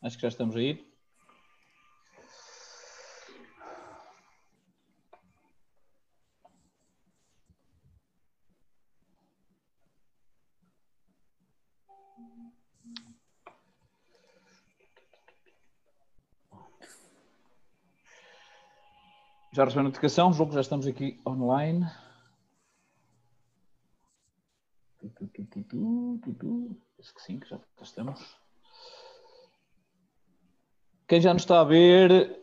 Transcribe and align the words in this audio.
Acho 0.00 0.16
que 0.16 0.22
já 0.22 0.28
estamos 0.28 0.54
aí. 0.54 0.86
Já 19.52 19.64
recebeu 19.64 19.80
a 19.80 19.84
notificação, 19.84 20.32
jogo, 20.32 20.52
já 20.52 20.60
estamos 20.60 20.86
aqui 20.86 21.20
online. 21.26 21.84
Acho 27.00 27.14
que 27.14 27.20
sim, 27.22 27.40
que 27.40 27.48
já 27.48 27.60
estamos. 27.82 28.47
Quem 31.08 31.22
já 31.22 31.32
nos 31.32 31.44
está 31.44 31.60
a 31.60 31.64
ver, 31.64 32.38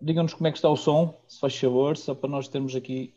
digam-nos 0.00 0.32
como 0.32 0.46
é 0.46 0.50
que 0.50 0.56
está 0.56 0.70
o 0.70 0.76
som, 0.78 1.22
se 1.28 1.38
faz 1.38 1.54
favor, 1.54 1.94
só 1.94 2.14
para 2.14 2.30
nós 2.30 2.48
termos 2.48 2.74
aqui. 2.74 3.14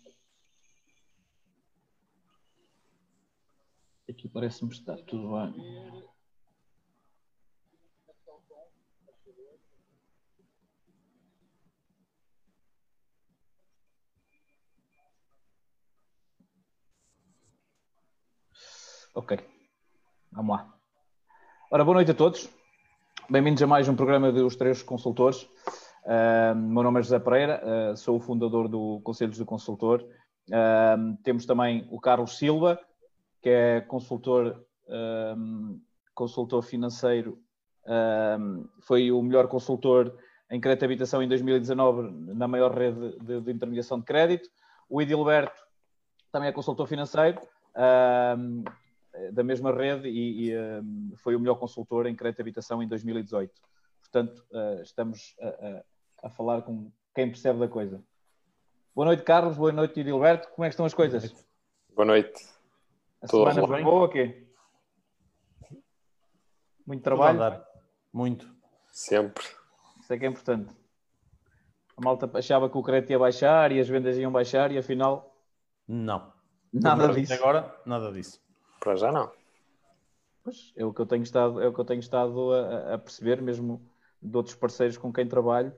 Aqui 4.09 4.27
parece-me 4.27 4.69
estar 4.73 4.97
tudo 5.03 5.29
bem. 5.31 6.11
Ok, 19.13 19.37
vamos 20.33 20.57
lá. 20.57 20.79
Ora, 21.71 21.85
boa 21.85 21.95
noite 21.95 22.11
a 22.11 22.13
todos. 22.13 22.60
Bem-vindos 23.31 23.63
a 23.63 23.65
mais 23.65 23.87
um 23.87 23.95
programa 23.95 24.29
dos 24.29 24.57
Três 24.57 24.83
Consultores. 24.83 25.43
Uh, 26.03 26.53
meu 26.53 26.83
nome 26.83 26.99
é 26.99 27.03
José 27.03 27.17
Pereira, 27.17 27.63
uh, 27.63 27.95
sou 27.95 28.17
o 28.17 28.19
fundador 28.19 28.67
do 28.67 28.99
Conselhos 29.05 29.37
do 29.37 29.45
Consultor. 29.45 30.03
Uh, 30.49 31.15
temos 31.23 31.45
também 31.45 31.87
o 31.89 31.97
Carlos 31.97 32.37
Silva, 32.37 32.77
que 33.41 33.47
é 33.47 33.79
consultor, 33.79 34.65
consultor 36.13 36.61
financeiro, 36.61 37.39
foi 38.81 39.13
o 39.13 39.21
melhor 39.21 39.47
consultor 39.47 40.13
em 40.51 40.59
crédito 40.59 40.81
de 40.81 40.85
habitação 40.87 41.23
em 41.23 41.27
2019 41.29 42.35
na 42.35 42.49
maior 42.49 42.77
rede 42.77 43.17
de, 43.17 43.39
de 43.39 43.51
intermediação 43.53 43.97
de 43.97 44.03
crédito. 44.03 44.49
O 44.89 45.01
Edilberto 45.01 45.61
também 46.33 46.49
é 46.49 46.51
consultor 46.51 46.85
financeiro. 46.85 47.39
Eh, 47.75 48.35
da 49.31 49.43
mesma 49.43 49.71
rede 49.71 50.07
e, 50.07 50.49
e 50.49 50.57
um, 50.57 51.11
foi 51.17 51.35
o 51.35 51.39
melhor 51.39 51.55
consultor 51.55 52.07
em 52.07 52.15
crédito 52.15 52.37
de 52.37 52.41
habitação 52.41 52.81
em 52.81 52.87
2018. 52.87 53.53
Portanto, 53.99 54.43
uh, 54.51 54.81
estamos 54.81 55.35
a, 55.39 55.47
a, 55.47 56.27
a, 56.27 56.29
falar 56.29 56.61
com 56.63 56.91
quem 57.13 57.27
percebe 57.27 57.59
da 57.59 57.67
coisa. 57.67 58.03
Boa 58.95 59.05
noite, 59.05 59.23
Carlos. 59.23 59.57
Boa 59.57 59.71
noite, 59.71 59.99
Edilberto. 59.99 60.49
Como 60.49 60.65
é 60.65 60.69
que 60.69 60.73
estão 60.73 60.85
as 60.85 60.93
coisas? 60.93 61.33
Boa 61.95 62.05
noite. 62.05 62.45
A 63.21 63.27
Tudo 63.27 63.51
semana 63.51 63.67
foi 63.67 63.83
boa 63.83 64.01
ou 64.01 64.09
quê? 64.09 64.47
Muito 66.85 67.03
trabalho? 67.03 67.63
Muito. 68.11 68.53
Sempre. 68.91 69.45
Isso 70.01 70.13
é 70.13 70.17
que 70.17 70.25
é 70.25 70.27
importante. 70.27 70.75
A 71.95 72.01
malta 72.03 72.29
achava 72.37 72.69
que 72.69 72.77
o 72.77 72.83
crédito 72.83 73.11
ia 73.11 73.19
baixar 73.19 73.71
e 73.71 73.79
as 73.79 73.87
vendas 73.87 74.17
iam 74.17 74.31
baixar 74.31 74.71
e 74.71 74.77
afinal... 74.77 75.37
Não. 75.87 76.33
Nada 76.73 77.13
disso. 77.13 77.33
Agora, 77.33 77.73
nada 77.85 78.11
disso. 78.11 78.41
Para 78.81 78.95
já 78.95 79.11
não. 79.11 79.31
Pois, 80.43 80.73
é 80.75 80.83
o 80.83 80.91
que 80.91 80.99
eu 80.99 81.05
tenho 81.05 81.21
estado, 81.21 81.61
é 81.61 81.67
o 81.67 81.73
que 81.73 81.79
eu 81.79 81.85
tenho 81.85 81.99
estado 81.99 82.51
a, 82.51 82.95
a 82.95 82.97
perceber, 82.97 83.39
mesmo 83.41 83.79
de 84.21 84.35
outros 84.35 84.55
parceiros 84.55 84.97
com 84.97 85.13
quem 85.13 85.27
trabalho. 85.27 85.71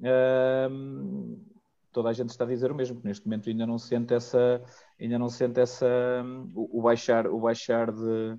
Uh, 0.00 1.38
toda 1.92 2.08
a 2.08 2.12
gente 2.14 2.30
está 2.30 2.44
a 2.44 2.48
dizer 2.48 2.72
o 2.72 2.74
mesmo, 2.74 2.98
que 2.98 3.06
neste 3.06 3.26
momento 3.26 3.50
ainda 3.50 3.66
não 3.66 3.78
sente 3.78 4.14
essa, 4.14 4.62
ainda 4.98 5.18
não 5.18 5.28
sente 5.28 5.60
essa, 5.60 5.86
o, 6.54 6.78
o 6.78 6.82
baixar, 6.82 7.26
o 7.26 7.38
baixar 7.38 7.92
de, 7.92 8.38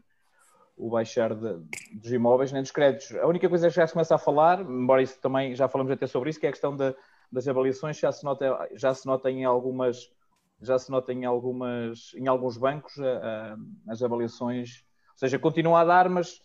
o 0.76 0.90
baixar 0.90 1.36
de, 1.36 1.60
dos 1.94 2.12
imóveis 2.12 2.52
nem 2.52 2.64
dos 2.64 2.72
créditos. 2.72 3.16
A 3.18 3.28
única 3.28 3.48
coisa 3.48 3.70
que 3.70 3.76
já 3.76 3.86
se 3.86 3.94
começa 3.94 4.16
a 4.16 4.20
falar, 4.20 4.62
embora 4.62 5.04
isso 5.04 5.20
também 5.22 5.56
já 5.56 5.68
falamos 5.68 5.92
até 5.92 6.08
sobre 6.08 6.32
isso, 6.32 6.40
que 6.40 6.48
é 6.48 6.50
a 6.50 6.54
questão 6.54 6.76
de, 6.76 6.96
das 7.32 7.48
avaliações, 7.48 8.00
já 8.00 8.12
se 8.12 8.24
nota, 8.24 8.68
já 8.74 8.96
se 8.96 9.06
nota 9.06 9.30
em 9.30 9.46
algumas 9.46 10.12
já 10.62 10.78
se 10.80 10.90
nota 10.90 11.14
em, 11.14 11.26
algumas, 11.26 12.12
em 12.16 12.28
alguns 12.28 12.58
bancos 12.58 12.94
as 13.88 14.02
avaliações, 14.02 14.84
ou 15.12 15.18
seja, 15.18 15.40
continua 15.40 15.82
a 15.82 15.86
dar, 15.86 16.10
mas 16.10 16.42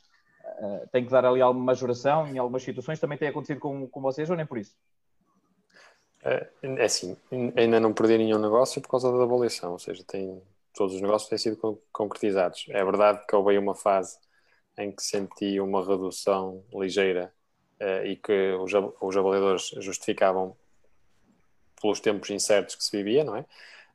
tem 0.90 1.04
que 1.04 1.10
dar 1.10 1.24
ali 1.24 1.40
alguma 1.40 1.66
majoração 1.66 2.26
em 2.26 2.38
algumas 2.38 2.62
situações. 2.62 3.00
Também 3.00 3.16
tem 3.16 3.28
acontecido 3.28 3.60
com, 3.60 3.86
com 3.88 4.00
vocês 4.00 4.28
ou 4.28 4.36
nem 4.36 4.46
por 4.46 4.58
isso? 4.58 4.76
É, 6.24 6.48
é 6.62 6.84
assim, 6.84 7.16
ainda 7.56 7.80
não 7.80 7.92
perdi 7.92 8.16
nenhum 8.18 8.38
negócio 8.38 8.80
por 8.80 8.88
causa 8.88 9.10
da 9.10 9.24
avaliação, 9.24 9.72
ou 9.72 9.78
seja, 9.78 10.04
tem, 10.04 10.40
todos 10.72 10.94
os 10.94 11.00
negócios 11.00 11.28
têm 11.28 11.38
sido 11.38 11.82
concretizados. 11.92 12.66
É 12.68 12.84
verdade 12.84 13.26
que 13.26 13.34
houve 13.34 13.58
uma 13.58 13.74
fase 13.74 14.18
em 14.78 14.92
que 14.92 15.02
senti 15.02 15.60
uma 15.60 15.84
redução 15.84 16.64
ligeira 16.72 17.32
uh, 17.80 18.06
e 18.06 18.16
que 18.16 18.52
os, 18.52 18.72
os 19.00 19.16
avaliadores 19.16 19.68
justificavam 19.80 20.56
pelos 21.80 21.98
tempos 21.98 22.30
incertos 22.30 22.76
que 22.76 22.84
se 22.84 22.96
vivia, 22.96 23.24
não 23.24 23.36
é? 23.36 23.44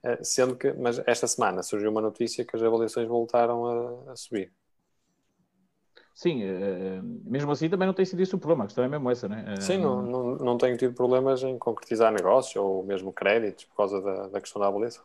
Eh, 0.04 0.24
sendo 0.24 0.56
que, 0.56 0.72
mas 0.74 1.00
esta 1.06 1.28
semana 1.28 1.64
surgiu 1.64 1.90
uma 1.92 2.02
notícia 2.02 2.46
que 2.46 2.56
as 2.56 2.62
avaliações 2.64 3.08
voltaram 3.08 3.66
a, 4.10 4.12
a 4.14 4.16
subir. 4.16 4.52
Sim, 6.14 6.44
uh, 6.44 7.04
mesmo 7.30 7.52
assim 7.52 7.70
também 7.70 7.86
não 7.86 7.94
tem 7.94 8.04
sido 8.06 8.22
isso 8.22 8.36
o 8.36 8.40
problema, 8.40 8.64
a 8.64 8.68
questão 8.68 8.84
é 8.84 8.88
mesmo 8.88 9.10
essa, 9.12 9.28
né? 9.30 9.46
Sim, 9.60 9.78
não, 9.78 10.02
não, 10.02 10.36
não 10.38 10.58
tenho 10.58 10.78
tido 10.78 10.94
problemas 10.94 11.44
em 11.44 11.58
concretizar 11.60 12.12
negócios 12.12 12.56
ou 12.56 12.84
mesmo 12.84 13.14
créditos 13.14 13.66
por 13.66 13.76
causa 13.76 14.02
da, 14.02 14.28
da 14.28 14.42
questão 14.42 14.60
da 14.60 14.68
avaliação. 14.68 15.04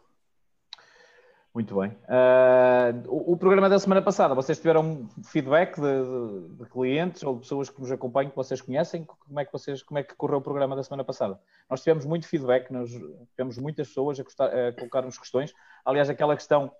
Muito 1.55 1.79
bem. 1.79 1.91
Uh, 1.91 3.09
o, 3.09 3.33
o, 3.33 3.37
programa 3.37 3.69
da 3.69 3.79
semana 3.79 4.01
passada, 4.01 4.35
vocês 4.35 4.59
tiveram 4.59 5.07
feedback 5.23 5.79
de, 5.79 5.83
de, 5.83 6.57
de, 6.57 6.65
clientes 6.65 7.23
ou 7.23 7.35
de 7.35 7.41
pessoas 7.41 7.69
que 7.69 7.79
nos 7.79 7.93
acompanham, 7.93 8.31
que 8.31 8.37
vocês 8.37 8.63
conhecem? 8.63 9.05
Como 9.05 9.39
é 9.39 9.45
que, 9.45 9.53
vocês, 9.53 9.83
como 9.83 9.99
é 9.99 10.03
que 10.03 10.15
correu 10.15 10.39
o 10.39 10.41
programa 10.41 10.75
da 10.75 10.83
semana 10.83 11.05
passada? 11.05 11.39
Nós 11.69 11.83
tivemos 11.83 12.07
muito 12.07 12.27
feedback, 12.27 12.71
nós 12.71 12.91
tivemos 13.33 13.59
muitas 13.59 13.89
pessoas 13.89 14.19
a, 14.19 14.25
custar, 14.25 14.49
a 14.49 14.73
colocar-nos 14.73 15.19
questões. 15.19 15.53
Aliás, 15.85 16.09
aquela 16.09 16.35
questão 16.35 16.73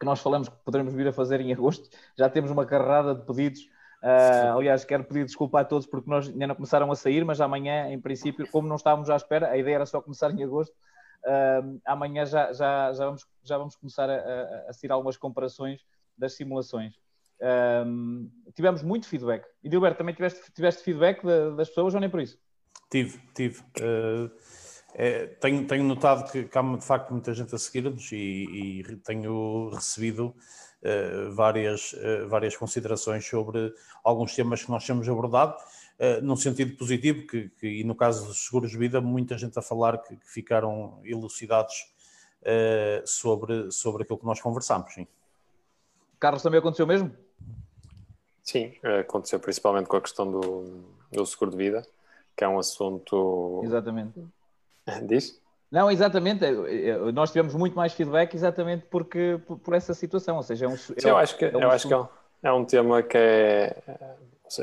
que 0.00 0.04
nós 0.04 0.20
falamos 0.20 0.48
que 0.48 0.56
poderemos 0.64 0.94
vir 0.94 1.06
a 1.06 1.12
fazer 1.12 1.40
em 1.40 1.52
agosto, 1.52 1.88
já 2.16 2.28
temos 2.28 2.50
uma 2.50 2.66
carrada 2.66 3.14
de 3.14 3.24
pedidos. 3.24 3.60
Uh, 4.02 4.56
aliás, 4.56 4.84
quero 4.84 5.04
pedir 5.04 5.26
desculpa 5.26 5.60
a 5.60 5.64
todos 5.64 5.86
porque 5.86 6.10
nós 6.10 6.28
ainda 6.28 6.48
não 6.48 6.54
começaram 6.56 6.90
a 6.90 6.96
sair, 6.96 7.24
mas 7.24 7.40
amanhã, 7.40 7.88
em 7.88 8.00
princípio, 8.00 8.48
como 8.50 8.66
não 8.66 8.76
estávamos 8.76 9.10
à 9.10 9.16
espera, 9.16 9.48
a 9.48 9.56
ideia 9.56 9.76
era 9.76 9.86
só 9.86 10.00
começar 10.00 10.32
em 10.32 10.42
agosto, 10.42 10.74
Uh, 11.24 11.80
amanhã 11.84 12.24
já, 12.24 12.52
já, 12.52 12.92
já, 12.92 13.04
vamos, 13.06 13.26
já 13.42 13.58
vamos 13.58 13.76
começar 13.76 14.08
a, 14.08 14.14
a, 14.14 14.70
a 14.70 14.92
algumas 14.92 15.16
comparações 15.16 15.80
das 16.16 16.34
simulações. 16.34 16.94
Um, 17.40 18.30
tivemos 18.54 18.82
muito 18.82 19.06
feedback. 19.06 19.46
E 19.62 19.70
Gilberto, 19.70 19.98
também 19.98 20.14
tiveste, 20.14 20.40
tiveste 20.52 20.82
feedback 20.82 21.22
de, 21.24 21.56
das 21.56 21.68
pessoas 21.68 21.94
ou 21.94 22.00
nem 22.00 22.10
por 22.10 22.20
isso? 22.20 22.38
Tive, 22.90 23.18
tive. 23.34 23.60
Uh, 23.80 24.30
é, 24.94 25.26
tenho, 25.26 25.66
tenho 25.66 25.84
notado 25.84 26.30
que, 26.30 26.44
que, 26.44 26.58
há 26.58 26.62
de 26.62 26.84
facto 26.84 27.10
muita 27.10 27.34
gente 27.34 27.54
a 27.54 27.58
seguir-nos 27.58 28.10
e, 28.10 28.80
e, 28.80 28.96
tenho 29.04 29.68
recebido 29.68 30.34
uh, 30.82 31.32
várias, 31.34 31.94
várias 32.26 32.56
considerações 32.56 33.24
sobre 33.24 33.72
alguns 34.02 34.34
temas 34.34 34.64
que 34.64 34.70
nós 34.70 34.84
temos 34.84 35.08
abordado 35.08 35.56
uh, 35.98 36.22
num 36.22 36.36
sentido 36.36 36.76
positivo, 36.76 37.26
que, 37.26 37.48
que, 37.50 37.66
e 37.80 37.84
no 37.84 37.94
caso 37.94 38.26
dos 38.26 38.44
seguros 38.44 38.70
de 38.70 38.78
vida, 38.78 39.00
muita 39.00 39.36
gente 39.36 39.58
a 39.58 39.62
falar 39.62 39.98
que, 39.98 40.16
que 40.16 40.30
ficaram 40.30 41.00
elucidados 41.04 41.92
uh, 42.42 43.06
sobre, 43.06 43.70
sobre 43.70 44.02
aquilo 44.02 44.18
que 44.18 44.26
nós 44.26 44.40
conversámos. 44.40 44.92
Sim. 44.94 45.06
Carlos, 46.18 46.42
também 46.42 46.58
aconteceu 46.58 46.86
mesmo? 46.86 47.12
Sim, 48.42 48.72
aconteceu 49.00 49.38
principalmente 49.38 49.86
com 49.86 49.96
a 49.96 50.00
questão 50.00 50.30
do, 50.30 50.84
do 51.12 51.26
seguro 51.26 51.50
de 51.50 51.56
vida, 51.56 51.86
que 52.34 52.42
é 52.42 52.48
um 52.48 52.58
assunto. 52.58 53.60
Exatamente. 53.62 54.24
Diz? 55.06 55.38
Não, 55.70 55.90
exatamente. 55.90 56.44
Nós 57.12 57.30
tivemos 57.30 57.54
muito 57.54 57.76
mais 57.76 57.92
feedback 57.92 58.34
exatamente 58.34 58.86
porque, 58.90 59.38
por, 59.46 59.58
por 59.58 59.74
essa 59.74 59.92
situação. 59.92 60.36
Ou 60.36 60.42
seja, 60.42 60.64
é 60.64 60.68
um. 60.68 60.76
Sim, 60.76 60.94
é, 61.04 61.10
eu 61.10 61.16
acho 61.18 61.36
que, 61.36 61.44
é 61.44 61.56
um 61.56 61.60
eu 61.60 61.70
acho 61.70 61.86
que 61.86 61.92
é 61.92 61.98
um, 61.98 62.08
é 62.42 62.52
um 62.52 62.64
tema 62.64 63.02
que 63.02 63.18
é, 63.18 63.76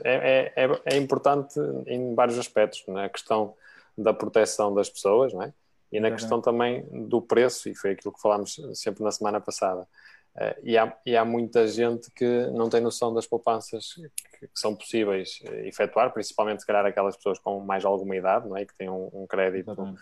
é, 0.03 0.53
é, 0.55 0.65
é, 0.65 0.81
é, 0.85 0.97
importante 0.97 1.59
em 1.87 2.13
vários 2.15 2.37
aspectos, 2.37 2.83
na 2.87 3.03
é? 3.03 3.09
questão 3.09 3.55
da 3.97 4.13
proteção 4.13 4.73
das 4.73 4.89
pessoas, 4.89 5.33
não 5.33 5.43
é? 5.43 5.53
E 5.91 5.99
na 5.99 6.09
uhum. 6.09 6.15
questão 6.15 6.41
também 6.41 6.85
do 7.07 7.21
preço, 7.21 7.69
e 7.69 7.75
foi 7.75 7.91
aquilo 7.91 8.13
que 8.13 8.21
falámos 8.21 8.59
sempre 8.73 9.03
na 9.03 9.11
semana 9.11 9.39
passada. 9.39 9.87
Uh, 10.35 10.59
e, 10.63 10.77
há, 10.77 10.97
e, 11.05 11.15
há, 11.15 11.23
muita 11.23 11.65
gente 11.67 12.11
que 12.11 12.47
não 12.47 12.69
tem 12.69 12.81
noção 12.81 13.13
das 13.13 13.25
poupanças 13.25 13.93
que, 13.93 14.47
que 14.47 14.59
são 14.59 14.75
possíveis 14.75 15.39
efetuar, 15.63 16.11
principalmente 16.11 16.59
se 16.59 16.67
calhar 16.67 16.85
aquelas 16.85 17.15
pessoas 17.15 17.39
com 17.39 17.61
mais 17.61 17.85
alguma 17.85 18.15
idade, 18.17 18.49
não 18.49 18.57
é? 18.57 18.65
Que 18.65 18.75
têm 18.75 18.89
um, 18.89 19.09
um 19.13 19.25
crédito 19.25 19.71
uhum. 19.79 19.95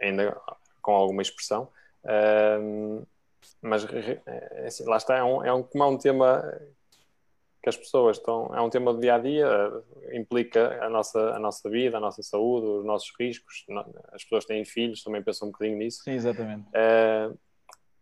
ainda 0.00 0.38
com 0.82 0.92
alguma 0.92 1.22
expressão. 1.22 1.68
Uh, 2.04 3.06
mas 3.62 3.86
assim, 4.66 4.84
lá 4.84 4.96
está, 4.98 5.16
é 5.16 5.24
um, 5.24 5.44
é 5.44 5.52
um, 5.52 5.62
como 5.62 5.84
é 5.84 5.86
um 5.86 5.96
tema 5.96 6.44
que 7.68 7.70
as 7.70 7.76
pessoas 7.76 8.16
estão. 8.16 8.50
É 8.54 8.60
um 8.60 8.70
tema 8.70 8.92
do 8.92 9.00
dia 9.00 9.14
a 9.14 9.18
dia, 9.18 9.46
implica 10.12 10.82
a 10.82 10.88
nossa, 10.88 11.18
a 11.30 11.38
nossa 11.38 11.68
vida, 11.68 11.98
a 11.98 12.00
nossa 12.00 12.22
saúde, 12.22 12.66
os 12.66 12.84
nossos 12.84 13.12
riscos. 13.18 13.66
As 14.12 14.22
pessoas 14.22 14.44
têm 14.44 14.64
filhos, 14.64 15.02
também 15.02 15.22
pensam 15.22 15.48
um 15.48 15.50
bocadinho 15.50 15.78
nisso. 15.78 16.02
Sim, 16.02 16.12
exatamente. 16.12 16.66
Uh, 16.68 17.38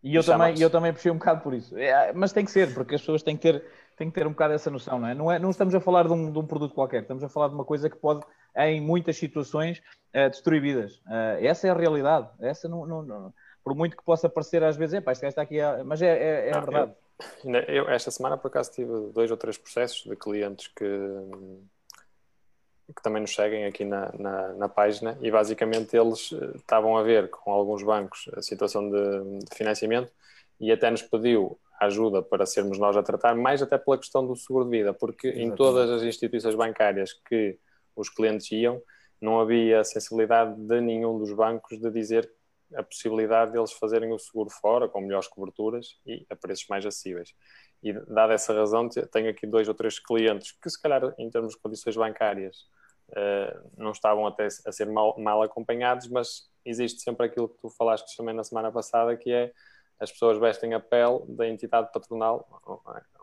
e 0.01 0.15
eu 0.15 0.23
também, 0.23 0.59
eu 0.59 0.69
também 0.69 0.93
puxei 0.93 1.11
um 1.11 1.17
bocado 1.17 1.41
por 1.41 1.53
isso. 1.53 1.77
É, 1.77 2.13
mas 2.13 2.31
tem 2.31 2.45
que 2.45 2.51
ser, 2.51 2.73
porque 2.73 2.95
as 2.95 3.01
pessoas 3.01 3.21
têm 3.21 3.35
que 3.35 3.41
ter, 3.41 3.63
têm 3.97 4.09
que 4.09 4.15
ter 4.15 4.25
um 4.25 4.31
bocado 4.31 4.53
essa 4.53 4.71
noção, 4.71 4.99
não 4.99 5.07
é? 5.07 5.13
Não, 5.13 5.31
é, 5.31 5.39
não 5.39 5.49
estamos 5.49 5.75
a 5.75 5.79
falar 5.79 6.07
de 6.07 6.13
um, 6.13 6.31
de 6.31 6.39
um 6.39 6.45
produto 6.45 6.73
qualquer, 6.73 7.01
estamos 7.01 7.23
a 7.23 7.29
falar 7.29 7.49
de 7.49 7.55
uma 7.55 7.65
coisa 7.65 7.89
que 7.89 7.97
pode, 7.97 8.25
em 8.55 8.79
muitas 8.79 9.17
situações, 9.17 9.81
uh, 10.15 10.29
destruir 10.29 10.61
vidas. 10.61 10.95
Uh, 10.99 11.41
essa 11.41 11.67
é 11.67 11.71
a 11.71 11.73
realidade. 11.73 12.29
Essa 12.39 12.69
não, 12.69 12.85
não, 12.85 13.03
não, 13.03 13.33
por 13.63 13.75
muito 13.75 13.97
que 13.97 14.03
possa 14.03 14.29
parecer 14.29 14.63
às 14.63 14.77
vezes, 14.77 14.93
é 14.93 15.01
pá, 15.01 15.11
este 15.11 15.23
gajo 15.23 15.31
está 15.31 15.41
aqui, 15.41 15.59
a... 15.59 15.83
mas 15.83 16.01
é, 16.01 16.07
é, 16.07 16.49
é 16.49 16.55
a 16.55 16.59
verdade. 16.61 16.91
Eu, 16.91 17.06
eu, 17.67 17.89
esta 17.89 18.11
semana, 18.11 18.37
por 18.37 18.47
acaso, 18.47 18.71
tive 18.71 19.11
dois 19.11 19.31
ou 19.31 19.37
três 19.37 19.57
processos 19.57 20.03
de 20.03 20.15
clientes 20.15 20.67
que 20.67 20.85
que 22.95 23.01
também 23.01 23.21
nos 23.21 23.35
seguem 23.35 23.65
aqui 23.65 23.83
na, 23.83 24.11
na, 24.17 24.53
na, 24.53 24.69
página 24.69 25.17
e 25.21 25.29
basicamente 25.29 25.95
eles 25.95 26.31
eh, 26.31 26.55
estavam 26.55 26.95
a 26.97 27.03
ver 27.03 27.29
com 27.29 27.51
alguns 27.51 27.83
bancos 27.83 28.29
a 28.33 28.41
situação 28.41 28.89
de, 28.89 29.39
de, 29.39 29.55
financiamento 29.55 30.11
e 30.59 30.71
até 30.71 30.89
nos 30.89 31.01
pediu 31.01 31.59
ajuda 31.81 32.21
para 32.21 32.45
sermos 32.45 32.79
nós 32.79 32.95
a 32.95 33.03
tratar, 33.03 33.35
mais 33.35 33.61
até 33.61 33.77
pela 33.77 33.97
questão 33.97 34.25
do 34.25 34.35
seguro 34.35 34.65
de 34.65 34.71
vida, 34.71 34.93
porque 34.93 35.27
Exatamente. 35.27 35.53
em 35.53 35.55
todas 35.55 35.89
as 35.89 36.01
instituições 36.01 36.55
bancárias 36.55 37.13
que 37.27 37.59
os 37.95 38.09
clientes 38.09 38.49
iam, 38.51 38.81
não 39.21 39.39
havia 39.39 39.83
sensibilidade 39.83 40.55
de 40.55 40.81
nenhum 40.81 41.17
dos 41.17 41.33
bancos 41.33 41.77
de 41.79 41.91
dizer 41.91 42.31
a 42.75 42.83
possibilidade 42.83 43.51
deles 43.51 43.71
fazerem 43.73 44.11
o 44.11 44.19
seguro 44.19 44.49
fora, 44.49 44.89
com 44.89 45.01
melhores 45.01 45.27
coberturas 45.27 45.99
e 46.05 46.25
a 46.29 46.35
preços 46.35 46.65
mais 46.69 46.85
acessíveis. 46.85 47.33
E 47.81 47.93
dada 47.93 48.33
essa 48.33 48.53
razão, 48.53 48.89
tenho 48.89 49.29
aqui 49.29 49.45
dois 49.45 49.67
ou 49.67 49.73
três 49.73 49.99
clientes 49.99 50.51
que, 50.51 50.69
se 50.69 50.81
calhar, 50.81 51.13
em 51.17 51.29
termos 51.29 51.53
de 51.53 51.59
condições 51.59 51.95
bancárias, 51.95 52.57
uh, 53.09 53.71
não 53.77 53.91
estavam 53.91 54.25
até 54.25 54.47
a 54.65 54.71
ser 54.71 54.87
mal, 54.87 55.17
mal, 55.19 55.41
acompanhados, 55.43 56.07
mas 56.07 56.49
existe 56.65 57.01
sempre 57.01 57.27
aquilo 57.27 57.49
que 57.49 57.57
tu 57.57 57.69
falaste 57.69 58.15
também 58.17 58.35
na 58.35 58.43
semana 58.43 58.71
passada, 58.71 59.15
que 59.15 59.31
é 59.31 59.51
as 59.99 60.11
pessoas 60.11 60.37
vestem 60.37 60.73
a 60.73 60.79
pele 60.79 61.21
da 61.29 61.47
entidade 61.47 61.91
patronal 61.91 62.47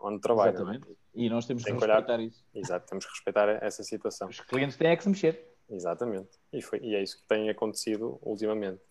onde 0.01 0.19
trabalham. 0.19 0.55
Exatamente. 0.55 0.97
E 1.13 1.29
nós 1.29 1.45
temos 1.45 1.63
que, 1.63 1.71
que 1.71 1.77
respeitar 1.77 2.19
isso. 2.19 2.45
Exato, 2.53 2.87
temos 2.87 3.05
que 3.05 3.11
respeitar 3.11 3.47
essa 3.63 3.83
situação. 3.83 4.27
Os 4.27 4.41
clientes 4.41 4.75
têm 4.75 4.89
é 4.89 4.95
que 4.95 5.03
se 5.03 5.09
mexer. 5.09 5.55
Exatamente. 5.69 6.29
E, 6.51 6.61
foi, 6.61 6.79
e 6.79 6.95
é 6.95 7.01
isso 7.01 7.21
que 7.21 7.27
tem 7.27 7.49
acontecido 7.49 8.19
ultimamente. 8.21 8.81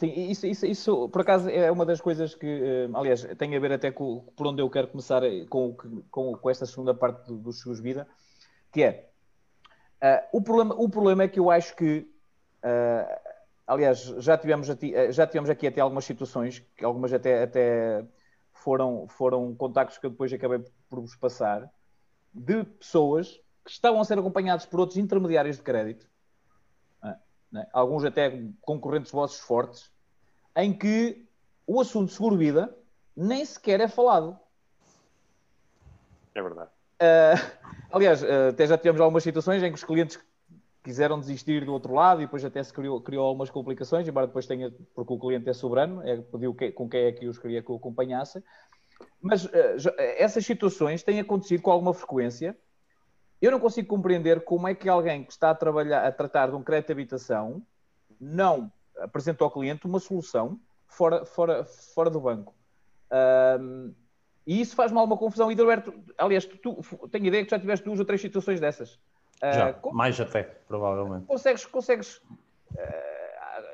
Sim, 0.00 0.30
isso, 0.30 0.46
isso, 0.46 0.64
isso 0.64 1.08
por 1.10 1.20
acaso 1.20 1.50
é 1.50 1.70
uma 1.70 1.84
das 1.84 2.00
coisas 2.00 2.34
que, 2.34 2.46
eh, 2.46 2.88
aliás, 2.94 3.22
tem 3.36 3.54
a 3.54 3.60
ver 3.60 3.72
até 3.72 3.90
com 3.90 4.24
por 4.34 4.46
onde 4.46 4.62
eu 4.62 4.70
quero 4.70 4.88
começar 4.88 5.22
eh, 5.22 5.44
com, 5.44 5.76
com, 6.10 6.32
com 6.32 6.48
esta 6.48 6.64
segunda 6.64 6.94
parte 6.94 7.26
dos 7.26 7.42
do 7.42 7.52
seguros 7.52 7.80
vida, 7.80 8.08
que 8.72 8.82
é 8.82 9.10
uh, 10.02 10.38
o, 10.38 10.40
problema, 10.40 10.74
o 10.74 10.88
problema 10.88 11.24
é 11.24 11.28
que 11.28 11.38
eu 11.38 11.50
acho 11.50 11.76
que, 11.76 12.10
uh, 12.64 13.30
aliás, 13.66 13.98
já 13.98 14.38
tivemos, 14.38 14.70
aqui, 14.70 14.94
já 15.12 15.26
tivemos 15.26 15.50
aqui 15.50 15.66
até 15.66 15.82
algumas 15.82 16.06
situações, 16.06 16.60
que 16.74 16.82
algumas 16.82 17.12
até, 17.12 17.42
até 17.42 18.02
foram, 18.54 19.06
foram 19.06 19.54
contactos 19.54 19.98
que 19.98 20.06
eu 20.06 20.10
depois 20.10 20.32
acabei 20.32 20.64
por 20.88 21.00
vos 21.00 21.14
passar, 21.14 21.70
de 22.32 22.64
pessoas 22.64 23.38
que 23.66 23.70
estavam 23.70 24.00
a 24.00 24.04
ser 24.06 24.18
acompanhados 24.18 24.64
por 24.64 24.80
outros 24.80 24.96
intermediários 24.96 25.58
de 25.58 25.62
crédito 25.62 26.08
né? 27.50 27.66
alguns 27.72 28.04
até 28.04 28.42
concorrentes 28.60 29.10
vossos 29.12 29.40
fortes, 29.40 29.90
em 30.56 30.72
que 30.72 31.26
o 31.66 31.80
assunto 31.80 32.12
seguro-vida 32.12 32.74
nem 33.16 33.44
sequer 33.44 33.80
é 33.80 33.88
falado. 33.88 34.38
É 36.34 36.42
verdade. 36.42 36.70
Uh, 37.00 37.68
aliás, 37.92 38.22
uh, 38.22 38.48
até 38.50 38.66
já 38.66 38.76
tivemos 38.76 39.00
algumas 39.00 39.22
situações 39.22 39.62
em 39.62 39.68
que 39.68 39.76
os 39.76 39.84
clientes 39.84 40.18
quiseram 40.82 41.20
desistir 41.20 41.64
do 41.64 41.72
outro 41.72 41.92
lado 41.92 42.20
e 42.20 42.24
depois 42.24 42.44
até 42.44 42.62
se 42.62 42.72
criou, 42.72 43.00
criou 43.00 43.26
algumas 43.26 43.50
complicações, 43.50 44.08
embora 44.08 44.26
depois 44.26 44.46
tenha, 44.46 44.72
porque 44.94 45.12
o 45.12 45.18
cliente 45.18 45.48
é 45.48 45.52
soberano, 45.52 46.06
é, 46.06 46.16
pediu 46.16 46.54
que, 46.54 46.72
com 46.72 46.88
quem 46.88 47.04
é 47.04 47.12
que 47.12 47.26
os 47.26 47.38
queria 47.38 47.62
que 47.62 47.70
o 47.70 47.76
acompanhasse. 47.76 48.42
Mas 49.20 49.44
uh, 49.44 49.78
já, 49.78 49.92
essas 49.98 50.44
situações 50.44 51.02
têm 51.02 51.20
acontecido 51.20 51.62
com 51.62 51.70
alguma 51.70 51.94
frequência 51.94 52.56
eu 53.40 53.50
não 53.50 53.60
consigo 53.60 53.88
compreender 53.88 54.42
como 54.44 54.68
é 54.68 54.74
que 54.74 54.88
alguém 54.88 55.24
que 55.24 55.32
está 55.32 55.50
a 55.50 55.54
trabalhar, 55.54 56.06
a 56.06 56.12
tratar 56.12 56.48
de 56.48 56.56
um 56.56 56.62
crédito 56.62 56.88
de 56.88 56.92
habitação, 56.92 57.62
não 58.20 58.70
apresenta 58.98 59.42
ao 59.44 59.50
cliente 59.50 59.86
uma 59.86 59.98
solução 59.98 60.60
fora, 60.86 61.24
fora, 61.24 61.64
fora 61.64 62.10
do 62.10 62.20
banco. 62.20 62.54
Um, 63.60 63.94
e 64.46 64.60
isso 64.60 64.74
faz 64.74 64.92
mal 64.92 65.04
uma 65.04 65.16
confusão. 65.16 65.50
E, 65.50 65.58
Alberto, 65.58 65.94
aliás, 66.18 66.44
tu, 66.44 66.56
tu, 66.58 67.08
tenho 67.08 67.26
ideia 67.26 67.44
que 67.44 67.50
já 67.50 67.58
tiveste 67.58 67.84
duas 67.84 67.98
ou 67.98 68.04
três 68.04 68.20
situações 68.20 68.60
dessas. 68.60 68.94
Uh, 69.42 69.54
já, 69.54 69.78
mais 69.92 70.20
até, 70.20 70.42
provavelmente. 70.42 71.26
Consegues, 71.26 71.64
consegues 71.64 72.16
uh, 72.16 72.30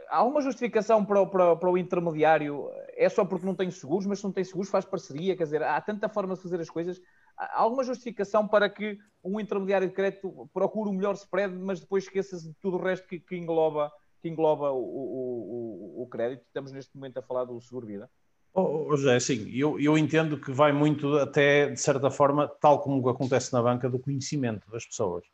há 0.09 0.19
alguma 0.19 0.41
justificação 0.41 1.05
para 1.05 1.21
o, 1.21 1.27
para, 1.27 1.57
para 1.57 1.71
o 1.71 1.77
intermediário? 1.77 2.71
É 2.97 3.09
só 3.09 3.25
porque 3.25 3.47
não 3.47 3.55
tem 3.55 3.71
seguros, 3.71 4.07
mas 4.07 4.19
se 4.19 4.25
não 4.25 4.33
tem 4.33 4.45
seguros 4.45 4.71
faz 4.71 4.85
parceria, 4.85 5.37
quer 5.37 5.45
dizer, 5.45 5.63
há 5.63 5.81
tanta 5.81 6.09
forma 6.09 6.35
de 6.35 6.43
fazer 6.43 6.61
as 6.61 6.71
coisas 6.71 7.01
há 7.37 7.61
alguma 7.61 7.85
justificação 7.85 8.47
para 8.47 8.69
que 8.69 8.99
um 9.23 9.41
intermediário 9.41 9.89
de 9.89 9.95
crédito 9.95 10.49
procure 10.53 10.91
o 10.91 10.93
melhor 10.93 11.15
spread, 11.15 11.55
mas 11.55 11.81
depois 11.81 12.05
esqueça 12.05 12.39
de 12.39 12.53
tudo 12.61 12.77
o 12.77 12.83
resto 12.83 13.07
que, 13.07 13.19
que 13.19 13.37
engloba, 13.37 13.93
que 14.23 14.29
engloba 14.29 14.71
o, 14.73 14.79
o, 14.79 16.03
o, 16.03 16.07
crédito? 16.07 16.45
Estamos 16.47 16.73
neste 16.73 16.95
momento 16.97 17.19
a 17.19 17.23
falar 17.23 17.45
do 17.45 17.61
seguro-vida. 17.61 18.09
Oh, 18.55 18.87
oh, 18.89 18.97
José, 18.97 19.21
sim, 19.21 19.51
eu, 19.55 19.79
eu 19.79 19.99
entendo 19.99 20.41
que 20.41 20.51
vai 20.51 20.73
muito 20.73 21.19
até, 21.19 21.69
de 21.69 21.81
certa 21.81 22.11
forma, 22.11 22.49
tal 22.49 22.81
como 22.81 23.07
acontece 23.09 23.53
na 23.53 23.63
banca, 23.63 23.89
do 23.89 23.99
conhecimento 23.99 24.71
das 24.71 24.87
pessoas. 24.87 25.25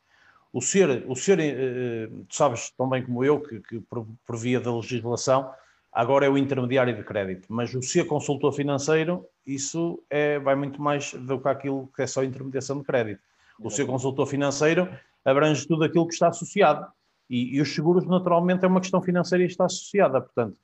O 0.51 0.61
ser, 0.61 1.05
o 1.07 1.15
ser 1.15 1.39
eh, 1.39 2.07
tu 2.27 2.35
sabes 2.35 2.69
tão 2.71 2.87
bem 2.89 3.03
como 3.03 3.23
eu, 3.23 3.39
que, 3.39 3.59
que 3.61 3.79
por 3.79 4.37
via 4.37 4.59
da 4.59 4.75
legislação, 4.75 5.49
agora 5.93 6.25
é 6.25 6.29
o 6.29 6.37
intermediário 6.37 6.95
de 6.95 7.03
crédito, 7.03 7.47
mas 7.49 7.73
o 7.73 7.81
ser 7.81 8.05
consultor 8.05 8.51
financeiro, 8.51 9.25
isso 9.45 10.01
é, 10.09 10.39
vai 10.39 10.55
muito 10.55 10.81
mais 10.81 11.13
do 11.13 11.39
que 11.39 11.47
aquilo 11.47 11.89
que 11.95 12.01
é 12.01 12.07
só 12.07 12.23
intermediação 12.23 12.79
de 12.79 12.83
crédito. 12.83 13.21
O 13.59 13.69
ser 13.69 13.85
consultor 13.85 14.25
financeiro 14.25 14.89
abrange 15.23 15.67
tudo 15.67 15.83
aquilo 15.83 16.07
que 16.07 16.13
está 16.13 16.29
associado. 16.29 16.87
E, 17.29 17.55
e, 17.55 17.61
os 17.61 17.73
seguros, 17.73 18.05
naturalmente, 18.05 18.65
é 18.65 18.67
uma 18.67 18.81
questão 18.81 19.01
financeira 19.01 19.43
e 19.43 19.47
está 19.47 19.65
associada. 19.65 20.19
Portanto, 20.19 20.57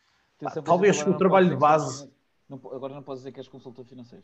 talvez 0.63 1.01
o 1.05 1.13
trabalho 1.13 1.49
de 1.49 1.55
base. 1.55 2.09
Não, 2.49 2.59
agora 2.73 2.95
não 2.95 3.03
posso 3.03 3.19
dizer 3.19 3.31
que 3.31 3.39
és 3.39 3.47
consultor 3.47 3.85
financeiro. 3.85 4.23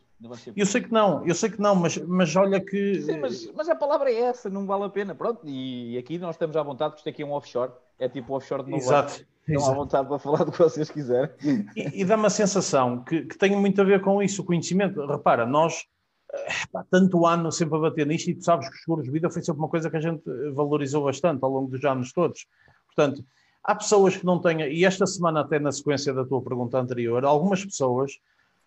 Eu 0.55 0.65
sei 0.65 0.81
que 0.81 0.91
não, 0.91 1.25
eu 1.25 1.35
sei 1.35 1.49
que 1.49 1.61
não, 1.61 1.75
mas, 1.75 1.95
mas 1.97 2.35
olha 2.35 2.59
que. 2.59 3.01
Sim, 3.03 3.19
mas, 3.19 3.51
mas 3.53 3.69
a 3.69 3.75
palavra 3.75 4.11
é 4.11 4.15
essa, 4.15 4.49
não 4.49 4.65
vale 4.65 4.83
a 4.83 4.89
pena. 4.89 5.13
Pronto, 5.13 5.41
e 5.45 5.95
aqui 5.97 6.17
nós 6.17 6.35
estamos 6.35 6.57
à 6.57 6.63
vontade, 6.63 6.91
porque 6.91 7.01
isto 7.01 7.09
aqui 7.09 7.21
é 7.21 7.25
um 7.25 7.31
offshore, 7.31 7.71
é 7.99 8.09
tipo 8.09 8.33
offshore 8.33 8.63
de 8.63 8.71
Nova 8.71 8.83
Exato. 8.83 9.25
Estão 9.47 9.71
à 9.71 9.75
vontade 9.75 10.07
para 10.07 10.19
falar 10.19 10.43
do 10.43 10.51
que 10.51 10.57
vocês 10.57 10.89
quiserem. 10.89 11.29
E, 11.75 12.01
e 12.01 12.05
dá 12.05 12.15
uma 12.15 12.29
sensação 12.29 13.03
que, 13.03 13.23
que, 13.23 13.37
tem 13.37 13.55
muito 13.55 13.79
a 13.79 13.83
ver 13.83 14.01
com 14.01 14.21
isso, 14.21 14.41
o 14.41 14.45
conhecimento. 14.45 15.05
Repara, 15.05 15.45
nós, 15.45 15.85
eh, 16.33 16.47
pá, 16.71 16.83
tanto 16.89 17.25
ano 17.25 17.51
sempre 17.51 17.77
a 17.77 17.81
bater 17.81 18.07
nisto, 18.07 18.29
e 18.29 18.35
tu 18.35 18.43
sabes 18.43 18.67
que 18.67 18.75
os 18.75 18.81
seguros 18.81 19.05
de 19.05 19.11
vida 19.11 19.29
foi 19.29 19.43
sempre 19.43 19.61
uma 19.61 19.69
coisa 19.69 19.89
que 19.89 19.97
a 19.97 20.01
gente 20.01 20.23
valorizou 20.53 21.03
bastante 21.03 21.43
ao 21.43 21.51
longo 21.51 21.69
dos 21.69 21.83
anos 21.85 22.11
todos. 22.11 22.47
Portanto, 22.87 23.23
há 23.63 23.75
pessoas 23.75 24.17
que 24.17 24.25
não 24.25 24.41
têm, 24.41 24.61
e 24.61 24.83
esta 24.83 25.05
semana, 25.05 25.41
até 25.41 25.59
na 25.59 25.71
sequência 25.71 26.11
da 26.11 26.25
tua 26.25 26.41
pergunta 26.41 26.79
anterior, 26.79 27.23
algumas 27.23 27.63
pessoas, 27.63 28.13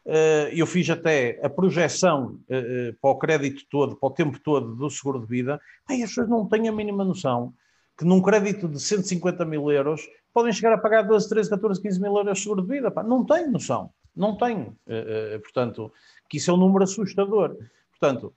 eh, 0.06 0.50
eu 0.54 0.66
fiz 0.66 0.88
até 0.90 1.40
a 1.42 1.50
projeção 1.50 2.38
eh, 2.48 2.94
para 3.02 3.10
o 3.10 3.18
crédito 3.18 3.64
todo, 3.68 3.96
para 3.96 4.08
o 4.08 4.12
tempo 4.12 4.38
todo 4.38 4.76
do 4.76 4.88
seguro 4.88 5.18
de 5.20 5.26
vida, 5.26 5.60
e 5.90 6.04
as 6.04 6.10
pessoas 6.10 6.28
não 6.28 6.46
têm 6.46 6.68
a 6.68 6.72
mínima 6.72 7.04
noção 7.04 7.52
que 7.98 8.04
num 8.04 8.22
crédito 8.22 8.68
de 8.68 8.78
150 8.78 9.44
mil 9.44 9.70
euros 9.72 10.08
podem 10.32 10.52
chegar 10.52 10.72
a 10.72 10.78
pagar 10.78 11.02
12, 11.02 11.28
13, 11.28 11.50
14, 11.50 11.80
15 11.80 12.00
mil 12.00 12.16
euros 12.16 12.38
de 12.38 12.42
seguro 12.42 12.62
de 12.62 12.68
vida. 12.68 12.90
Pá, 12.90 13.02
não 13.02 13.24
tenho 13.24 13.50
noção. 13.50 13.90
Não 14.14 14.36
tenho. 14.36 14.76
Uh, 14.86 15.36
uh, 15.36 15.40
portanto, 15.40 15.92
que 16.28 16.36
isso 16.36 16.50
é 16.50 16.54
um 16.54 16.56
número 16.56 16.84
assustador. 16.84 17.56
Portanto, 17.90 18.32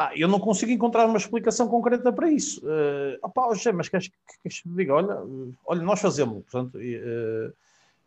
ah, 0.00 0.12
eu 0.14 0.28
não 0.28 0.38
consigo 0.38 0.70
encontrar 0.70 1.06
uma 1.06 1.18
explicação 1.18 1.66
concreta 1.66 2.12
para 2.12 2.30
isso. 2.30 2.64
Uh, 2.64 3.18
opá, 3.20 3.52
José, 3.52 3.72
mas 3.72 3.88
queres 3.88 4.08
que 4.08 4.48
te 4.48 4.62
diga? 4.68 4.94
Olha, 4.94 5.18
olha, 5.66 5.82
nós 5.82 6.00
fazemos, 6.00 6.44
portanto, 6.44 6.80
e, 6.80 6.96
uh, 6.98 7.52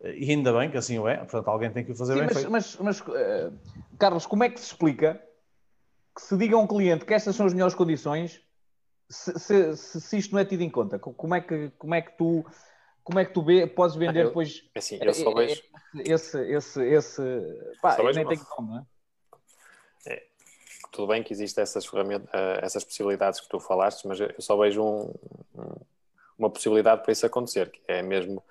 e, 0.06 0.32
ainda 0.32 0.54
bem 0.54 0.72
que 0.72 0.78
assim 0.78 0.98
o 0.98 1.06
é, 1.06 1.18
portanto, 1.18 1.50
alguém 1.50 1.70
tem 1.70 1.84
que 1.84 1.92
o 1.92 1.96
fazer 1.96 2.14
Sim, 2.14 2.20
bem 2.20 2.28
mas, 2.28 2.38
feito. 2.38 2.52
Mas, 2.52 2.78
mas 2.78 3.00
uh, 3.02 3.54
Carlos, 4.00 4.26
como 4.26 4.42
é 4.42 4.50
que 4.50 4.58
se 4.58 4.68
explica 4.68 5.22
que 6.16 6.22
se 6.22 6.38
diga 6.38 6.56
a 6.56 6.60
um 6.60 6.68
cliente 6.68 7.04
que 7.04 7.14
estas 7.14 7.36
são 7.36 7.46
as 7.46 7.54
melhores 7.54 7.76
condições 7.76 8.42
se, 9.10 9.38
se, 9.38 9.76
se, 9.76 10.00
se 10.00 10.18
isto 10.18 10.32
não 10.32 10.40
é 10.40 10.46
tido 10.46 10.62
em 10.62 10.70
conta? 10.70 10.98
Como 10.98 11.36
é 11.36 11.42
que, 11.42 11.74
como 11.78 11.94
é 11.94 12.02
que 12.02 12.18
tu 12.18 12.46
como 13.04 13.20
é 13.20 13.26
que 13.26 13.34
tu 13.34 13.42
vê, 13.42 13.66
podes 13.68 13.96
vender 13.96 14.22
ah, 14.22 14.26
depois 14.26 14.64
assim, 14.76 15.00
eu 15.02 15.14
só 15.14 15.34
vejo... 15.34 15.62
esse, 16.06 16.40
esse, 16.52 16.84
esse, 16.84 17.22
pá, 17.82 17.98
eu 17.98 18.14
nem 18.14 18.28
tenho 18.28 18.46
como, 18.46 18.76
não 18.76 18.80
é? 18.80 20.14
é? 20.14 20.24
Tudo 20.92 21.08
bem 21.08 21.24
que 21.24 21.34
existem 21.34 21.62
essas 21.62 21.86
ferramentas, 21.86 22.30
eh, 22.34 22.60
essas 22.62 22.84
possibilidades 22.84 23.40
que 23.40 23.50
tu 23.50 23.60
falaste, 23.60 24.08
mas 24.08 24.20
eu 24.20 24.34
só 24.40 24.58
vejo 24.58 24.84
um, 24.84 25.14
uma 26.38 26.50
possibilidade 26.50 27.04
para 27.04 27.12
isso 27.12 27.26
acontecer, 27.26 27.72
que 27.72 27.82
é 27.88 28.02
mesmo 28.02 28.44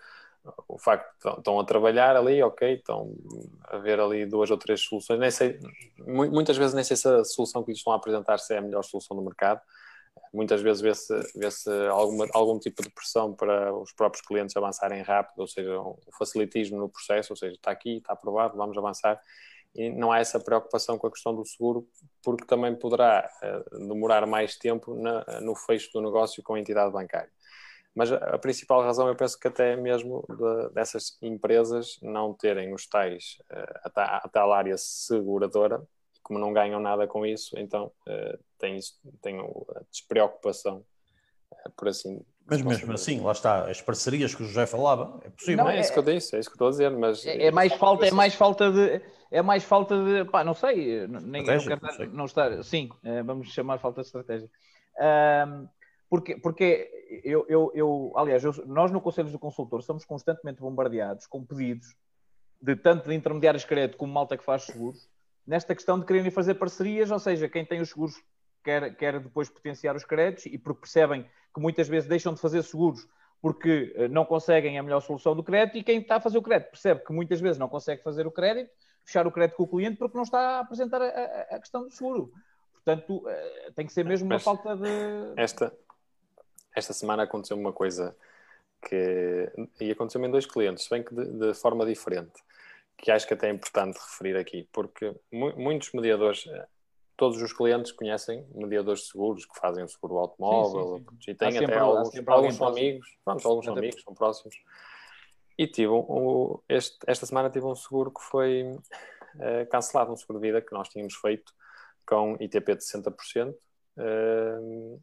o 0.67 0.79
facto 0.79 1.13
de 1.23 1.39
estão 1.39 1.61
a 1.61 1.65
trabalhar 1.65 2.17
ali, 2.17 2.43
ok, 2.43 2.75
estão 2.75 3.15
a 3.65 3.77
ver 3.77 4.01
ali 4.01 4.25
duas 4.25 4.51
ou 4.51 4.57
três 4.57 4.81
soluções, 4.81 5.21
nem 5.21 5.31
sei, 5.31 5.61
muitas 5.99 6.57
vezes 6.57 6.75
nem 6.75 6.83
sei 6.83 6.97
se 6.97 7.07
a 7.07 7.25
solução 7.25 7.63
que 7.63 7.71
lhes 7.71 7.79
estão 7.79 7.93
a 7.93 7.97
apresentar 7.97 8.39
se 8.39 8.55
é 8.55 8.59
a 8.59 8.63
melhor 8.63 8.83
solução 8.83 9.17
do 9.17 9.23
mercado, 9.23 9.61
muitas 10.33 10.63
vezes 10.63 10.81
vê-se 10.81 11.15
vê, 11.37 11.51
-se, 11.51 11.71
algum 12.33 12.59
tipo 12.59 12.83
de 12.83 12.91
pressão 12.91 13.35
para 13.35 13.75
os 13.75 13.93
próprios 13.93 14.25
clientes 14.25 14.57
avançarem 14.57 15.03
rápido, 15.03 15.41
ou 15.41 15.47
seja, 15.47 15.79
o 15.81 15.99
facilitismo 16.19 16.79
no 16.79 16.89
processo, 16.89 17.33
ou 17.33 17.37
seja, 17.37 17.55
está 17.55 17.71
aqui, 17.71 17.99
está 17.99 18.13
aprovado, 18.13 18.57
vamos 18.57 18.77
avançar, 18.79 19.21
e 19.75 19.89
não 19.89 20.11
há 20.11 20.19
essa 20.19 20.41
preocupação 20.41 20.99
com 20.99 21.07
a 21.07 21.11
questão 21.11 21.35
do 21.35 21.45
seguro, 21.45 21.87
porque 22.23 22.45
também 22.45 22.75
poderá 22.75 23.31
uh, 23.43 23.89
demorar 23.89 24.27
mais 24.27 24.57
tempo 24.57 24.95
na, 24.95 25.25
no 25.41 25.55
fecho 25.55 25.91
do 25.93 26.01
negócio 26.01 26.43
com 26.43 26.55
a 26.55 26.61
entidade 26.61 26.93
bancária. 26.93 27.31
Mas 27.95 28.13
a, 28.13 28.39
principal 28.39 28.83
razão, 28.83 29.09
eu 29.09 29.17
penso 29.17 29.39
que 29.39 29.49
até 29.49 29.77
mesmo 29.77 30.25
de, 30.29 30.75
dessas 30.75 31.19
empresas 31.23 31.99
não 32.03 32.33
terem 32.35 32.73
os 32.73 32.87
tais, 32.87 33.37
uh, 33.51 33.91
a, 33.97 34.17
a 34.19 34.29
tal 34.29 34.53
área 34.53 34.77
seguradora, 34.77 35.83
como 36.23 36.39
não 36.39 36.53
ganham 36.53 36.81
nada 36.81 37.07
com 37.07 37.25
isso, 37.25 37.59
então 37.59 37.93
uh, 38.09 38.50
têm, 38.61 38.79
têm 39.23 39.41
a 39.41 39.81
despreocupação, 39.91 40.85
uh, 41.51 41.71
por 41.77 41.89
assim 41.89 42.25
mas 42.51 42.63
mesmo 42.63 42.93
assim, 42.93 43.21
lá 43.21 43.31
está, 43.31 43.71
as 43.71 43.81
parcerias 43.81 44.35
que 44.35 44.43
o 44.43 44.47
José 44.47 44.67
falava, 44.67 45.21
é 45.25 45.31
possível. 45.31 45.65
Não, 45.65 45.71
é, 45.71 45.77
é 45.77 45.81
isso 45.81 45.93
que 45.93 45.99
eu 46.01 46.03
disse, 46.03 46.35
é 46.35 46.41
isso 46.41 46.51
que 46.51 46.57
estou 46.57 46.67
a 46.67 46.71
dizer, 46.73 46.91
mas... 46.91 47.25
É, 47.25 47.45
é 47.45 47.51
mais 47.53 47.73
falta, 47.75 48.07
é 48.07 48.11
mais 48.11 48.35
falta 48.35 48.73
de... 48.73 49.01
É 49.31 49.41
mais 49.41 49.63
falta 49.63 49.95
de... 50.03 50.25
Pá, 50.25 50.43
não 50.43 50.53
sei, 50.55 51.07
nem, 51.07 51.45
não, 51.45 51.65
quero, 51.65 51.81
não, 51.81 52.07
não 52.07 52.25
estar... 52.25 52.61
Sim, 52.65 52.89
vamos 53.25 53.53
chamar 53.53 53.79
falta 53.79 54.01
de 54.01 54.09
estratégia. 54.09 54.51
Um, 54.99 55.69
porque, 56.09 56.37
porque 56.37 56.91
eu, 57.23 57.47
eu, 57.49 57.71
eu 57.73 58.13
aliás, 58.17 58.43
eu, 58.43 58.53
nós 58.67 58.91
no 58.91 59.01
Conselho 59.01 59.31
do 59.31 59.39
Consultor 59.39 59.81
somos 59.85 60.05
constantemente 60.05 60.61
bombardeados 60.61 61.29
com 61.29 61.45
pedidos 61.45 61.95
de 62.61 62.75
tanto 62.75 63.09
de 63.09 63.15
intermediários 63.15 63.63
de 63.63 63.69
crédito 63.69 63.97
como 63.97 64.13
malta 64.13 64.37
que 64.37 64.45
faz 64.45 64.65
seguros, 64.65 65.09
nesta 65.47 65.73
questão 65.73 66.01
de 66.01 66.05
quererem 66.05 66.33
fazer 66.33 66.55
parcerias, 66.55 67.13
ou 67.13 67.19
seja, 67.21 67.49
quem 67.49 67.65
tem 67.65 67.81
os 67.81 67.91
seguros 67.91 68.17
quer, 68.63 68.97
quer 68.97 69.21
depois 69.21 69.49
potenciar 69.49 69.97
os 69.97 70.05
créditos 70.05 70.47
e 70.47 70.59
porque 70.59 70.81
percebem 70.81 71.27
que 71.55 71.61
muitas 71.61 71.89
vezes 71.89 72.09
deixam 72.09 72.35
de 72.35 72.41
fazer 72.41 72.63
seguros 72.63 73.09
porque 73.41 73.93
eh, 73.97 74.09
não 74.09 74.25
conseguem 74.25 74.79
a 74.79 74.83
melhor 74.83 75.01
solução 75.01 75.35
do 75.35 75.43
crédito 75.43 75.79
e 75.79 75.83
quem 75.83 76.01
está 76.01 76.17
a 76.17 76.21
fazer 76.21 76.39
o 76.39 76.43
crédito 76.43 76.71
percebe 76.71 77.05
que 77.05 77.13
muitas 77.13 77.41
vezes 77.41 77.59
não 77.59 77.69
consegue 77.69 78.03
fazer 78.03 78.27
o 78.27 78.31
crédito, 78.31 78.71
fechar 79.05 79.27
o 79.27 79.33
crédito 79.33 79.57
com 79.57 79.63
o 79.63 79.69
cliente 79.69 79.97
porque 79.97 80.17
não 80.17 80.25
está 80.25 80.39
a 80.39 80.61
apresentar 80.61 81.01
a, 81.01 81.07
a, 81.51 81.59
questão 81.59 81.85
do 81.85 81.91
seguro. 81.91 82.33
Portanto, 82.73 83.25
eh, 83.29 83.73
tem 83.75 83.87
que 83.87 83.93
ser 83.93 84.05
mesmo 84.05 84.29
Mas 84.29 84.47
uma 84.47 84.57
falta 84.57 84.77
de. 84.77 84.91
Esta, 85.37 85.73
esta 86.75 86.93
semana 86.93 87.23
aconteceu 87.23 87.57
uma 87.57 87.73
coisa 87.73 88.15
que. 88.83 89.51
e 89.81 89.91
aconteceu-me 89.91 90.29
em 90.29 90.31
dois 90.31 90.47
clientes, 90.47 90.85
se 90.85 90.91
bem 90.91 91.03
que 91.03 91.15
de, 91.15 91.27
de, 91.27 91.55
forma 91.55 91.87
diferente, 91.87 92.43
que 92.97 93.11
acho 93.11 93.27
que 93.27 93.35
até 93.35 93.49
é 93.49 93.53
importante 93.53 93.99
referir 93.99 94.37
aqui, 94.37 94.69
porque 94.73 95.15
mu 95.33 95.55
muitos 95.57 95.93
mediadores. 95.93 96.45
Todos 97.21 97.43
os 97.43 97.53
clientes 97.53 97.93
conhecem 97.93 98.47
mediadores 98.55 99.09
seguros 99.09 99.45
que 99.45 99.55
fazem 99.61 99.85
o 99.85 99.89
seguro 99.89 100.17
automóvel 100.17 100.97
sim, 100.97 101.05
sim, 101.05 101.17
sim. 101.21 101.31
e 101.33 101.35
têm 101.35 101.59
até 101.59 101.79
alguns, 101.79 102.27
alguns 102.27 102.55
são 102.55 102.69
amigos, 102.69 103.19
pronto, 103.23 103.47
alguns 103.47 103.65
são 103.67 103.77
amigos, 103.77 104.03
são 104.03 104.15
próximos. 104.15 104.57
E 105.59 105.67
tive 105.67 105.93
um, 105.93 106.59
este, 106.67 106.97
esta 107.07 107.27
semana 107.27 107.51
tive 107.51 107.67
um 107.67 107.75
seguro 107.75 108.11
que 108.11 108.23
foi 108.23 108.73
uh, 108.73 109.69
cancelado, 109.71 110.11
um 110.11 110.17
seguro 110.17 110.41
de 110.41 110.47
vida 110.47 110.63
que 110.63 110.73
nós 110.73 110.89
tínhamos 110.89 111.15
feito 111.17 111.53
com 112.07 112.39
ITP 112.41 112.77
de 112.77 112.85
60%. 112.85 113.55
Uh, 113.99 114.99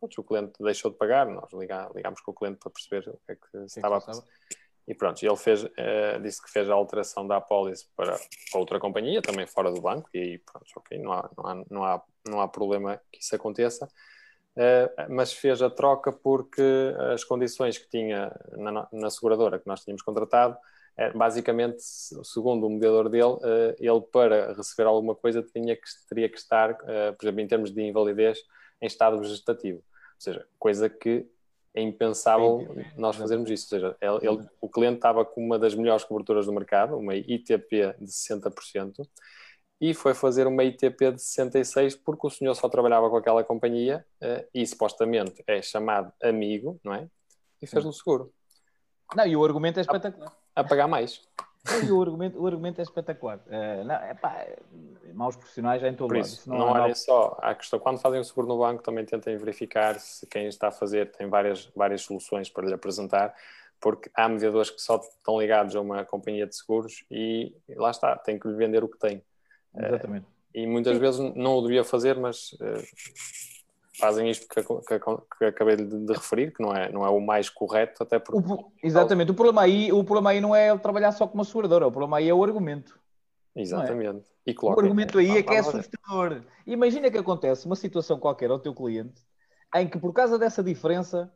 o 0.00 0.24
cliente 0.24 0.54
deixou 0.60 0.90
de 0.90 0.96
pagar, 0.96 1.26
nós 1.26 1.50
ligámos 1.52 2.22
com 2.22 2.30
o 2.30 2.34
cliente 2.34 2.60
para 2.60 2.70
perceber 2.70 3.10
o 3.10 3.20
que 3.26 3.32
é 3.32 3.34
que 3.34 3.68
se 3.68 3.78
estava 3.78 3.98
a 3.98 4.00
passar. 4.00 4.24
E 4.88 4.94
pronto, 4.94 5.22
ele 5.22 5.36
fez, 5.36 5.62
uh, 5.64 6.20
disse 6.22 6.42
que 6.42 6.50
fez 6.50 6.68
a 6.70 6.72
alteração 6.72 7.26
da 7.26 7.36
apólice 7.36 7.86
para 7.94 8.18
outra 8.54 8.80
companhia, 8.80 9.20
também 9.20 9.46
fora 9.46 9.70
do 9.70 9.82
banco, 9.82 10.08
e 10.14 10.18
aí, 10.18 10.38
pronto, 10.38 10.66
ok, 10.76 10.98
não 10.98 11.12
há, 11.12 11.30
não 11.36 11.46
há, 11.46 11.64
não 11.70 11.84
há, 11.84 12.02
não 12.26 12.40
há 12.40 12.48
problema 12.48 12.98
que 13.12 13.20
isso 13.20 13.36
aconteça. 13.36 13.86
Uh, 14.56 15.12
mas 15.14 15.30
fez 15.32 15.60
a 15.60 15.68
troca 15.68 16.10
porque 16.10 16.62
as 17.12 17.22
condições 17.22 17.76
que 17.76 17.88
tinha 17.90 18.34
na, 18.56 18.88
na 18.90 19.10
seguradora 19.10 19.58
que 19.58 19.66
nós 19.66 19.84
tínhamos 19.84 20.00
contratado, 20.00 20.56
é, 20.96 21.12
basicamente, 21.12 21.76
segundo 21.80 22.66
o 22.66 22.70
mediador 22.70 23.08
dele, 23.08 23.36
ele 23.78 24.00
para 24.10 24.52
receber 24.52 24.88
alguma 24.88 25.14
coisa 25.14 25.44
tinha 25.44 25.76
que, 25.76 25.82
teria 26.08 26.28
que 26.28 26.36
estar, 26.36 26.76
por 26.76 27.22
exemplo, 27.22 27.40
em 27.40 27.46
termos 27.46 27.70
de 27.70 27.82
invalidez, 27.82 28.40
em 28.82 28.86
estado 28.86 29.20
vegetativo. 29.20 29.78
Ou 29.78 30.20
seja, 30.20 30.44
coisa 30.58 30.90
que 30.90 31.24
é 31.74 31.82
impensável 31.82 32.76
nós 32.96 33.16
fazermos 33.16 33.50
isso. 33.50 33.74
Ou 33.74 33.80
seja, 33.80 33.96
ele, 34.00 34.28
ele, 34.28 34.48
o 34.60 34.68
cliente 34.68 34.96
estava 34.96 35.24
com 35.24 35.44
uma 35.44 35.58
das 35.58 35.74
melhores 35.74 36.04
coberturas 36.04 36.46
do 36.46 36.52
mercado, 36.52 36.96
uma 36.96 37.14
ITP 37.14 37.94
de 38.00 38.10
60%, 38.10 39.06
e 39.80 39.94
foi 39.94 40.12
fazer 40.12 40.46
uma 40.46 40.64
ITP 40.64 41.12
de 41.12 41.18
66% 41.18 42.00
porque 42.04 42.26
o 42.26 42.30
senhor 42.30 42.54
só 42.54 42.68
trabalhava 42.68 43.08
com 43.08 43.16
aquela 43.16 43.44
companhia 43.44 44.04
uh, 44.22 44.48
e 44.52 44.66
supostamente 44.66 45.42
é 45.46 45.62
chamado 45.62 46.12
amigo, 46.22 46.80
não 46.82 46.94
é? 46.94 47.08
E 47.62 47.66
fez-lhe 47.66 47.88
o 47.88 47.92
seguro. 47.92 48.32
Não, 49.14 49.26
e 49.26 49.36
o 49.36 49.44
argumento 49.44 49.78
é 49.78 49.82
espetacular. 49.82 50.36
A, 50.54 50.60
a 50.60 50.64
pagar 50.64 50.88
mais. 50.88 51.22
E 51.84 51.90
o 51.90 52.00
argumento, 52.00 52.40
o 52.40 52.46
argumento 52.46 52.80
é 52.80 52.82
espetacular. 52.82 53.38
Uh, 53.46 53.84
não, 53.84 53.94
é 53.94 54.14
pá, 54.14 54.46
maus 55.12 55.36
profissionais 55.36 55.80
já 55.80 55.88
em 55.88 55.94
todo 55.94 56.08
Por 56.08 56.16
isso, 56.16 56.36
Isso 56.36 56.48
não, 56.48 56.58
não 56.58 56.68
olhem 56.68 56.94
só 56.94 57.36
à 57.40 57.54
questão. 57.54 57.78
Quando 57.78 57.98
fazem 57.98 58.20
o 58.20 58.24
seguro 58.24 58.46
no 58.46 58.58
banco, 58.58 58.82
também 58.82 59.04
tentem 59.04 59.36
verificar 59.36 59.98
se 59.98 60.26
quem 60.26 60.46
está 60.46 60.68
a 60.68 60.72
fazer 60.72 61.10
tem 61.10 61.28
várias, 61.28 61.70
várias 61.74 62.02
soluções 62.02 62.48
para 62.48 62.66
lhe 62.66 62.74
apresentar, 62.74 63.34
porque 63.80 64.10
há 64.14 64.28
mediadores 64.28 64.70
que 64.70 64.80
só 64.80 64.96
estão 64.96 65.40
ligados 65.40 65.74
a 65.76 65.80
uma 65.80 66.04
companhia 66.04 66.46
de 66.46 66.56
seguros 66.56 67.04
e 67.10 67.54
lá 67.70 67.90
está, 67.90 68.16
tem 68.16 68.38
que 68.38 68.48
lhe 68.48 68.54
vender 68.54 68.82
o 68.82 68.88
que 68.88 68.98
tem. 68.98 69.22
Exatamente. 69.76 70.24
Uh, 70.24 70.38
e 70.54 70.66
muitas 70.66 70.94
Sim. 70.94 71.00
vezes 71.00 71.20
não 71.36 71.56
o 71.56 71.62
devia 71.62 71.84
fazer, 71.84 72.16
mas 72.16 72.52
uh, 72.54 72.82
fazem 73.98 74.30
isto 74.30 74.46
que, 74.48 74.62
que, 74.62 75.00
que, 75.38 75.44
acabei 75.44 75.76
de, 75.76 75.84
de, 75.84 76.12
referir, 76.12 76.52
que 76.52 76.62
não 76.62 76.74
é, 76.74 76.90
não 76.90 77.04
é 77.04 77.10
o 77.10 77.20
mais 77.20 77.48
correto, 77.50 78.02
até 78.02 78.18
porque... 78.18 78.52
O, 78.52 78.72
exatamente, 78.82 79.30
o 79.30 79.34
problema, 79.34 79.62
aí, 79.62 79.92
o 79.92 80.04
problema 80.04 80.30
aí 80.30 80.40
não 80.40 80.54
é 80.54 80.70
ele 80.70 80.78
trabalhar 80.78 81.12
só 81.12 81.26
com 81.26 81.34
uma 81.34 81.44
seguradora, 81.44 81.86
o 81.86 81.92
problema 81.92 82.18
aí 82.18 82.28
é 82.28 82.34
o 82.34 82.42
argumento. 82.42 82.98
É? 83.54 83.60
Exatamente. 83.60 84.24
É? 84.46 84.50
E 84.50 84.54
o 84.62 84.70
argumento 84.70 85.18
aí 85.18 85.36
é 85.36 85.42
que 85.42 85.54
é 85.54 85.58
assustador. 85.58 86.42
Imagina 86.66 87.10
que 87.10 87.18
acontece 87.18 87.66
uma 87.66 87.76
situação 87.76 88.18
qualquer 88.18 88.50
ao 88.50 88.58
teu 88.58 88.74
cliente 88.74 89.22
em 89.74 89.88
que 89.88 89.98
por 89.98 90.12
causa 90.12 90.38
dessa 90.38 90.62
diferença 90.62 91.30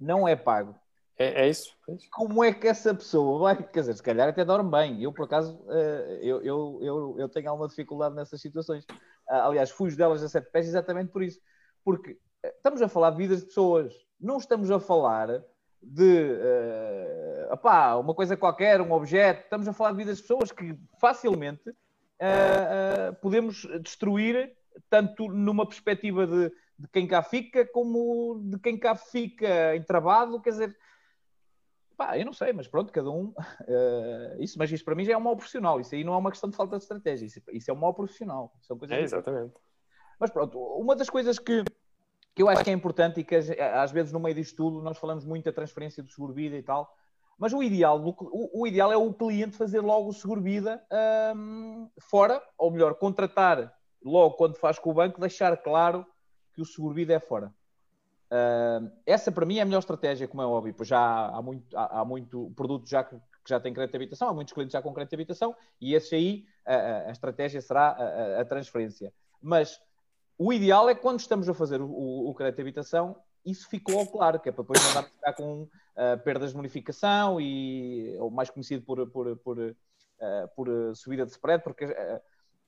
não 0.00 0.26
é 0.26 0.34
pago. 0.34 0.74
É, 1.18 1.44
é, 1.44 1.48
isso, 1.48 1.70
é, 1.88 1.94
isso, 1.94 2.08
Como 2.10 2.42
é 2.42 2.52
que 2.52 2.66
essa 2.66 2.94
pessoa 2.94 3.38
vai, 3.38 3.62
quer 3.62 3.80
dizer, 3.80 3.94
se 3.94 4.02
calhar 4.02 4.28
até 4.28 4.44
dorme 4.44 4.70
bem. 4.70 5.02
Eu, 5.02 5.12
por 5.12 5.24
acaso, 5.24 5.62
eh, 5.68 6.20
eu, 6.22 6.42
eu, 6.42 6.78
eu, 6.80 7.16
eu 7.18 7.28
tenho 7.28 7.50
alguma 7.50 7.68
dificuldade 7.68 8.14
nessas 8.14 8.40
situações. 8.40 8.86
Ah, 9.28 9.46
aliás, 9.46 9.70
fujo 9.70 9.96
delas 9.96 10.22
a 10.22 10.28
sete 10.28 10.50
pés 10.50 10.66
exatamente 10.66 11.12
por 11.12 11.22
isso. 11.22 11.38
Porque 11.84 12.18
eh, 12.42 12.54
estamos 12.56 12.82
a 12.82 12.88
falar 12.88 13.10
de 13.10 13.16
vidas 13.16 13.40
de 13.40 13.46
pessoas, 13.46 13.94
não 14.20 14.36
estamos 14.38 14.70
a 14.70 14.78
falar 14.78 15.42
de 15.82 16.32
uh, 16.32 17.52
opá, 17.52 17.96
uma 17.96 18.14
coisa 18.14 18.36
qualquer, 18.36 18.80
um 18.80 18.92
objeto, 18.92 19.42
estamos 19.42 19.66
a 19.66 19.72
falar 19.72 19.90
de 19.90 19.96
vidas 19.96 20.18
de 20.18 20.22
pessoas 20.22 20.52
que 20.52 20.78
facilmente 21.00 21.68
uh, 21.70 23.10
uh, 23.10 23.14
podemos 23.20 23.66
destruir, 23.80 24.56
tanto 24.88 25.28
numa 25.28 25.66
perspectiva 25.66 26.26
de, 26.26 26.52
de, 26.78 26.88
quem 26.92 27.06
cá 27.06 27.22
fica, 27.22 27.66
como 27.66 28.40
de 28.44 28.58
quem 28.60 28.78
cá 28.78 28.94
fica 28.94 29.76
entravado, 29.76 30.40
quer 30.40 30.50
dizer. 30.50 30.76
Pá, 31.96 32.16
eu 32.18 32.24
não 32.24 32.32
sei, 32.32 32.52
mas 32.52 32.66
pronto, 32.66 32.92
cada 32.92 33.10
um. 33.10 33.34
isso, 34.40 34.58
mas 34.58 34.72
isso 34.72 34.84
para 34.84 34.94
mim 34.94 35.04
já 35.04 35.12
é 35.12 35.16
um 35.16 35.20
mau 35.20 35.36
profissional. 35.36 35.78
Isso 35.78 35.94
aí 35.94 36.02
não 36.02 36.14
é 36.14 36.16
uma 36.16 36.30
questão 36.30 36.48
de 36.48 36.56
falta 36.56 36.76
de 36.76 36.82
estratégia. 36.82 37.26
Isso, 37.26 37.40
isso 37.52 37.70
é 37.70 37.74
um 37.74 37.76
mau 37.76 37.92
profissional. 37.92 38.52
São 38.62 38.78
coisas 38.78 38.96
é, 38.96 39.02
exatamente. 39.02 39.54
Mas 40.22 40.30
pronto, 40.30 40.56
uma 40.56 40.94
das 40.94 41.10
coisas 41.10 41.36
que, 41.36 41.64
que 42.32 42.44
eu 42.44 42.48
acho 42.48 42.62
que 42.62 42.70
é 42.70 42.72
importante 42.72 43.18
e 43.18 43.24
que 43.24 43.34
às 43.34 43.90
vezes 43.90 44.12
no 44.12 44.20
meio 44.20 44.36
disto 44.36 44.54
tudo 44.54 44.80
nós 44.80 44.96
falamos 44.96 45.24
muito 45.24 45.46
da 45.46 45.52
transferência 45.52 46.00
do 46.00 46.08
seguro-vida 46.08 46.56
e 46.56 46.62
tal, 46.62 46.96
mas 47.36 47.52
o 47.52 47.60
ideal, 47.60 48.00
o, 48.00 48.64
ideal 48.64 48.92
é 48.92 48.96
o 48.96 49.12
cliente 49.12 49.56
fazer 49.56 49.80
logo 49.80 50.08
o 50.08 50.12
seguro-vida 50.12 50.80
um, 51.34 51.90
fora, 51.98 52.40
ou 52.56 52.70
melhor, 52.70 52.94
contratar 52.94 53.76
logo 54.00 54.36
quando 54.36 54.54
faz 54.54 54.78
com 54.78 54.90
o 54.90 54.94
banco, 54.94 55.20
deixar 55.20 55.56
claro 55.56 56.06
que 56.54 56.62
o 56.62 56.64
seguro-vida 56.64 57.14
é 57.14 57.18
fora. 57.18 57.52
Uh, 58.30 58.92
essa 59.04 59.32
para 59.32 59.44
mim 59.44 59.58
é 59.58 59.62
a 59.62 59.64
melhor 59.64 59.80
estratégia, 59.80 60.28
como 60.28 60.40
é 60.40 60.46
óbvio, 60.46 60.72
pois 60.72 60.88
já 60.88 61.30
há 61.30 61.42
muito, 61.42 61.76
há, 61.76 61.98
há 61.98 62.04
muito 62.04 62.52
produto 62.54 62.88
já 62.88 63.02
que, 63.02 63.16
que, 63.16 63.48
já 63.48 63.58
tem 63.58 63.74
crédito 63.74 63.90
de 63.90 63.96
habitação, 63.96 64.28
há 64.28 64.32
muitos 64.32 64.54
clientes 64.54 64.72
já 64.72 64.80
com 64.80 64.94
crédito 64.94 65.10
de 65.10 65.16
habitação, 65.16 65.56
e 65.80 65.96
esse 65.96 66.14
aí 66.14 66.46
a, 66.64 66.76
a, 66.76 67.08
a 67.08 67.10
estratégia 67.10 67.60
será 67.60 67.88
a, 67.88 68.40
a 68.42 68.44
transferência. 68.44 69.12
Mas 69.42 69.80
o 70.46 70.52
ideal 70.52 70.88
é 70.88 70.94
que 70.94 71.00
quando 71.00 71.20
estamos 71.20 71.48
a 71.48 71.54
fazer 71.54 71.80
o, 71.80 71.86
o, 71.86 72.30
o 72.30 72.34
crédito 72.34 72.56
de 72.56 72.62
habitação, 72.62 73.16
isso 73.44 73.68
ficou 73.68 74.06
claro, 74.06 74.40
que 74.40 74.48
é 74.48 74.52
para 74.52 74.62
depois 74.62 74.90
andar 74.90 75.04
ficar 75.04 75.32
com 75.34 75.62
uh, 75.62 75.68
perdas 76.24 76.50
de 76.50 76.56
bonificação 76.56 77.40
e, 77.40 78.16
ou 78.18 78.30
mais 78.30 78.50
conhecido 78.50 78.84
por, 78.84 79.06
por, 79.10 79.36
por, 79.38 79.58
uh, 79.58 79.74
por 80.54 80.68
subida 80.94 81.24
de 81.24 81.32
spread, 81.32 81.62
porque 81.62 81.84
uh, 81.84 82.20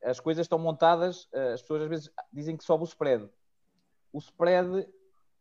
as 0.05 0.21
coisas 0.21 0.45
estão 0.45 0.59
montadas, 0.59 1.29
as 1.55 1.63
pessoas 1.63 1.83
às 1.83 1.89
vezes 1.89 2.11
dizem 2.31 2.57
que 2.57 2.65
sobe 2.65 2.85
o 2.85 2.87
spread. 2.87 3.27
O 4.13 4.19
spread 4.19 4.87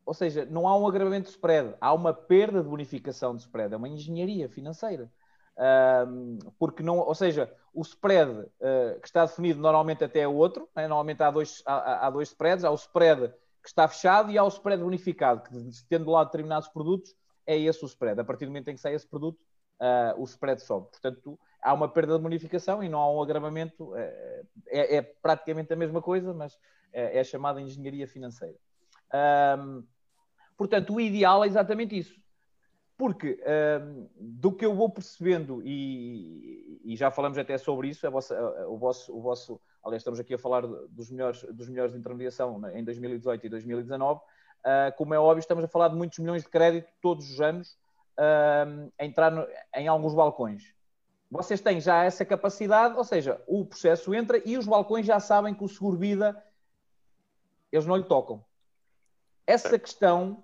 ou 0.06 0.14
seja, 0.14 0.46
não 0.46 0.68
há 0.68 0.78
um 0.78 0.88
agravamento 0.88 1.26
de 1.26 1.32
spread, 1.32 1.76
há 1.80 1.94
uma 1.94 2.14
perda 2.14 2.62
de 2.62 2.70
bonificação 2.70 3.36
de 3.36 3.42
spread, 3.42 3.74
é 3.74 3.78
uma 3.78 3.88
engenharia 3.88 4.50
financeira. 4.50 5.12
Porque 6.58 6.82
não, 6.84 7.00
ou 7.00 7.16
seja, 7.16 7.52
o 7.74 7.82
spread 7.82 8.32
uh, 8.32 9.00
que 9.02 9.08
está 9.08 9.26
definido 9.26 9.60
normalmente 9.60 10.04
até 10.04 10.20
é 10.20 10.28
outro, 10.28 10.70
né? 10.76 10.88
normalmente 10.88 11.24
há 11.24 11.32
dois, 11.32 11.64
há, 11.66 12.08
há, 12.08 12.10
dois 12.10 12.30
spreads, 12.30 12.64
há 12.64 12.70
o 12.70 12.76
spread 12.76 13.30
que 13.62 13.68
está 13.68 13.88
fechado 13.88 14.32
e 14.32 14.38
há 14.38 14.44
o 14.44 14.50
spread 14.50 14.84
bonificado, 14.84 15.42
que 15.42 15.50
tendo 15.90 16.12
lá 16.12 16.24
determinados 16.24 16.68
produtos, 16.68 17.16
é 17.48 17.58
esse 17.58 17.84
o 17.84 17.88
spread. 17.88 18.20
A 18.20 18.24
partir 18.24 18.46
do 18.46 18.50
momento 18.50 18.70
em 18.70 18.76
que 18.76 18.82
sai 18.82 18.94
esse 18.94 19.08
produto, 19.08 19.40
uh, 19.80 20.22
o 20.22 20.24
spread 20.26 20.62
sobe. 20.62 20.90
Portanto, 20.92 21.40
há 21.62 21.74
uma 21.74 21.90
perda 21.90 22.16
de 22.16 22.22
bonificação 22.22 22.84
e 22.84 22.90
não 22.90 23.00
há 23.00 23.12
um 23.12 23.22
agravamento. 23.22 23.96
É, 23.96 24.44
é, 24.68 24.96
é 24.98 25.02
praticamente 25.02 25.74
a 25.74 25.76
mesma 25.76 26.02
coisa, 26.02 26.34
mas 26.34 26.58
é, 26.92 27.24
chamada 27.24 27.60
engenharia 27.60 28.08
financeira. 28.08 28.56
Portanto, 30.56 30.94
o 30.94 31.02
ideal 31.02 31.44
é 31.44 31.48
exatamente 31.48 31.98
isso. 31.98 32.14
Porque 32.98 33.40
um, 33.82 34.08
do 34.20 34.52
que 34.52 34.66
eu 34.66 34.76
vou 34.76 34.90
percebendo, 34.90 35.62
e, 35.66 36.80
e, 36.84 36.96
já 36.96 37.10
falamos 37.10 37.38
até 37.38 37.58
sobre 37.58 37.90
isso, 37.90 38.06
a 38.06 38.10
vossa, 38.10 38.38
a, 38.38 38.68
o, 38.68 38.78
vosso, 38.78 39.16
o 39.16 39.22
vosso, 39.22 39.62
aliás, 39.84 40.02
estamos 40.02 40.20
aqui 40.20 40.34
a 40.34 40.38
falar 40.38 40.62
dos 40.62 41.10
melhores, 41.10 41.44
dos 41.44 41.68
melhores 41.68 41.94
de 41.94 42.00
intermediação 42.00 42.62
em 42.74 42.84
2018 42.84 43.46
e 43.46 43.50
2019, 43.50 44.20
uh, 44.20 44.24
como 44.96 45.14
é 45.14 45.20
óbvio, 45.20 45.40
estamos 45.40 45.64
a 45.64 45.68
falar 45.68 45.88
de 45.88 45.96
muitos 45.96 46.20
milhões 46.20 46.44
de 46.44 46.50
crédito 46.50 46.88
todos 47.02 47.30
os 47.32 47.42
anos 47.42 47.72
uh, 48.20 48.92
a 49.00 49.06
entrar 49.06 49.32
no, 49.32 49.48
em 49.76 49.88
alguns 49.88 50.14
balcões. 50.14 50.74
Vocês 51.32 51.60
têm 51.62 51.82
já 51.82 52.04
essa 52.04 52.24
capacidade, 52.24 52.96
ou 52.96 53.04
seja, 53.04 53.42
o 53.48 53.66
processo 53.66 54.14
entra 54.14 54.40
e 54.46 54.56
os 54.56 54.68
balcões 54.68 55.04
já 55.04 55.20
sabem 55.20 55.56
que 55.56 55.64
o 55.64 55.68
seguro-vida 55.68 56.42
eles 57.72 57.88
não 57.88 57.96
lhe 57.96 58.04
tocam. 58.04 58.46
Essa 59.48 59.80
questão 59.80 60.44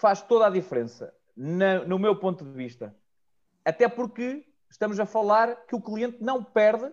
faz 0.00 0.22
toda 0.22 0.46
a 0.46 0.50
diferença, 0.50 1.14
na, 1.36 1.84
no 1.84 1.98
meu 1.98 2.16
ponto 2.16 2.42
de 2.42 2.52
vista. 2.52 2.96
Até 3.62 3.86
porque 3.86 4.46
estamos 4.70 4.98
a 4.98 5.04
falar 5.04 5.66
que 5.66 5.74
o 5.76 5.80
cliente 5.80 6.22
não 6.22 6.42
perde 6.42 6.90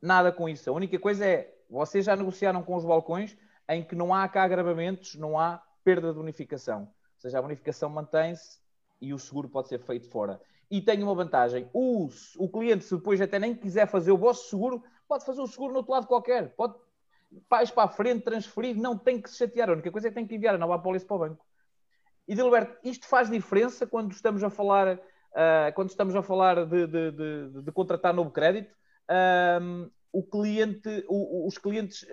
nada 0.00 0.30
com 0.30 0.48
isso. 0.48 0.70
A 0.70 0.72
única 0.72 0.96
coisa 0.96 1.26
é, 1.26 1.52
vocês 1.68 2.04
já 2.04 2.14
negociaram 2.14 2.62
com 2.62 2.76
os 2.76 2.84
balcões 2.84 3.36
em 3.68 3.82
que 3.82 3.96
não 3.96 4.14
há 4.14 4.28
cá 4.28 4.44
agravamentos, 4.44 5.16
não 5.16 5.36
há 5.36 5.60
perda 5.82 6.12
de 6.12 6.18
bonificação. 6.18 6.82
Ou 6.82 7.20
seja, 7.20 7.40
a 7.40 7.42
bonificação 7.42 7.90
mantém-se 7.90 8.60
e 9.00 9.12
o 9.12 9.18
seguro 9.18 9.48
pode 9.48 9.68
ser 9.68 9.80
feito 9.80 10.08
fora. 10.08 10.40
E 10.70 10.80
tem 10.80 11.02
uma 11.02 11.16
vantagem: 11.16 11.68
o, 11.72 12.08
o 12.38 12.48
cliente, 12.48 12.84
se 12.84 12.94
depois 12.94 13.20
até 13.20 13.40
nem 13.40 13.56
quiser 13.56 13.88
fazer 13.88 14.12
o 14.12 14.16
vosso 14.16 14.48
seguro, 14.48 14.84
pode 15.08 15.24
fazer 15.24 15.40
o 15.40 15.46
seguro 15.48 15.72
no 15.72 15.78
outro 15.78 15.92
lado 15.92 16.06
qualquer. 16.06 16.54
Pode 16.54 16.74
pais 17.48 17.70
para 17.70 17.84
a 17.84 17.88
frente, 17.88 18.22
transferir, 18.22 18.76
não 18.76 18.96
tem 18.96 19.20
que 19.20 19.28
se 19.28 19.38
chatear. 19.38 19.68
A 19.68 19.72
única 19.72 19.90
coisa 19.90 20.06
é 20.06 20.10
que 20.10 20.14
tem 20.14 20.26
que 20.26 20.36
enviar 20.36 20.54
a 20.54 20.58
nova 20.58 20.76
apólice 20.76 21.04
para 21.04 21.16
o 21.16 21.18
banco. 21.18 21.45
E 22.28 22.34
Dilberto, 22.34 22.76
isto 22.82 23.06
faz 23.06 23.30
diferença 23.30 23.86
quando 23.86 24.12
estamos 24.12 24.42
a 24.42 24.50
falar, 24.50 24.96
uh, 24.96 25.72
quando 25.74 25.90
estamos 25.90 26.14
a 26.16 26.22
falar 26.22 26.66
de, 26.66 26.86
de, 26.86 27.10
de, 27.12 27.62
de 27.62 27.72
contratar 27.72 28.12
novo 28.12 28.30
crédito. 28.30 28.74
Um, 29.60 29.90
o 30.12 30.22
cliente, 30.22 31.04
o, 31.08 31.46
os 31.46 31.58
clientes, 31.58 32.06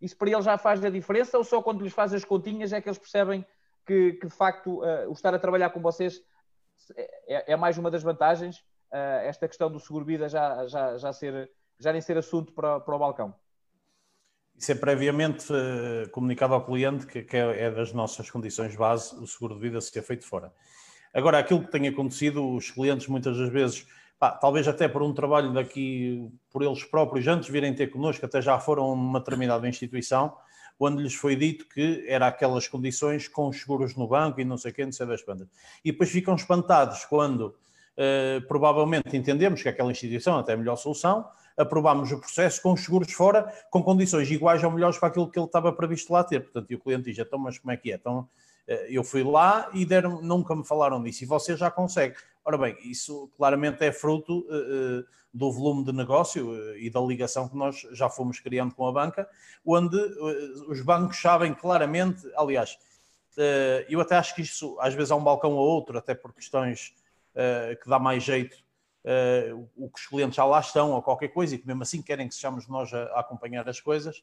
isso 0.00 0.16
para 0.16 0.30
eles 0.30 0.44
já 0.44 0.56
faz 0.56 0.82
a 0.84 0.88
diferença 0.88 1.36
ou 1.36 1.44
só 1.44 1.60
quando 1.60 1.82
lhes 1.82 1.92
faz 1.92 2.14
as 2.14 2.24
continhas 2.24 2.72
é 2.72 2.80
que 2.80 2.88
eles 2.88 2.98
percebem 2.98 3.44
que, 3.84 4.12
que 4.14 4.26
de 4.26 4.34
facto 4.34 4.80
uh, 4.82 5.08
o 5.08 5.12
estar 5.12 5.34
a 5.34 5.38
trabalhar 5.38 5.70
com 5.70 5.80
vocês 5.80 6.22
é, 7.26 7.52
é 7.52 7.56
mais 7.56 7.76
uma 7.76 7.90
das 7.90 8.02
vantagens, 8.02 8.58
uh, 8.92 9.20
esta 9.24 9.48
questão 9.48 9.70
do 9.70 9.80
seguro-vida 9.80 10.28
já, 10.28 10.66
já, 10.66 10.96
já, 10.96 11.12
ser, 11.12 11.50
já 11.78 11.92
nem 11.92 12.00
ser 12.00 12.16
assunto 12.16 12.52
para, 12.52 12.80
para 12.80 12.96
o 12.96 12.98
balcão? 12.98 13.34
Isso 14.58 14.72
é 14.72 14.74
previamente 14.74 15.52
uh, 15.52 16.10
comunicado 16.10 16.52
ao 16.52 16.64
cliente 16.64 17.06
que, 17.06 17.22
que 17.22 17.36
é, 17.36 17.66
é, 17.66 17.70
das 17.70 17.92
nossas 17.92 18.28
condições 18.28 18.74
base 18.74 19.14
o 19.14 19.26
seguro 19.26 19.54
de 19.54 19.60
vida 19.60 19.80
ser 19.80 20.02
feito 20.02 20.26
fora. 20.26 20.52
Agora, 21.14 21.38
aquilo 21.38 21.64
que 21.64 21.70
tem 21.70 21.86
acontecido, 21.86 22.54
os 22.54 22.70
clientes 22.70 23.06
muitas 23.06 23.38
das 23.38 23.50
vezes, 23.50 23.86
pá, 24.18 24.32
talvez 24.32 24.66
até 24.66 24.88
por 24.88 25.00
um 25.00 25.14
trabalho 25.14 25.52
daqui 25.52 26.28
por 26.50 26.62
eles 26.62 26.82
próprios, 26.82 27.26
antes 27.28 27.48
virem 27.48 27.72
ter 27.72 27.86
connosco, 27.86 28.26
até 28.26 28.42
já 28.42 28.58
foram 28.58 28.82
a 28.84 28.92
uma 28.92 29.20
determinada 29.20 29.68
instituição, 29.68 30.36
onde 30.78 31.02
lhes 31.02 31.14
foi 31.14 31.36
dito 31.36 31.68
que 31.68 32.04
era 32.08 32.26
aquelas 32.26 32.66
condições 32.66 33.28
com 33.28 33.48
os 33.48 33.60
seguros 33.60 33.94
no 33.94 34.08
banco 34.08 34.40
e 34.40 34.44
não 34.44 34.56
sei 34.56 34.72
o 34.72 34.74
que, 34.74 34.84
não 34.84 34.92
sei 34.92 35.06
das 35.06 35.24
bandas. 35.24 35.48
E 35.84 35.92
depois 35.92 36.10
ficam 36.10 36.34
espantados 36.34 37.04
quando 37.04 37.54
provavelmente 38.46 39.16
entendemos 39.16 39.62
que 39.62 39.68
aquela 39.68 39.90
instituição 39.90 40.38
até 40.38 40.52
é 40.52 40.54
a 40.54 40.58
melhor 40.58 40.76
solução, 40.76 41.28
aprovámos 41.58 42.12
o 42.12 42.18
processo 42.18 42.62
com 42.62 42.72
os 42.72 42.84
seguros 42.84 43.12
fora, 43.12 43.52
com 43.70 43.82
condições 43.82 44.30
iguais 44.30 44.62
ou 44.62 44.70
melhores 44.70 44.96
para 44.96 45.08
aquilo 45.08 45.28
que 45.28 45.38
ele 45.38 45.46
estava 45.46 45.72
previsto 45.72 46.12
lá 46.12 46.22
ter. 46.22 46.40
Portanto, 46.40 46.70
e 46.70 46.76
o 46.76 46.78
cliente 46.78 47.10
diz, 47.10 47.18
então, 47.18 47.38
mas 47.38 47.58
como 47.58 47.72
é 47.72 47.76
que 47.76 47.90
é? 47.90 47.96
Então, 47.96 48.28
eh, 48.68 48.86
eu 48.90 49.02
fui 49.02 49.24
lá 49.24 49.68
e 49.74 49.84
deram, 49.84 50.22
nunca 50.22 50.54
me 50.54 50.64
falaram 50.64 51.02
disso, 51.02 51.24
e 51.24 51.26
você 51.26 51.56
já 51.56 51.70
consegue. 51.70 52.14
Ora 52.44 52.56
bem, 52.56 52.76
isso 52.84 53.28
claramente 53.36 53.84
é 53.84 53.92
fruto 53.92 54.40
uh, 54.40 55.04
do 55.34 55.52
volume 55.52 55.84
de 55.84 55.92
negócio 55.92 56.50
uh, 56.50 56.78
e 56.78 56.88
da 56.88 57.00
ligação 57.00 57.48
que 57.48 57.56
nós 57.56 57.86
já 57.92 58.08
fomos 58.08 58.40
criando 58.40 58.74
com 58.74 58.86
a 58.86 58.92
banca, 58.92 59.28
onde 59.66 59.96
uh, 59.96 60.70
os 60.70 60.80
bancos 60.80 61.20
sabem 61.20 61.52
claramente, 61.52 62.22
aliás, 62.36 62.78
eu 63.88 64.00
até 64.00 64.16
acho 64.16 64.34
que 64.34 64.42
isso 64.42 64.76
às 64.80 64.94
vezes 64.94 65.12
há 65.12 65.14
um 65.14 65.22
balcão 65.22 65.52
ou 65.52 65.64
outro, 65.64 65.96
até 65.96 66.12
por 66.12 66.32
questões 66.32 66.92
que 67.82 67.88
dá 67.88 67.98
mais 67.98 68.22
jeito 68.22 68.56
uh, 69.04 69.68
o 69.76 69.90
que 69.90 70.00
os 70.00 70.06
clientes 70.06 70.36
já 70.36 70.44
lá 70.44 70.60
estão 70.60 70.92
ou 70.92 71.02
qualquer 71.02 71.28
coisa 71.28 71.54
e 71.54 71.58
que 71.58 71.66
mesmo 71.66 71.82
assim 71.82 72.02
querem 72.02 72.28
que 72.28 72.34
sejamos 72.34 72.66
nós 72.68 72.92
a, 72.92 73.04
a 73.04 73.20
acompanhar 73.20 73.68
as 73.68 73.80
coisas, 73.80 74.22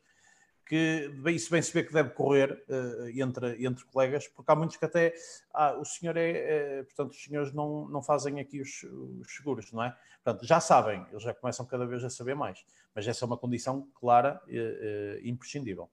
que 0.65 1.11
isso 1.27 1.51
bem 1.51 1.61
se 1.61 1.71
vê 1.71 1.83
que 1.83 1.93
deve 1.93 2.09
correr 2.09 2.63
uh, 2.67 3.09
entre, 3.19 3.63
entre 3.63 3.85
colegas, 3.85 4.27
porque 4.27 4.51
há 4.51 4.55
muitos 4.55 4.77
que 4.77 4.85
até 4.85 5.13
ah, 5.53 5.77
o 5.77 5.85
senhor 5.85 6.17
é, 6.17 6.31
é, 6.31 6.83
portanto, 6.83 7.11
os 7.11 7.23
senhores 7.23 7.53
não, 7.53 7.87
não 7.87 8.01
fazem 8.01 8.39
aqui 8.39 8.61
os, 8.61 8.83
os, 8.83 9.35
seguros, 9.35 9.71
não 9.71 9.83
é? 9.83 9.95
Portanto, 10.23 10.45
já 10.45 10.59
sabem, 10.59 11.05
eles 11.11 11.21
já 11.21 11.33
começam 11.35 11.65
cada 11.67 11.85
vez 11.85 12.03
a 12.03 12.09
saber 12.09 12.35
mais, 12.35 12.65
mas 12.95 13.07
essa 13.07 13.23
é 13.23 13.27
uma 13.27 13.37
condição 13.37 13.87
clara 13.93 14.41
e 14.47 15.21
imprescindível. 15.29 15.87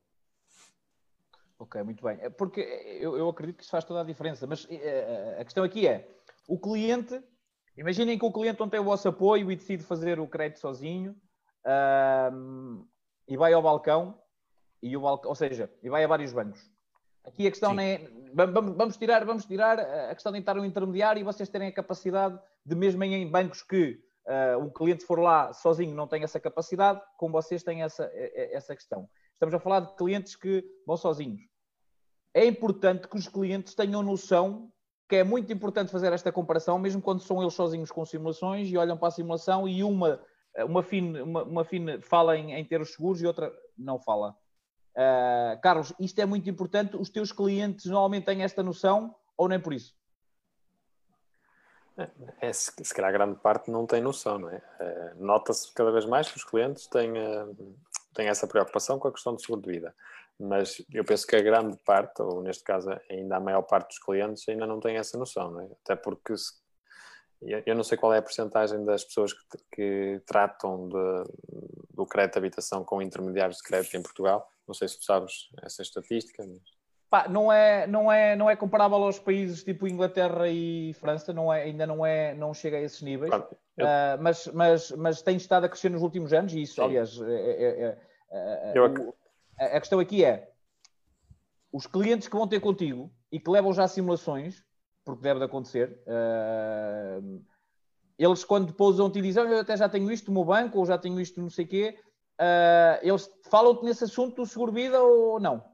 Ok, 1.58 1.80
muito 1.82 2.02
bem. 2.02 2.18
É 2.22 2.30
porque 2.30 2.60
eu, 2.98 3.16
eu 3.16 3.28
acredito 3.28 3.56
que 3.56 3.62
isso 3.62 3.70
faz 3.70 3.84
toda 3.84 4.00
a 4.00 4.04
diferença, 4.04 4.46
mas 4.46 4.66
a 5.38 5.44
questão 5.44 5.62
aqui 5.62 5.86
é: 5.86 6.08
o 6.48 6.58
cliente 6.58 7.22
Imaginem 7.76 8.18
que 8.18 8.24
o 8.24 8.32
cliente 8.32 8.60
não 8.60 8.68
tem 8.68 8.80
o 8.80 8.84
vosso 8.84 9.08
apoio 9.08 9.50
e 9.50 9.56
decide 9.56 9.82
fazer 9.82 10.20
o 10.20 10.28
crédito 10.28 10.60
sozinho 10.60 11.16
um, 12.32 12.86
e 13.26 13.36
vai 13.36 13.52
ao 13.52 13.62
balcão, 13.62 14.18
e 14.82 14.96
o 14.96 15.00
balcão, 15.00 15.30
ou 15.30 15.34
seja, 15.34 15.72
e 15.82 15.88
vai 15.88 16.04
a 16.04 16.08
vários 16.08 16.32
bancos. 16.32 16.60
Aqui 17.24 17.46
a 17.46 17.50
questão 17.50 17.70
Sim. 17.70 17.76
não 17.76 17.82
é. 17.82 17.98
Vamos, 18.34 18.76
vamos, 18.76 18.96
tirar, 18.96 19.24
vamos 19.24 19.44
tirar 19.44 19.78
a 19.78 20.14
questão 20.14 20.32
de 20.32 20.38
estar 20.38 20.58
um 20.58 20.64
intermediário 20.64 21.20
e 21.20 21.24
vocês 21.24 21.48
terem 21.48 21.68
a 21.68 21.72
capacidade 21.72 22.38
de, 22.64 22.74
mesmo 22.74 23.04
em 23.04 23.30
bancos 23.30 23.62
que 23.62 24.00
uh, 24.26 24.64
o 24.64 24.70
cliente 24.70 25.04
for 25.04 25.18
lá 25.18 25.52
sozinho 25.52 25.94
não 25.94 26.08
tem 26.08 26.24
essa 26.24 26.40
capacidade, 26.40 27.00
com 27.16 27.30
vocês 27.30 27.62
têm 27.62 27.82
essa, 27.82 28.10
essa 28.34 28.74
questão. 28.74 29.08
Estamos 29.34 29.54
a 29.54 29.60
falar 29.60 29.80
de 29.80 29.94
clientes 29.94 30.34
que 30.34 30.64
vão 30.86 30.96
sozinhos. 30.96 31.42
É 32.34 32.44
importante 32.44 33.06
que 33.06 33.16
os 33.16 33.28
clientes 33.28 33.74
tenham 33.74 34.02
noção 34.02 34.72
que 35.12 35.16
é 35.16 35.22
muito 35.22 35.52
importante 35.52 35.92
fazer 35.92 36.10
esta 36.10 36.32
comparação, 36.32 36.78
mesmo 36.78 37.02
quando 37.02 37.20
são 37.20 37.42
eles 37.42 37.52
sozinhos 37.52 37.90
com 37.90 38.02
simulações 38.02 38.66
e 38.70 38.78
olham 38.78 38.96
para 38.96 39.08
a 39.08 39.10
simulação 39.10 39.68
e 39.68 39.84
uma, 39.84 40.18
uma, 40.60 40.82
FIN, 40.82 41.20
uma, 41.20 41.42
uma 41.42 41.64
FIN 41.66 42.00
fala 42.00 42.34
em, 42.34 42.54
em 42.54 42.64
ter 42.64 42.80
os 42.80 42.94
seguros 42.94 43.20
e 43.20 43.26
outra 43.26 43.52
não 43.76 43.98
fala. 43.98 44.34
Uh, 44.96 45.60
Carlos, 45.60 45.92
isto 46.00 46.18
é 46.18 46.24
muito 46.24 46.48
importante. 46.48 46.96
Os 46.96 47.10
teus 47.10 47.30
clientes 47.30 47.84
normalmente 47.84 48.24
têm 48.24 48.42
esta 48.42 48.62
noção 48.62 49.14
ou 49.36 49.50
nem 49.50 49.60
por 49.60 49.74
isso? 49.74 49.94
É, 52.40 52.50
se, 52.50 52.72
se 52.82 52.94
calhar 52.94 53.12
grande 53.12 53.38
parte 53.38 53.70
não 53.70 53.84
tem 53.84 54.00
noção, 54.00 54.38
não 54.38 54.48
é? 54.48 54.62
é 54.80 55.12
Nota-se 55.16 55.74
cada 55.74 55.92
vez 55.92 56.06
mais 56.06 56.30
que 56.30 56.38
os 56.38 56.44
clientes 56.44 56.86
têm, 56.86 57.10
uh, 57.10 57.76
têm 58.14 58.28
essa 58.28 58.46
preocupação 58.46 58.98
com 58.98 59.08
a 59.08 59.12
questão 59.12 59.34
do 59.34 59.40
seguro 59.40 59.62
de 59.62 59.70
vida 59.70 59.94
mas 60.38 60.82
eu 60.92 61.04
penso 61.04 61.26
que 61.26 61.36
a 61.36 61.42
grande 61.42 61.76
parte, 61.84 62.20
ou 62.20 62.42
neste 62.42 62.64
caso 62.64 62.90
ainda 63.08 63.36
a 63.36 63.40
maior 63.40 63.62
parte 63.62 63.88
dos 63.88 63.98
clientes, 63.98 64.48
ainda 64.48 64.66
não 64.66 64.80
tem 64.80 64.96
essa 64.96 65.16
noção, 65.16 65.60
é? 65.60 65.68
até 65.84 65.94
porque 65.94 66.36
se, 66.36 66.54
eu 67.40 67.74
não 67.74 67.84
sei 67.84 67.96
qual 67.96 68.12
é 68.12 68.18
a 68.18 68.22
porcentagem 68.22 68.84
das 68.84 69.04
pessoas 69.04 69.32
que, 69.32 69.58
que 69.72 70.22
tratam 70.26 70.88
de, 70.88 71.24
do 71.90 72.06
crédito 72.06 72.34
de 72.34 72.38
habitação 72.38 72.84
com 72.84 73.02
intermediários 73.02 73.58
de 73.58 73.62
crédito 73.62 73.96
em 73.96 74.02
Portugal, 74.02 74.48
não 74.66 74.74
sei 74.74 74.88
se 74.88 74.98
tu 74.98 75.04
sabes 75.04 75.48
essa 75.62 75.82
estatística. 75.82 76.44
Mas... 76.44 76.81
Pá, 77.12 77.28
não 77.28 77.52
é 77.52 77.86
não 77.86 78.10
é 78.10 78.34
não 78.34 78.48
é 78.48 78.56
comparável 78.56 78.96
aos 78.96 79.18
países 79.18 79.62
tipo 79.62 79.86
Inglaterra 79.86 80.48
e 80.48 80.94
França 80.94 81.30
não 81.30 81.52
é 81.52 81.64
ainda 81.64 81.86
não 81.86 82.06
é 82.06 82.34
não 82.34 82.54
chega 82.54 82.78
a 82.78 82.80
esses 82.80 83.02
níveis 83.02 83.28
claro, 83.28 83.48
eu... 83.76 83.84
uh, 83.84 84.22
mas 84.22 84.46
mas 84.46 84.90
mas 84.92 85.20
tem 85.20 85.36
estado 85.36 85.64
a 85.64 85.68
crescer 85.68 85.90
nos 85.90 86.00
últimos 86.00 86.32
anos 86.32 86.54
e 86.54 86.62
isso 86.62 86.76
Sim. 86.76 86.80
aliás 86.80 87.20
é, 87.20 87.34
é, 87.34 87.98
é, 88.30 88.72
é 88.74 88.80
o, 88.80 89.14
a 89.58 89.78
questão 89.78 90.00
aqui 90.00 90.24
é 90.24 90.52
os 91.70 91.86
clientes 91.86 92.28
que 92.28 92.36
vão 92.36 92.48
ter 92.48 92.60
contigo 92.60 93.10
e 93.30 93.40
que 93.40 93.50
levam 93.50 93.72
já 93.72 93.88
simulações, 93.88 94.62
porque 95.04 95.22
deve 95.22 95.40
de 95.40 95.46
acontecer, 95.46 96.02
uh, 96.06 97.44
eles 98.18 98.44
quando 98.44 98.72
pousam-te 98.74 99.18
e 99.18 99.22
dizem, 99.22 99.44
eu 99.44 99.60
até 99.60 99.76
já 99.76 99.88
tenho 99.88 100.10
isto 100.12 100.30
no 100.30 100.34
meu 100.34 100.44
banco, 100.44 100.78
ou 100.78 100.86
já 100.86 100.98
tenho 100.98 101.18
isto 101.18 101.40
não 101.40 101.48
sei 101.48 101.64
o 101.64 101.68
quê, 101.68 101.98
uh, 102.38 102.98
eles 103.02 103.28
falam-te 103.50 103.84
nesse 103.84 104.04
assunto 104.04 104.36
do 104.36 104.46
seguro-vida 104.46 105.00
ou 105.02 105.40
não? 105.40 105.64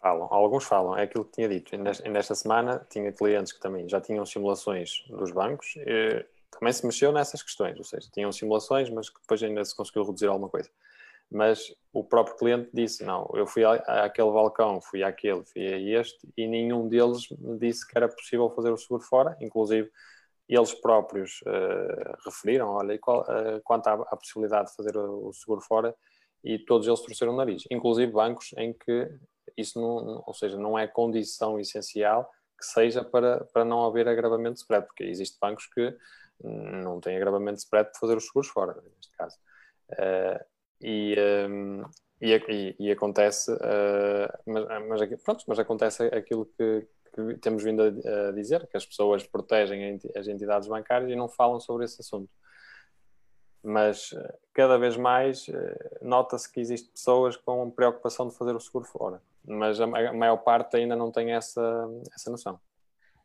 Falam, 0.00 0.28
alguns 0.30 0.64
falam, 0.64 0.96
é 0.96 1.02
aquilo 1.02 1.26
que 1.26 1.32
tinha 1.32 1.48
dito. 1.48 1.76
Nesta 1.76 2.34
semana 2.34 2.86
tinha 2.88 3.12
clientes 3.12 3.52
que 3.52 3.60
também 3.60 3.86
já 3.86 4.00
tinham 4.00 4.24
simulações 4.24 5.04
dos 5.08 5.30
bancos, 5.30 5.74
e 5.76 6.24
também 6.50 6.72
se 6.72 6.86
mexeu 6.86 7.12
nessas 7.12 7.42
questões, 7.42 7.76
ou 7.76 7.84
seja, 7.84 8.08
tinham 8.10 8.32
simulações, 8.32 8.88
mas 8.88 9.10
que 9.10 9.20
depois 9.20 9.42
ainda 9.42 9.62
se 9.64 9.76
conseguiu 9.76 10.04
reduzir 10.04 10.26
alguma 10.26 10.48
coisa. 10.48 10.70
Mas 11.30 11.72
o 11.92 12.02
próprio 12.02 12.36
cliente 12.36 12.70
disse: 12.72 13.04
Não, 13.04 13.30
eu 13.34 13.46
fui 13.46 13.62
àquele 13.64 14.30
balcão, 14.30 14.80
fui 14.80 15.04
àquele, 15.04 15.44
fui 15.44 15.66
a 15.66 15.78
este, 16.00 16.18
e 16.36 16.46
nenhum 16.48 16.88
deles 16.88 17.28
me 17.38 17.58
disse 17.58 17.86
que 17.86 17.96
era 17.96 18.08
possível 18.08 18.50
fazer 18.50 18.70
o 18.72 18.76
seguro 18.76 19.02
fora, 19.02 19.36
inclusive 19.40 19.90
eles 20.48 20.74
próprios 20.74 21.40
uh, 21.42 22.16
referiram: 22.24 22.70
Olha, 22.70 22.98
qual, 22.98 23.20
uh, 23.20 23.60
quanto 23.62 23.86
à, 23.86 23.92
à, 23.92 24.16
possibilidade 24.16 24.70
de 24.70 24.76
fazer 24.76 24.96
o, 24.96 25.28
o 25.28 25.32
seguro 25.32 25.60
fora, 25.60 25.94
e 26.42 26.58
todos 26.58 26.88
eles 26.88 27.00
torceram 27.00 27.32
o 27.32 27.36
nariz, 27.36 27.64
inclusive 27.70 28.10
bancos 28.10 28.52
em 28.56 28.72
que 28.72 29.08
isso 29.60 29.80
não, 29.80 30.22
ou 30.26 30.34
seja, 30.34 30.56
não 30.56 30.78
é 30.78 30.86
condição 30.86 31.58
essencial 31.58 32.30
que 32.58 32.66
seja 32.66 33.02
para, 33.02 33.44
para 33.52 33.64
não 33.64 33.84
haver 33.84 34.06
agravamento 34.06 34.54
de 34.54 34.60
spread, 34.60 34.86
porque 34.86 35.04
existem 35.04 35.38
bancos 35.40 35.66
que 35.66 35.96
não 36.42 37.00
têm 37.00 37.16
agravamento 37.16 37.56
de 37.56 37.62
spread 37.62 37.90
para 37.90 38.00
fazer 38.00 38.16
os 38.16 38.26
seguros 38.26 38.48
fora, 38.48 38.74
neste 38.96 39.12
caso. 39.16 39.36
Uh, 39.92 40.44
e, 40.80 41.16
um, 41.48 41.82
e, 42.20 42.34
e, 42.34 42.76
e, 42.78 42.90
acontece, 42.90 43.50
uh, 43.52 44.28
mas, 44.46 44.88
mas, 44.88 45.22
pronto, 45.22 45.44
mas 45.46 45.58
acontece 45.58 46.04
aquilo 46.06 46.46
que, 46.46 46.86
que, 47.14 47.38
temos 47.38 47.62
vindo 47.62 47.82
a, 47.82 48.28
a, 48.28 48.32
dizer, 48.32 48.66
que 48.66 48.76
as 48.76 48.86
pessoas 48.86 49.26
protegem 49.26 49.98
as 50.16 50.28
entidades 50.28 50.68
bancárias 50.68 51.10
e 51.10 51.16
não 51.16 51.28
falam 51.28 51.60
sobre 51.60 51.84
esse 51.84 52.00
assunto 52.00 52.30
mas 53.62 54.14
eh, 54.14 54.38
cada 54.54 54.78
vez 54.78 54.96
mais 54.96 55.46
nota-se 56.00 56.50
que 56.50 56.60
existem 56.60 56.90
pessoas 56.92 57.36
com 57.36 57.70
preocupação 57.70 58.26
de 58.26 58.34
fazer 58.34 58.56
o 58.56 58.60
seguro 58.60 58.86
fora, 58.86 59.22
mas 59.50 59.80
a 59.80 59.86
maior 59.86 60.38
parte 60.38 60.76
ainda 60.76 60.94
não 60.94 61.10
tem 61.10 61.32
essa, 61.32 61.88
essa 62.14 62.30
noção. 62.30 62.58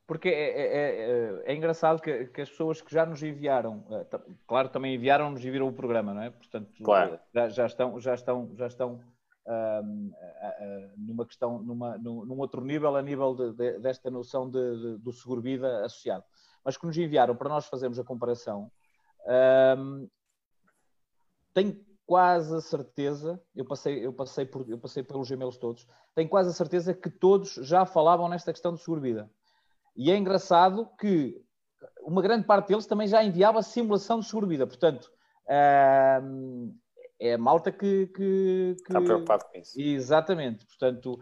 Porque 0.07 0.29
é, 0.29 0.33
é, 0.33 0.65
é, 0.75 1.43
é 1.45 1.55
engraçado 1.55 2.01
que, 2.01 2.25
que, 2.25 2.41
as 2.41 2.49
pessoas 2.49 2.79
que 2.79 2.93
já 2.93 3.05
nos 3.05 3.23
enviaram, 3.23 3.83
eh, 3.89 4.19
claro, 4.45 4.69
também 4.69 4.93
enviaram-nos 4.93 5.43
e 5.43 5.49
viram 5.49 5.67
o 5.67 5.73
programa, 5.73 6.13
não 6.13 6.21
é? 6.21 6.29
Portanto, 6.29 6.71
claro. 6.83 7.19
já, 7.33 7.49
já, 7.49 7.65
estão, 7.65 7.99
já 7.99 8.13
estão, 8.13 8.51
já 8.55 8.67
estão 8.67 9.01
um, 9.47 10.11
numa 10.95 11.25
questão, 11.25 11.57
numa, 11.59 11.97
num, 11.97 12.37
outro 12.37 12.63
nível, 12.63 12.95
a 12.95 13.01
nível 13.01 13.33
de, 13.33 13.53
de, 13.53 13.79
desta 13.79 14.11
noção 14.11 14.47
de, 14.47 14.97
do 14.99 15.11
seguro-vida 15.11 15.83
associado. 15.83 16.23
Mas 16.63 16.77
que 16.77 16.85
nos 16.85 16.97
enviaram 16.97 17.35
para 17.35 17.49
nós 17.49 17.65
fazermos 17.65 17.97
a 17.97 18.03
comparação, 18.03 18.71
um, 19.77 20.07
tenho 21.51 21.83
quase 22.05 22.55
a 22.55 22.61
certeza, 22.61 23.41
eu 23.55 23.65
passei, 23.65 24.05
eu 24.05 24.13
passei, 24.13 24.45
por, 24.45 24.69
eu 24.69 24.77
passei 24.77 25.03
pelos 25.03 25.27
gemelos 25.27 25.57
todos, 25.57 25.87
tenho 26.13 26.29
quase 26.29 26.49
a 26.49 26.53
certeza 26.53 26.93
que 26.93 27.09
todos 27.09 27.53
já 27.55 27.85
falavam 27.85 28.29
nesta 28.29 28.53
questão 28.53 28.73
de 28.73 28.81
seguro-vida. 28.81 29.29
E 29.95 30.11
é 30.11 30.17
engraçado 30.17 30.89
que 30.99 31.41
uma 32.01 32.21
grande 32.21 32.45
parte 32.45 32.67
deles 32.67 32.85
também 32.85 33.07
já 33.07 33.23
enviava 33.23 33.61
simulação 33.61 34.19
de 34.19 34.27
seguro-vida. 34.27 34.67
Portanto, 34.67 35.11
é 35.47 37.33
a 37.33 37.37
malta 37.37 37.71
que, 37.71 38.07
que, 38.07 38.75
que, 38.77 38.83
Está 38.87 39.01
preocupado 39.01 39.45
com 39.45 39.57
isso. 39.57 39.79
Exatamente. 39.79 40.65
Portanto, 40.65 41.19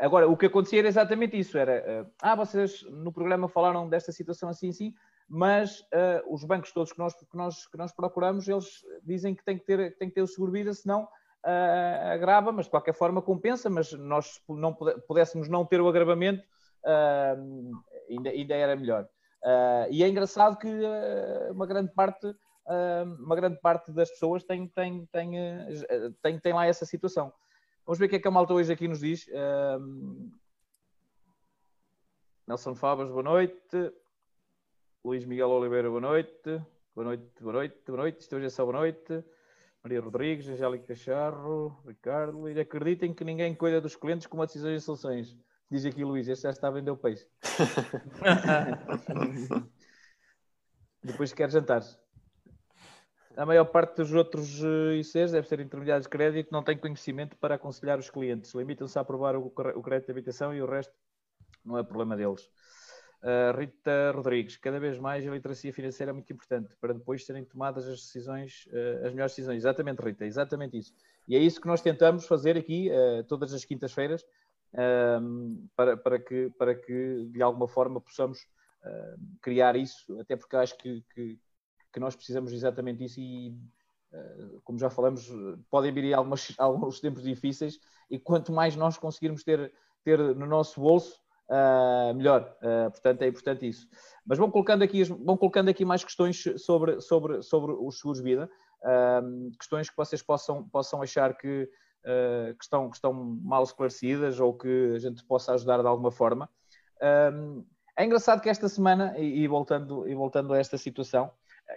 agora, 0.00 0.28
o 0.28 0.36
que 0.36 0.46
acontecia 0.46 0.78
era 0.80 0.88
exatamente 0.88 1.38
isso. 1.38 1.58
Era, 1.58 2.10
ah, 2.20 2.34
vocês 2.34 2.82
no 2.82 3.12
programa 3.12 3.48
falaram 3.48 3.88
desta 3.88 4.10
situação 4.10 4.48
assim, 4.48 4.70
assim, 4.70 4.94
mas 5.28 5.80
uh, 5.80 6.32
os 6.32 6.44
bancos 6.44 6.72
todos 6.72 6.92
que 6.92 6.98
nós, 6.98 7.14
que, 7.14 7.36
nós, 7.36 7.66
que 7.66 7.78
nós 7.78 7.92
procuramos, 7.92 8.48
eles 8.48 8.84
dizem 9.02 9.34
que 9.34 9.44
tem 9.44 9.58
que 9.58 9.64
ter, 9.64 9.96
tem 9.96 10.08
que 10.08 10.14
ter 10.14 10.22
o 10.22 10.26
seguro-vida, 10.26 10.72
senão 10.74 11.04
uh, 11.04 12.12
agrava, 12.12 12.52
mas 12.52 12.66
de 12.66 12.70
qualquer 12.70 12.94
forma 12.94 13.22
compensa, 13.22 13.70
mas 13.70 13.92
nós 13.92 14.40
não 14.48 14.74
pudéssemos 14.74 15.48
não 15.48 15.64
ter 15.64 15.80
o 15.80 15.88
agravamento, 15.88 16.44
uh, 16.84 17.82
ainda, 18.08 18.30
ainda 18.30 18.54
era 18.54 18.76
melhor. 18.76 19.08
e 19.90 20.02
é 20.02 20.08
engraçado 20.08 20.58
que 20.58 20.68
uma 21.50 21.66
grande 21.66 21.92
parte 21.92 22.34
uma 23.18 23.36
grande 23.36 23.60
parte 23.60 23.92
das 23.92 24.08
pessoas 24.08 24.42
tem, 24.42 24.66
tem, 24.68 25.04
tem, 25.12 25.32
tem, 26.22 26.38
tem 26.38 26.52
lá 26.54 26.66
essa 26.66 26.86
situação. 26.86 27.30
Vamos 27.84 27.98
ver 27.98 28.06
o 28.06 28.08
que 28.08 28.16
é 28.16 28.18
que 28.18 28.26
a 28.26 28.30
malta 28.30 28.54
hoje 28.54 28.72
aqui 28.72 28.88
nos 28.88 29.00
diz. 29.00 29.26
Nelson 32.48 32.74
Fabas, 32.74 33.10
boa 33.10 33.22
noite. 33.22 33.92
Luís 35.04 35.24
Miguel 35.26 35.50
Oliveira, 35.50 35.90
boa 35.90 36.00
noite. 36.00 36.62
Boa 36.94 37.04
noite, 37.04 37.26
boa 37.38 37.52
noite, 37.52 37.76
boa 37.86 37.98
noite. 37.98 38.22
Isto 38.22 38.36
hoje 38.36 38.46
é 38.46 38.48
só 38.48 38.64
boa 38.64 38.78
noite. 38.78 39.22
Maria 39.82 40.00
Rodrigues, 40.00 40.48
Angélica 40.48 40.94
Charro, 40.94 41.78
Ricardo. 41.86 42.48
E 42.48 42.58
acreditem 42.58 43.12
que 43.12 43.22
ninguém 43.22 43.54
cuida 43.54 43.82
dos 43.82 43.96
clientes 43.96 44.26
com 44.26 44.38
uma 44.38 44.46
decisões 44.46 44.80
e 44.80 44.82
soluções. 44.82 45.36
Diz 45.70 45.84
aqui 45.84 46.02
Luís, 46.02 46.26
este 46.26 46.44
já 46.44 46.50
está 46.50 46.68
a 46.68 46.70
vender 46.70 46.90
o 46.90 46.96
peixe. 46.96 47.26
Depois 51.04 51.34
quer 51.34 51.50
jantar. 51.50 51.82
A 53.36 53.44
maior 53.44 53.66
parte 53.66 53.96
dos 53.96 54.14
outros 54.14 54.64
eh, 54.64 55.00
ICs 55.00 55.32
deve 55.32 55.46
ser 55.46 55.60
intermediários 55.60 56.06
de 56.06 56.10
crédito 56.10 56.50
não 56.50 56.62
têm 56.62 56.78
conhecimento 56.78 57.36
para 57.36 57.56
aconselhar 57.56 57.98
os 57.98 58.08
clientes. 58.08 58.54
Limitam-se 58.54 58.98
a 58.98 59.02
aprovar 59.02 59.36
o 59.36 59.82
crédito 59.82 60.06
de 60.06 60.12
habitação 60.12 60.54
e 60.54 60.62
o 60.62 60.66
resto 60.66 60.94
não 61.62 61.76
é 61.76 61.82
problema 61.82 62.16
deles. 62.16 62.48
Uh, 63.24 63.58
Rita 63.58 64.12
Rodrigues, 64.14 64.58
cada 64.58 64.78
vez 64.78 64.98
mais 64.98 65.26
a 65.26 65.30
literacia 65.30 65.72
financeira 65.72 66.10
é 66.10 66.12
muito 66.12 66.30
importante 66.30 66.76
para 66.78 66.92
depois 66.92 67.24
serem 67.24 67.42
tomadas 67.42 67.88
as 67.88 68.00
decisões, 68.00 68.66
uh, 68.66 69.06
as 69.06 69.12
melhores 69.14 69.32
decisões. 69.32 69.56
Exatamente, 69.56 70.02
Rita, 70.02 70.26
exatamente 70.26 70.76
isso. 70.76 70.92
E 71.26 71.34
é 71.34 71.38
isso 71.38 71.58
que 71.58 71.66
nós 71.66 71.80
tentamos 71.80 72.26
fazer 72.26 72.54
aqui 72.54 72.90
uh, 72.90 73.24
todas 73.24 73.54
as 73.54 73.64
quintas-feiras 73.64 74.26
para, 75.76 75.96
para, 75.96 76.18
que, 76.18 76.50
para 76.58 76.74
que 76.74 77.28
de 77.30 77.40
alguma 77.40 77.68
forma 77.68 78.00
possamos 78.00 78.44
criar 79.40 79.76
isso, 79.76 80.18
até 80.18 80.34
porque 80.34 80.56
acho 80.56 80.76
que, 80.76 81.00
que, 81.14 81.38
que, 81.92 82.00
nós 82.00 82.16
precisamos 82.16 82.52
exatamente 82.52 83.04
isso 83.04 83.20
e 83.20 83.56
como 84.64 84.76
já 84.76 84.90
falamos, 84.90 85.30
podem 85.70 85.92
vir 85.92 86.12
algumas, 86.12 86.52
alguns 86.58 86.98
tempos 86.98 87.22
difíceis 87.22 87.78
e 88.10 88.18
quanto 88.18 88.52
mais 88.52 88.74
nós 88.74 88.98
conseguirmos 88.98 89.44
ter, 89.44 89.72
ter 90.02 90.18
no 90.18 90.44
nosso 90.44 90.80
bolso, 90.80 91.23
uh, 91.48 92.14
melhor. 92.14 92.56
Uh, 92.62 92.90
portanto, 92.90 93.22
é 93.22 93.28
importante 93.28 93.68
isso. 93.68 93.88
Mas 94.26 94.38
vão 94.38 94.50
colocando 94.50 94.82
aqui, 94.82 95.04
vão 95.04 95.36
colocando 95.36 95.68
aqui 95.68 95.84
mais 95.84 96.04
questões 96.04 96.42
sobre, 96.58 97.00
sobre, 97.00 97.42
sobre 97.42 97.72
os 97.72 97.98
seguros 97.98 98.20
vida, 98.20 98.50
uh, 98.82 99.50
questões 99.58 99.90
que 99.90 99.96
vocês 99.96 100.22
possam, 100.22 100.68
possam 100.68 101.02
achar 101.02 101.36
que, 101.36 101.68
que, 102.58 102.64
estão, 102.64 102.90
que 102.90 102.96
estão 102.96 103.12
mal 103.14 103.62
esclarecidas 103.62 104.38
ou 104.38 104.54
que 104.54 104.92
a 104.94 104.98
gente 104.98 105.24
possa 105.24 105.54
ajudar 105.54 105.80
de 105.80 105.86
alguma 105.86 106.10
forma. 106.10 106.48
é 107.96 108.04
engraçado 108.04 108.40
que 108.40 108.48
esta 108.48 108.68
semana, 108.68 109.14
e, 109.18 109.40
e, 109.40 109.48
voltando, 109.48 110.06
e 110.06 110.14
voltando 110.14 110.52
a 110.52 110.58
esta 110.58 110.76
situação, 110.76 111.30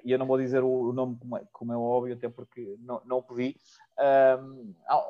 e 0.04 0.12
eu 0.12 0.20
não 0.20 0.28
vou 0.28 0.38
dizer 0.38 0.64
o 0.64 0.92
nome 0.92 1.18
como 1.18 1.38
é, 1.38 1.44
como 1.54 1.72
é 1.72 1.78
óbvio, 1.78 2.14
até 2.14 2.28
porque 2.28 2.76
não, 2.82 3.02
não 3.06 3.18
o 3.20 3.24
pedi, 3.24 3.56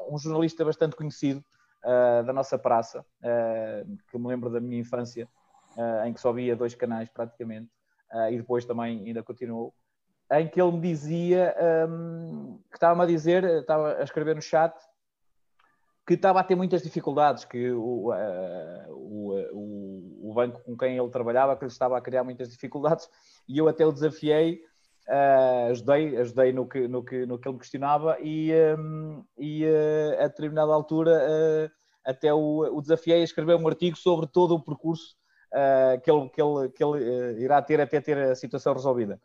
um 0.08 0.18
jornalista 0.20 0.64
bastante 0.64 0.96
conhecido 0.96 1.44
uh, 1.84 2.24
da 2.24 2.34
nossa 2.34 2.58
praça, 2.58 3.02
uh, 3.02 3.98
que 4.10 4.18
me 4.18 4.28
lembro 4.28 4.50
da 4.50 4.60
minha 4.60 4.80
infância, 4.80 5.28
uh, 5.76 6.06
em 6.06 6.14
que 6.14 6.20
só 6.20 6.32
via 6.32 6.56
dois 6.56 6.76
canais 6.76 7.10
praticamente, 7.10 7.70
e 8.32 8.38
depois 8.38 8.64
também 8.64 9.06
ainda 9.06 9.22
continuou, 9.22 9.74
em 10.32 10.48
que 10.48 10.62
ele 10.62 10.72
me 10.72 10.80
dizia, 10.80 11.54
um, 11.90 12.58
que 12.70 12.78
estava-me 12.78 13.04
a 13.04 13.06
dizer, 13.06 13.44
estava 13.44 13.96
a 13.98 14.04
escrever 14.04 14.34
no 14.34 14.42
chat, 14.42 14.74
que 16.06 16.14
estava 16.14 16.40
a 16.40 16.44
ter 16.44 16.56
muitas 16.56 16.82
dificuldades, 16.82 17.44
que 17.44 17.70
o, 17.70 18.14
o, 18.90 19.34
o, 19.52 20.30
o 20.30 20.34
banco 20.34 20.62
com 20.64 20.78
quem 20.78 20.98
ele 20.98 21.10
trabalhava, 21.10 21.58
que 21.58 21.66
lhe 21.66 21.72
estava 21.72 21.98
a 21.98 22.02
criar 22.02 22.24
muitas 22.24 22.50
dificuldades, 22.50 23.10
e 23.46 23.58
eu 23.58 23.68
até 23.68 23.86
o 23.86 23.92
desafiei 23.92 24.62
Uh, 25.08 25.72
ajudei, 25.72 26.18
ajudei 26.18 26.52
no 26.52 26.68
que, 26.68 26.86
no, 26.86 27.02
que, 27.02 27.26
no 27.26 27.40
que 27.40 27.48
ele 27.48 27.54
me 27.54 27.60
questionava 27.62 28.18
e, 28.20 28.52
um, 28.78 29.24
e 29.38 29.64
uh, 29.64 30.22
a 30.22 30.28
determinada 30.28 30.74
altura 30.74 31.12
uh, 31.12 31.72
até 32.06 32.34
o, 32.34 32.76
o 32.76 32.82
desafiei 32.82 33.22
a 33.22 33.24
escrever 33.24 33.56
um 33.56 33.66
artigo 33.70 33.96
sobre 33.96 34.28
todo 34.28 34.54
o 34.54 34.62
percurso 34.62 35.16
que 36.04 36.12
ele, 36.12 36.30
que 36.30 36.42
ele, 36.42 36.70
que 36.70 36.84
ele 36.84 37.42
irá 37.42 37.62
ter 37.62 37.80
até 37.80 38.02
ter 38.02 38.18
a 38.18 38.36
situação 38.36 38.74
resolvida. 38.74 39.18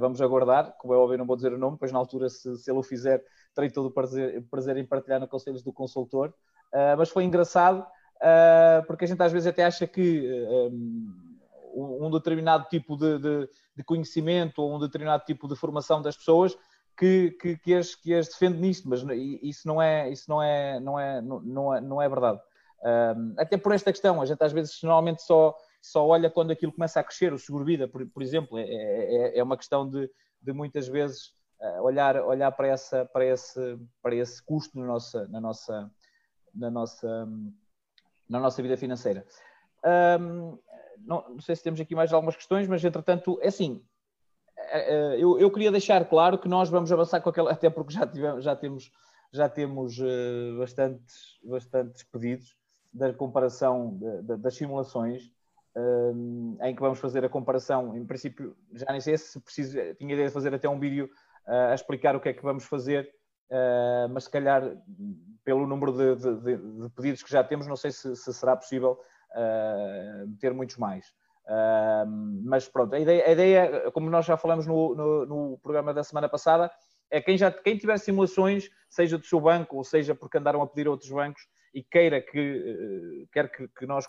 vamos 0.00 0.20
aguardar, 0.22 0.74
como 0.78 0.94
é 0.94 0.96
óbvio, 0.96 1.18
não 1.18 1.26
vou 1.26 1.36
dizer 1.36 1.52
o 1.52 1.58
nome, 1.58 1.76
pois 1.78 1.92
na 1.92 1.98
altura, 1.98 2.30
se, 2.30 2.56
se 2.56 2.70
ele 2.70 2.78
o 2.78 2.82
fizer, 2.82 3.22
terei 3.54 3.70
todo 3.70 3.86
o 3.86 3.90
prazer, 3.90 4.42
prazer 4.50 4.78
em 4.78 4.84
partilhar 4.86 5.20
no 5.20 5.28
Conselhos 5.28 5.62
do 5.62 5.70
Consultor. 5.70 6.32
mas 6.96 7.10
foi 7.10 7.24
engraçado, 7.24 7.86
porque 8.86 9.04
a 9.04 9.08
gente 9.08 9.22
às 9.22 9.30
vezes 9.30 9.46
até 9.46 9.62
acha 9.62 9.86
que 9.86 10.22
um, 10.72 11.27
um 11.74 12.10
determinado 12.10 12.66
tipo 12.68 12.96
de, 12.96 13.18
de 13.18 13.48
de 13.78 13.84
conhecimento 13.84 14.60
ou 14.60 14.74
um 14.74 14.80
determinado 14.80 15.24
tipo 15.24 15.46
de 15.46 15.54
formação 15.54 16.02
das 16.02 16.16
pessoas 16.16 16.58
que, 16.96 17.30
que, 17.40 17.56
que, 17.58 17.74
as, 17.74 17.94
que 17.94 18.12
as 18.12 18.26
defende 18.26 18.58
nisto, 18.58 18.88
mas 18.88 19.04
isso 19.40 19.68
não 19.68 19.80
é, 19.80 20.10
isso 20.10 20.28
não 20.28 20.42
é, 20.42 20.80
não 20.80 20.98
é, 20.98 21.22
não 21.22 21.74
é, 21.74 21.80
não 21.80 22.02
é 22.02 22.08
verdade. 22.08 22.40
Um, 22.82 23.34
até 23.38 23.56
por 23.56 23.72
esta 23.72 23.92
questão, 23.92 24.20
a 24.20 24.26
gente 24.26 24.42
às 24.42 24.52
vezes 24.52 24.82
normalmente 24.82 25.22
só, 25.22 25.56
só 25.80 26.04
olha 26.04 26.28
quando 26.28 26.50
aquilo 26.50 26.72
começa 26.72 26.98
a 26.98 27.04
crescer, 27.04 27.32
o 27.32 27.38
seguro-vida, 27.38 27.86
por, 27.86 28.04
por 28.08 28.20
exemplo, 28.20 28.58
é, 28.58 28.64
é, 28.64 29.38
é, 29.38 29.42
uma 29.44 29.56
questão 29.56 29.88
de, 29.88 30.10
de 30.42 30.52
muitas 30.52 30.88
vezes 30.88 31.28
uh, 31.60 31.82
olhar, 31.82 32.16
olhar 32.16 32.50
para, 32.50 32.66
essa, 32.66 33.04
para, 33.04 33.24
esse, 33.26 33.78
para 34.02 34.16
esse 34.16 34.44
custo 34.44 34.76
na 34.76 34.86
nossa, 34.86 35.28
na 35.28 35.40
nossa, 35.40 35.90
na 36.52 36.68
nossa, 36.68 37.28
na 38.28 38.40
nossa 38.40 38.60
vida 38.60 38.76
financeira. 38.76 39.24
Um, 40.20 40.58
não, 41.08 41.24
não, 41.30 41.40
sei 41.40 41.56
se 41.56 41.62
temos 41.62 41.80
aqui 41.80 41.94
mais 41.94 42.12
algumas 42.12 42.36
questões, 42.36 42.68
mas 42.68 42.84
entretanto, 42.84 43.38
é 43.40 43.48
assim, 43.48 43.82
é, 44.56 44.94
é, 44.94 45.14
eu, 45.16 45.38
eu, 45.38 45.50
queria 45.50 45.72
deixar 45.72 46.04
claro 46.04 46.38
que 46.38 46.46
nós 46.46 46.68
vamos 46.68 46.92
avançar 46.92 47.20
com 47.22 47.30
aquela, 47.30 47.50
até 47.52 47.70
porque 47.70 47.94
já, 47.94 48.06
tivemos, 48.06 48.44
já 48.44 48.54
temos, 48.54 48.92
já 49.32 49.48
temos 49.48 49.98
uh, 49.98 50.58
bastantes, 50.58 51.38
bastantes 51.42 52.02
pedidos 52.04 52.54
da 52.92 53.12
comparação 53.14 53.96
de, 53.96 54.22
de, 54.22 54.36
das 54.36 54.54
simulações, 54.54 55.32
em 56.62 56.74
que 56.74 56.80
vamos 56.80 56.98
fazer 56.98 57.24
a 57.24 57.28
comparação. 57.28 57.96
Em 57.96 58.04
princípio, 58.04 58.56
já 58.72 58.86
nem 58.90 59.00
sei 59.00 59.16
se 59.16 59.38
preciso, 59.40 59.78
tinha 59.96 60.12
ideia 60.12 60.26
de 60.26 60.34
fazer 60.34 60.52
até 60.52 60.68
um 60.68 60.80
vídeo 60.80 61.08
a 61.46 61.72
explicar 61.72 62.16
o 62.16 62.20
que 62.20 62.30
é 62.30 62.32
que 62.32 62.42
vamos 62.42 62.64
fazer, 62.64 63.08
mas 64.10 64.24
se 64.24 64.30
calhar, 64.30 64.76
pelo 65.44 65.68
número 65.68 65.92
de, 65.92 66.16
de, 66.16 66.90
pedidos 66.96 67.22
que 67.22 67.30
já 67.30 67.44
temos, 67.44 67.68
não 67.68 67.76
sei 67.76 67.92
se, 67.92 68.16
se 68.16 68.34
será 68.34 68.56
possível 68.56 68.98
ter 70.40 70.52
muitos 70.52 70.76
mais. 70.76 71.06
Uh, 71.48 72.04
mas 72.44 72.68
pronto, 72.68 72.94
a 72.94 73.00
ideia, 73.00 73.26
a 73.26 73.32
ideia, 73.32 73.90
como 73.92 74.10
nós 74.10 74.26
já 74.26 74.36
falamos 74.36 74.66
no, 74.66 74.94
no, 74.94 75.26
no, 75.26 75.58
programa 75.62 75.94
da 75.94 76.04
semana 76.04 76.28
passada, 76.28 76.70
é 77.10 77.22
quem, 77.22 77.38
já, 77.38 77.50
quem 77.50 77.78
tiver 77.78 77.96
simulações, 77.98 78.68
seja 78.86 79.16
do 79.16 79.24
seu 79.24 79.40
banco 79.40 79.76
ou 79.76 79.82
seja 79.82 80.14
porque 80.14 80.36
andaram 80.36 80.60
a 80.60 80.66
pedir 80.66 80.86
a 80.86 80.90
outros 80.90 81.10
bancos 81.10 81.40
e 81.72 81.82
queira 81.82 82.20
que, 82.20 82.38
uh, 82.38 83.28
quer 83.32 83.50
que, 83.50 83.66
que 83.66 83.86
nós 83.86 84.06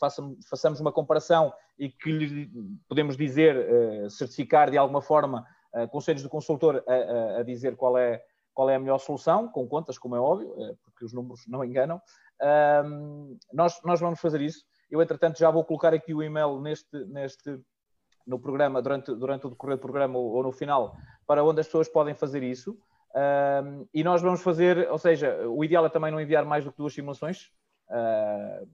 façamos, 0.00 0.44
façamos 0.48 0.80
uma 0.80 0.90
comparação 0.90 1.52
e 1.78 1.88
que 1.88 2.10
lhe 2.10 2.50
podemos 2.88 3.16
dizer, 3.16 3.56
uh, 3.56 4.10
certificar 4.10 4.68
de 4.68 4.76
alguma 4.76 5.00
forma, 5.00 5.46
conselhos 5.90 6.22
do 6.22 6.30
consultor 6.30 6.82
a, 6.88 7.40
a, 7.40 7.42
dizer 7.42 7.76
qual 7.76 7.98
é, 7.98 8.22
qual 8.54 8.70
é 8.70 8.76
a 8.76 8.78
melhor 8.78 8.96
solução, 8.96 9.46
com 9.46 9.68
contas, 9.68 9.98
como 9.98 10.16
é 10.16 10.18
óbvio, 10.18 10.48
porque 10.82 11.04
os 11.04 11.12
números 11.12 11.46
não 11.46 11.62
enganam, 11.62 12.00
nós, 13.52 13.80
nós 13.84 14.00
vamos 14.00 14.20
fazer 14.20 14.40
isso. 14.40 14.64
Eu, 14.90 15.02
entretanto, 15.02 15.38
já 15.38 15.50
vou 15.50 15.64
colocar 15.64 15.92
aqui 15.92 16.14
o 16.14 16.22
e-mail 16.22 16.60
neste, 16.60 16.96
neste, 17.06 17.60
no 18.26 18.38
programa, 18.38 18.82
durante, 18.82 19.14
durante 19.14 19.46
o 19.46 19.50
decorrer 19.50 19.76
do 19.76 19.80
programa 19.80 20.18
ou, 20.18 20.32
ou 20.32 20.42
no 20.42 20.52
final, 20.52 20.96
para 21.26 21.44
onde 21.44 21.60
as 21.60 21.66
pessoas 21.66 21.88
podem 21.88 22.14
fazer 22.14 22.42
isso. 22.42 22.78
Um, 23.16 23.88
e 23.94 24.04
nós 24.04 24.20
vamos 24.20 24.42
fazer, 24.42 24.90
ou 24.90 24.98
seja, 24.98 25.48
o 25.48 25.64
ideal 25.64 25.86
é 25.86 25.88
também 25.88 26.12
não 26.12 26.20
enviar 26.20 26.44
mais 26.44 26.64
do 26.64 26.70
que 26.70 26.76
duas 26.76 26.92
simulações, 26.92 27.50
uh, 27.88 28.68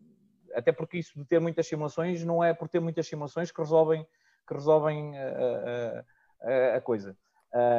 até 0.52 0.72
porque 0.72 0.98
isso 0.98 1.16
de 1.16 1.24
ter 1.24 1.40
muitas 1.40 1.66
simulações 1.66 2.24
não 2.24 2.42
é 2.42 2.52
por 2.52 2.68
ter 2.68 2.80
muitas 2.80 3.06
simulações 3.06 3.52
que 3.52 3.60
resolvem, 3.60 4.04
que 4.46 4.54
resolvem 4.54 5.12
uh, 5.12 6.00
uh, 6.00 6.76
a 6.76 6.80
coisa. 6.80 7.16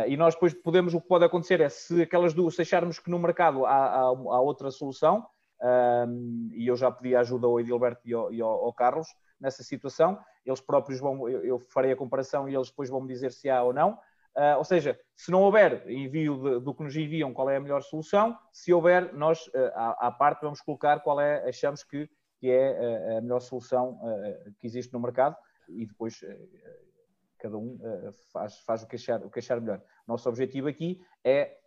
e 0.08 0.16
nós 0.16 0.36
depois 0.36 0.54
podemos, 0.54 0.94
o 0.94 1.02
que 1.02 1.08
pode 1.08 1.26
acontecer 1.26 1.60
é 1.60 1.68
se 1.68 2.04
aquelas 2.04 2.34
duas, 2.34 2.56
se 2.56 2.62
acharmos 2.62 2.98
que 2.98 3.10
no 3.10 3.20
mercado 3.20 3.66
há, 3.66 3.72
há, 3.72 4.02
há 4.04 4.40
outra 4.40 4.72
solução, 4.72 5.26
um, 5.64 6.50
e 6.52 6.68
eu 6.68 6.76
já 6.76 6.92
pedi 6.92 7.16
ajuda 7.16 7.48
ao 7.48 7.58
Edilberto 7.58 8.02
e 8.06 8.14
ao, 8.14 8.34
e 8.34 8.42
ao, 8.42 8.74
Carlos 8.74 9.08
nessa 9.40 9.64
situação. 9.64 10.20
Eles 10.46 10.60
próprios 10.60 11.00
vão, 11.00 11.30
eu, 11.30 11.44
eu, 11.46 11.60
farei 11.60 11.94
a 11.94 11.96
comparação 11.96 12.50
e 12.50 12.56
eles 12.56 12.68
depois 12.68 12.90
vão 12.90 13.00
me 13.00 13.08
dizer 13.08 13.32
se 13.32 13.50
há 13.50 13.64
ou 13.64 13.72
não. 13.72 13.94
Uh, 14.36 14.58
ou 14.58 14.64
seja, 14.64 15.00
se 15.16 15.32
não 15.32 15.42
houver 15.42 15.90
envio 15.90 16.36
de, 16.38 16.60
do 16.60 16.74
que 16.74 16.84
nos 16.84 16.96
enviam, 16.98 17.34
qual 17.34 17.50
é 17.50 17.56
a 17.56 17.62
melhor 17.62 17.82
solução? 17.82 18.38
Se 18.52 18.74
houver, 18.74 19.14
nós, 19.14 19.48
uh, 19.48 19.72
à, 19.74 20.08
à, 20.08 20.12
parte, 20.12 20.42
vamos 20.42 20.60
colocar 20.60 21.00
qual 21.00 21.22
é, 21.22 21.48
achamos 21.48 21.84
que, 21.84 22.10
que 22.40 22.50
é 22.50 23.14
a, 23.14 23.18
a 23.20 23.22
melhor 23.22 23.40
solução 23.40 23.98
que 24.60 24.68
existe 24.68 24.92
no 24.92 25.00
mercado 25.00 25.38
e 25.70 25.86
depois 25.86 26.20
cada 27.40 27.58
um 27.58 27.80
faz, 28.34 28.60
faz 28.60 28.84
o, 28.84 28.88
que 28.88 28.96
achar, 28.96 29.24
o 29.24 29.30
que 29.30 29.40
achar 29.40 29.62
melhor. 29.62 29.82
Nosso 30.06 30.28
objetivo 30.28 30.68
aqui 30.68 31.00
é 31.24 31.58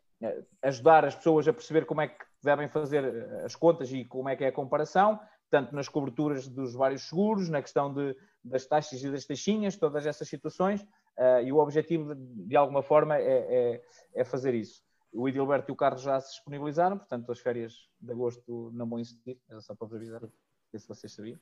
ajudar 0.62 1.04
as 1.04 1.14
pessoas 1.14 1.46
a 1.48 1.52
perceber 1.52 1.86
como 1.86 2.00
é 2.00 2.08
que 2.08 2.24
devem 2.46 2.68
fazer 2.68 3.04
eh, 3.04 3.44
as 3.44 3.54
contas 3.54 3.92
e 3.92 4.04
como 4.04 4.28
é 4.28 4.36
que 4.36 4.44
é 4.44 4.48
a 4.48 4.52
comparação, 4.52 5.20
tanto 5.50 5.74
nas 5.74 5.88
coberturas 5.88 6.48
dos 6.48 6.74
vários 6.74 7.08
seguros, 7.08 7.48
na 7.48 7.60
questão 7.60 7.92
de, 7.92 8.16
das 8.42 8.64
taxas 8.66 9.02
e 9.02 9.10
das 9.10 9.24
taxinhas, 9.24 9.76
todas 9.76 10.06
essas 10.06 10.28
situações, 10.28 10.82
uh, 10.82 11.42
e 11.44 11.52
o 11.52 11.58
objetivo, 11.58 12.14
de, 12.14 12.46
de 12.46 12.56
alguma 12.56 12.82
forma, 12.82 13.16
é, 13.16 13.22
é, 13.22 13.84
é, 14.14 14.24
fazer 14.24 14.54
isso. 14.54 14.82
O 15.12 15.28
Edilberto 15.28 15.70
e 15.70 15.72
o 15.72 15.76
Carlos 15.76 16.02
já 16.02 16.20
se 16.20 16.34
disponibilizaram, 16.34 16.98
portanto, 16.98 17.30
as 17.30 17.38
férias 17.38 17.88
de 18.00 18.12
agosto 18.12 18.70
não 18.74 18.88
vão 18.88 18.98
existir, 18.98 19.38
era 19.48 19.60
só 19.60 19.74
para 19.74 19.86
vos 19.86 19.96
avisar, 19.96 20.20
se 20.74 20.88
vocês 20.88 21.12
sabiam. 21.14 21.38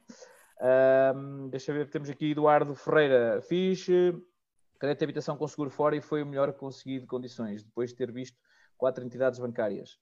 Deixa 1.51 1.73
eu 1.73 1.77
ver, 1.77 1.91
temos 1.91 2.09
aqui 2.09 2.31
Eduardo 2.31 2.75
Ferreira. 2.77 3.41
Fiz 3.43 3.85
crédito 4.79 4.99
de 4.99 5.05
habitação 5.05 5.37
com 5.37 5.49
seguro 5.49 5.71
fora 5.71 5.97
e 5.97 6.01
foi 6.01 6.23
o 6.23 6.27
melhor 6.27 6.53
que 6.53 6.59
consegui 6.59 7.01
de 7.01 7.07
condições, 7.07 7.65
depois 7.65 7.91
de 7.91 7.97
ter 7.97 8.13
visto 8.13 8.39
quatro 8.77 9.05
entidades 9.05 9.41
bancárias. 9.41 9.99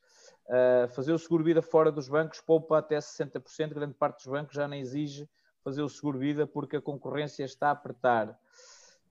Uh, 0.46 0.88
fazer 0.88 1.12
o 1.12 1.18
seguro 1.18 1.44
vida 1.44 1.62
fora 1.62 1.90
dos 1.92 2.08
bancos 2.08 2.40
poupa 2.40 2.78
até 2.78 2.98
60%, 2.98 3.72
grande 3.72 3.94
parte 3.94 4.16
dos 4.16 4.26
bancos 4.26 4.54
já 4.54 4.66
nem 4.66 4.80
exige 4.80 5.28
fazer 5.62 5.82
o 5.82 5.88
seguro 5.88 6.18
vida 6.18 6.46
porque 6.46 6.76
a 6.76 6.80
concorrência 6.80 7.44
está 7.44 7.68
a 7.68 7.72
apertar. 7.72 8.38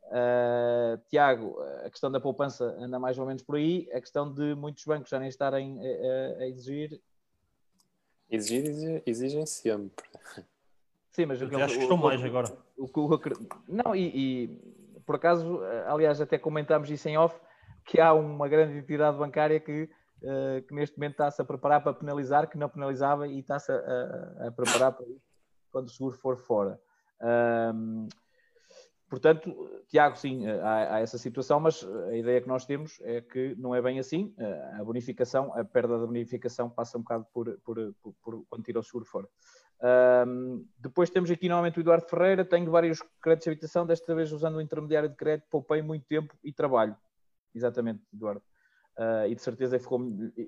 Uh, 0.03 0.97
Tiago, 1.07 1.57
a 1.85 1.89
questão 1.89 2.11
da 2.11 2.19
poupança 2.19 2.65
anda 2.77 2.99
mais 2.99 3.17
ou 3.17 3.25
menos 3.25 3.41
por 3.41 3.55
aí, 3.55 3.87
a 3.93 4.01
questão 4.01 4.31
de 4.31 4.53
muitos 4.55 4.83
bancos 4.83 5.09
já 5.09 5.19
nem 5.19 5.29
estarem 5.29 5.79
a, 5.79 6.43
a 6.43 6.47
exigir. 6.47 7.01
Exigir, 8.29 9.01
exigem 9.05 9.45
sempre. 9.45 10.05
Sim, 11.11 11.25
mas 11.25 11.41
eu 11.41 11.47
acho 11.63 11.75
que 11.75 11.83
estão 11.83 11.97
mais 11.97 12.23
agora. 12.23 12.51
O, 12.77 12.85
o, 12.85 13.15
o, 13.15 13.19
não, 13.67 13.95
e, 13.95 14.11
e, 14.13 15.01
por 15.05 15.15
acaso, 15.15 15.61
aliás, 15.87 16.21
até 16.21 16.37
comentámos 16.37 16.89
isso 16.89 17.07
em 17.07 17.17
off, 17.17 17.39
que 17.85 17.99
há 17.99 18.13
uma 18.13 18.47
grande 18.47 18.77
entidade 18.77 19.17
bancária 19.17 19.59
que 19.59 19.89
uh, 20.23 20.61
que 20.67 20.73
neste 20.73 20.97
momento 20.97 21.13
está-se 21.13 21.41
a 21.41 21.45
preparar 21.45 21.81
para 21.81 21.93
penalizar, 21.93 22.49
que 22.49 22.57
não 22.57 22.69
penalizava 22.69 23.27
e 23.27 23.39
está-se 23.39 23.71
a, 23.71 23.75
a, 23.75 24.47
a, 24.47 24.51
preparar 24.51 24.93
para 24.93 25.05
isso 25.07 25.21
quando 25.71 25.87
o 25.87 25.91
seguro 25.91 26.15
for 26.17 26.37
fora. 26.37 26.79
Um, 27.73 28.07
portanto, 29.09 29.83
Tiago, 29.87 30.17
sim, 30.17 30.47
há, 30.47 30.95
há, 30.95 30.99
essa 30.99 31.17
situação, 31.17 31.59
mas 31.59 31.83
a 32.09 32.15
ideia 32.15 32.41
que 32.41 32.47
nós 32.47 32.65
temos 32.65 32.99
é 33.01 33.21
que 33.21 33.55
não 33.55 33.73
é 33.73 33.81
bem 33.81 33.99
assim. 33.99 34.33
A 34.77 34.83
bonificação, 34.83 35.53
a 35.57 35.63
perda 35.63 35.97
da 35.97 36.05
bonificação 36.05 36.69
passa 36.69 36.97
um 36.97 37.01
bocado 37.01 37.25
por, 37.33 37.57
por, 37.59 37.77
por, 38.01 38.13
por 38.21 38.45
quando 38.49 38.63
tira 38.63 38.79
o 38.79 38.83
seguro 38.83 39.05
fora. 39.05 39.27
Um, 39.81 40.67
depois 40.77 41.09
temos 41.09 41.31
aqui 41.31 41.49
novamente 41.49 41.79
o 41.79 41.81
Eduardo 41.81 42.07
Ferreira. 42.07 42.45
Tenho 42.45 42.69
vários 42.69 43.01
créditos 43.21 43.45
de 43.45 43.49
habitação, 43.51 43.85
desta 43.85 44.13
vez 44.13 44.31
usando 44.31 44.57
o 44.57 44.61
intermediário 44.61 45.09
de 45.09 45.15
crédito, 45.15 45.47
poupei 45.49 45.81
muito 45.81 46.05
tempo 46.05 46.37
e 46.43 46.53
trabalho. 46.53 46.95
Exatamente, 47.53 48.01
Eduardo. 48.13 48.43
Uh, 49.01 49.25
e 49.25 49.33
de 49.33 49.41
certeza 49.41 49.79
ficou 49.79 49.99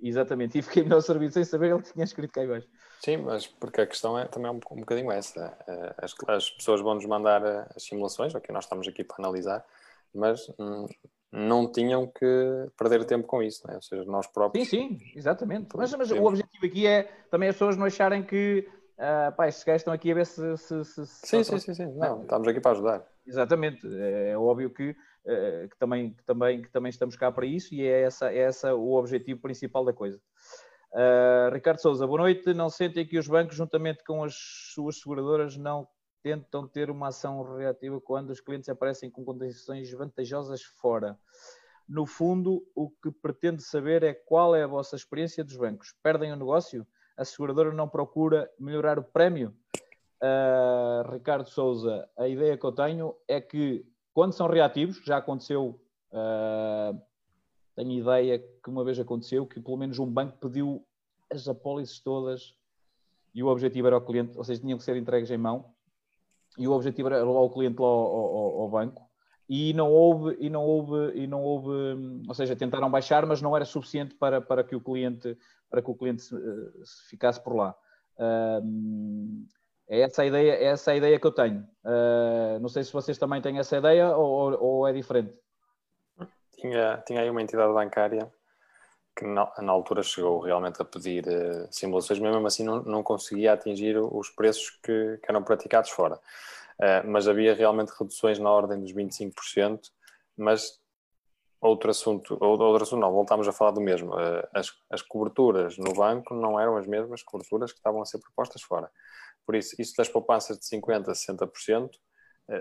exatamente, 0.04 0.60
e 0.60 0.62
fiquei 0.62 0.84
melhor 0.84 1.02
servido 1.02 1.34
sem 1.34 1.44
saber 1.44 1.72
ele 1.72 1.82
tinha 1.82 2.04
escrito 2.04 2.32
cá 2.32 2.44
embaixo. 2.44 2.68
Sim, 3.00 3.18
mas 3.18 3.48
porque 3.48 3.82
a 3.82 3.88
questão 3.88 4.20
é 4.20 4.26
também 4.26 4.52
um, 4.52 4.60
um 4.72 4.80
bocadinho 4.82 5.12
essa. 5.12 5.58
Uh, 5.68 5.96
as, 5.98 6.14
as, 6.28 6.52
pessoas 6.52 6.80
vão 6.80 6.94
nos 6.94 7.06
mandar 7.08 7.42
uh, 7.42 7.66
as 7.76 7.84
simulações, 7.84 8.36
ok, 8.36 8.54
nós 8.54 8.66
estamos 8.66 8.88
aqui 8.88 9.04
para 9.04 9.16
analisar, 9.18 9.66
mas 10.14 10.54
hum, 10.60 10.88
não 11.32 11.72
tinham 11.72 12.06
que 12.06 12.70
perder 12.78 13.04
tempo 13.06 13.26
com 13.26 13.42
isso, 13.42 13.66
né? 13.66 13.74
ou 13.76 13.82
seja, 13.82 14.04
nós 14.04 14.28
próprios. 14.28 14.70
Sim, 14.70 15.00
sim, 15.00 15.14
exatamente. 15.16 15.76
Mas, 15.76 15.92
mas 15.96 16.12
o 16.12 16.24
objetivo 16.24 16.64
aqui 16.64 16.86
é 16.86 17.10
também 17.32 17.50
as 17.50 17.56
pessoas 17.56 17.76
não 17.76 17.88
acharem 17.88 18.22
que 18.22 18.70
uh, 19.00 19.36
pá, 19.36 19.48
estes 19.48 19.64
gajos 19.64 19.82
estão 19.82 19.94
aqui 19.96 20.12
a 20.12 20.16
ver 20.16 20.28
se. 20.28 20.58
se, 20.58 20.86
se, 20.86 21.06
sim, 21.08 21.44
sim, 21.44 21.58
sim, 21.58 21.74
sim, 21.74 21.92
Não, 21.96 22.22
estamos 22.22 22.48
aqui 22.48 22.62
para 22.62 22.74
ajudar. 22.74 23.04
Exatamente, 23.26 23.88
é, 23.88 24.30
é 24.32 24.38
óbvio 24.38 24.70
que 24.70 24.96
que, 25.24 25.78
também, 25.78 26.14
que, 26.14 26.24
também, 26.24 26.62
que 26.62 26.70
também 26.70 26.90
estamos 26.90 27.16
cá 27.16 27.32
para 27.32 27.46
isso 27.46 27.74
e 27.74 27.82
é 27.82 28.02
essa, 28.02 28.32
é 28.32 28.40
essa 28.40 28.76
o 28.76 28.94
objetivo 28.94 29.42
principal 29.42 29.86
da 29.86 29.94
coisa. 29.94 30.20
Uh, 30.94 31.52
Ricardo 31.52 31.80
Souza, 31.80 32.06
boa 32.06 32.20
noite. 32.20 32.54
Não 32.54 32.70
sentem 32.70 33.08
que 33.08 33.18
os 33.18 33.28
bancos, 33.28 33.56
juntamente 33.56 34.04
com 34.04 34.24
as 34.24 34.36
suas 34.74 35.00
seguradoras, 35.00 35.58
não 35.58 35.88
tentam 36.22 36.68
ter 36.68 36.90
uma 36.92 37.08
ação 37.08 37.42
reativa 37.56 38.00
quando 38.00 38.30
os 38.30 38.40
clientes 38.40 38.70
aparecem 38.70 39.10
com 39.10 39.26
condições 39.26 39.92
vantajosas 39.92 40.62
fora? 40.62 41.18
No 41.88 42.06
fundo, 42.06 42.64
o 42.76 42.90
que 42.90 43.12
pretendo 43.12 43.62
saber 43.62 44.04
é 44.04 44.14
qual 44.14 44.56
é 44.56 44.64
a 44.64 44.68
vossa 44.68 44.96
experiência 44.96 45.44
dos 45.44 45.58
bancos. 45.58 45.94
Perdem 46.04 46.32
o 46.32 46.36
negócio? 46.36 46.86
A 47.18 47.26
seguradora 47.26 47.74
não 47.74 47.90
procura 47.90 48.50
melhorar 48.60 49.00
o 49.00 49.04
prémio? 49.04 49.54
Uh, 50.22 51.12
Ricardo 51.12 51.50
Souza, 51.50 52.08
a 52.18 52.28
ideia 52.28 52.58
que 52.58 52.66
eu 52.66 52.72
tenho 52.72 53.16
é 53.28 53.42
que 53.42 53.86
quando 54.14 54.34
são 54.34 54.48
reativos, 54.48 55.02
já 55.04 55.18
aconteceu, 55.18 55.80
uh, 56.12 57.02
tenho 57.76 57.92
ideia 57.92 58.40
que 58.40 58.70
uma 58.70 58.84
vez 58.84 59.00
aconteceu 59.00 59.46
que 59.46 59.60
pelo 59.60 59.78
menos 59.78 59.98
um 60.00 60.06
banco 60.06 60.38
pediu 60.38 60.86
as 61.32 61.48
apólices 61.48 62.00
todas 62.00 62.56
e 63.34 63.42
o 63.44 63.48
objetivo 63.48 63.88
era 63.88 63.98
o 63.98 64.02
cliente, 64.02 64.38
ou 64.38 64.44
seja, 64.44 64.62
tinham 64.62 64.78
que 64.78 64.84
ser 64.84 64.96
entregues 64.96 65.32
em 65.32 65.38
mão 65.38 65.74
e 66.58 66.68
o 66.68 66.72
objetivo 66.72 67.08
era 67.08 67.18
levar 67.18 67.40
o 67.40 67.50
cliente 67.50 67.82
lá 67.82 67.88
ao, 67.88 68.16
ao, 68.16 68.62
ao 68.62 68.70
banco. 68.70 69.10
E 69.50 69.74
não 69.74 69.92
houve 69.92 70.38
e 70.40 70.50
não 70.50 70.64
houve 70.64 71.18
e 71.18 71.28
não 71.28 71.44
houve 71.44 71.70
ou 72.28 72.34
seja 72.34 72.56
tentaram 72.56 72.90
baixar 72.90 73.26
mas 73.26 73.42
não 73.42 73.56
era 73.56 73.66
suficiente 73.66 74.16
para, 74.16 74.40
para 74.40 74.64
que 74.64 74.74
o 74.74 74.80
cliente 74.80 75.38
para 75.70 75.82
que 75.82 75.92
o 75.92 75.96
cliente 75.96 76.22
se, 76.22 76.36
se 76.86 77.10
ficasse 77.10 77.44
por 77.44 77.56
lá. 77.56 77.76
Uh, 78.18 79.46
é 79.88 80.02
essa 80.02 80.22
a 80.22 80.26
ideia, 80.26 80.52
é 80.54 80.66
essa 80.66 80.92
a 80.92 80.96
ideia 80.96 81.20
que 81.20 81.28
eu 81.28 81.32
tenho. 81.32 81.68
Uh, 81.84 82.60
não 82.62 82.70
sei 82.70 82.84
se 82.84 82.94
vocês 82.94 83.18
também 83.18 83.42
têm 83.42 83.60
essa 83.60 83.78
ideia 83.78 84.16
ou, 84.16 84.58
ou, 84.60 84.88
é 84.88 84.94
diferente. 84.94 85.34
Tinha, 86.54 87.04
tinha 87.06 87.22
aí 87.22 87.30
uma 87.30 87.42
entidade 87.42 87.74
bancária 87.74 88.32
que 89.16 89.26
na, 89.26 89.52
na, 89.60 89.72
altura 89.72 90.02
chegou 90.02 90.40
realmente 90.40 90.82
a 90.82 90.86
pedir 90.86 91.26
uh, 91.28 91.68
simulações, 91.70 92.20
mas 92.20 92.32
mesmo 92.32 92.48
assim 92.48 92.64
não, 92.64 92.82
não 92.84 93.04
conseguia 93.04 93.54
atingir 93.54 93.98
os 93.98 94.30
preços 94.30 94.72
que, 94.82 95.20
que 95.22 95.30
eram 95.30 95.44
praticados 95.44 95.92
fora. 95.92 96.16
Uh, 96.80 97.08
mas 97.08 97.28
havia 97.28 97.54
realmente 97.54 97.92
reduções 98.00 98.40
na 98.40 98.50
ordem 98.50 98.80
dos 98.80 98.92
25%, 98.94 99.92
mas 100.38 100.82
outro 101.62 101.92
assunto, 101.92 102.38
outro 102.42 102.84
assunto 102.84 103.02
não, 103.02 103.12
voltámos 103.12 103.48
a 103.48 103.54
falar 103.54 103.72
do 103.72 103.82
mesmo. 103.82 104.14
As, 104.54 104.74
as 104.90 105.02
coberturas 105.02 105.78
no 105.78 105.94
banco 105.94 106.34
não 106.34 106.60
eram 106.60 106.78
as 106.78 106.88
mesmas 106.88 107.22
coberturas 107.22 107.72
que 107.72 107.78
estavam 107.78 108.02
a 108.02 108.06
ser 108.06 108.20
propostas 108.20 108.62
fora. 108.62 108.90
Por 109.46 109.56
isso, 109.56 109.76
isso 109.80 109.94
das 109.98 110.10
poupanças 110.10 110.58
de 110.58 110.66
50% 110.66 111.10
a 111.10 111.12
60%, 111.12 111.90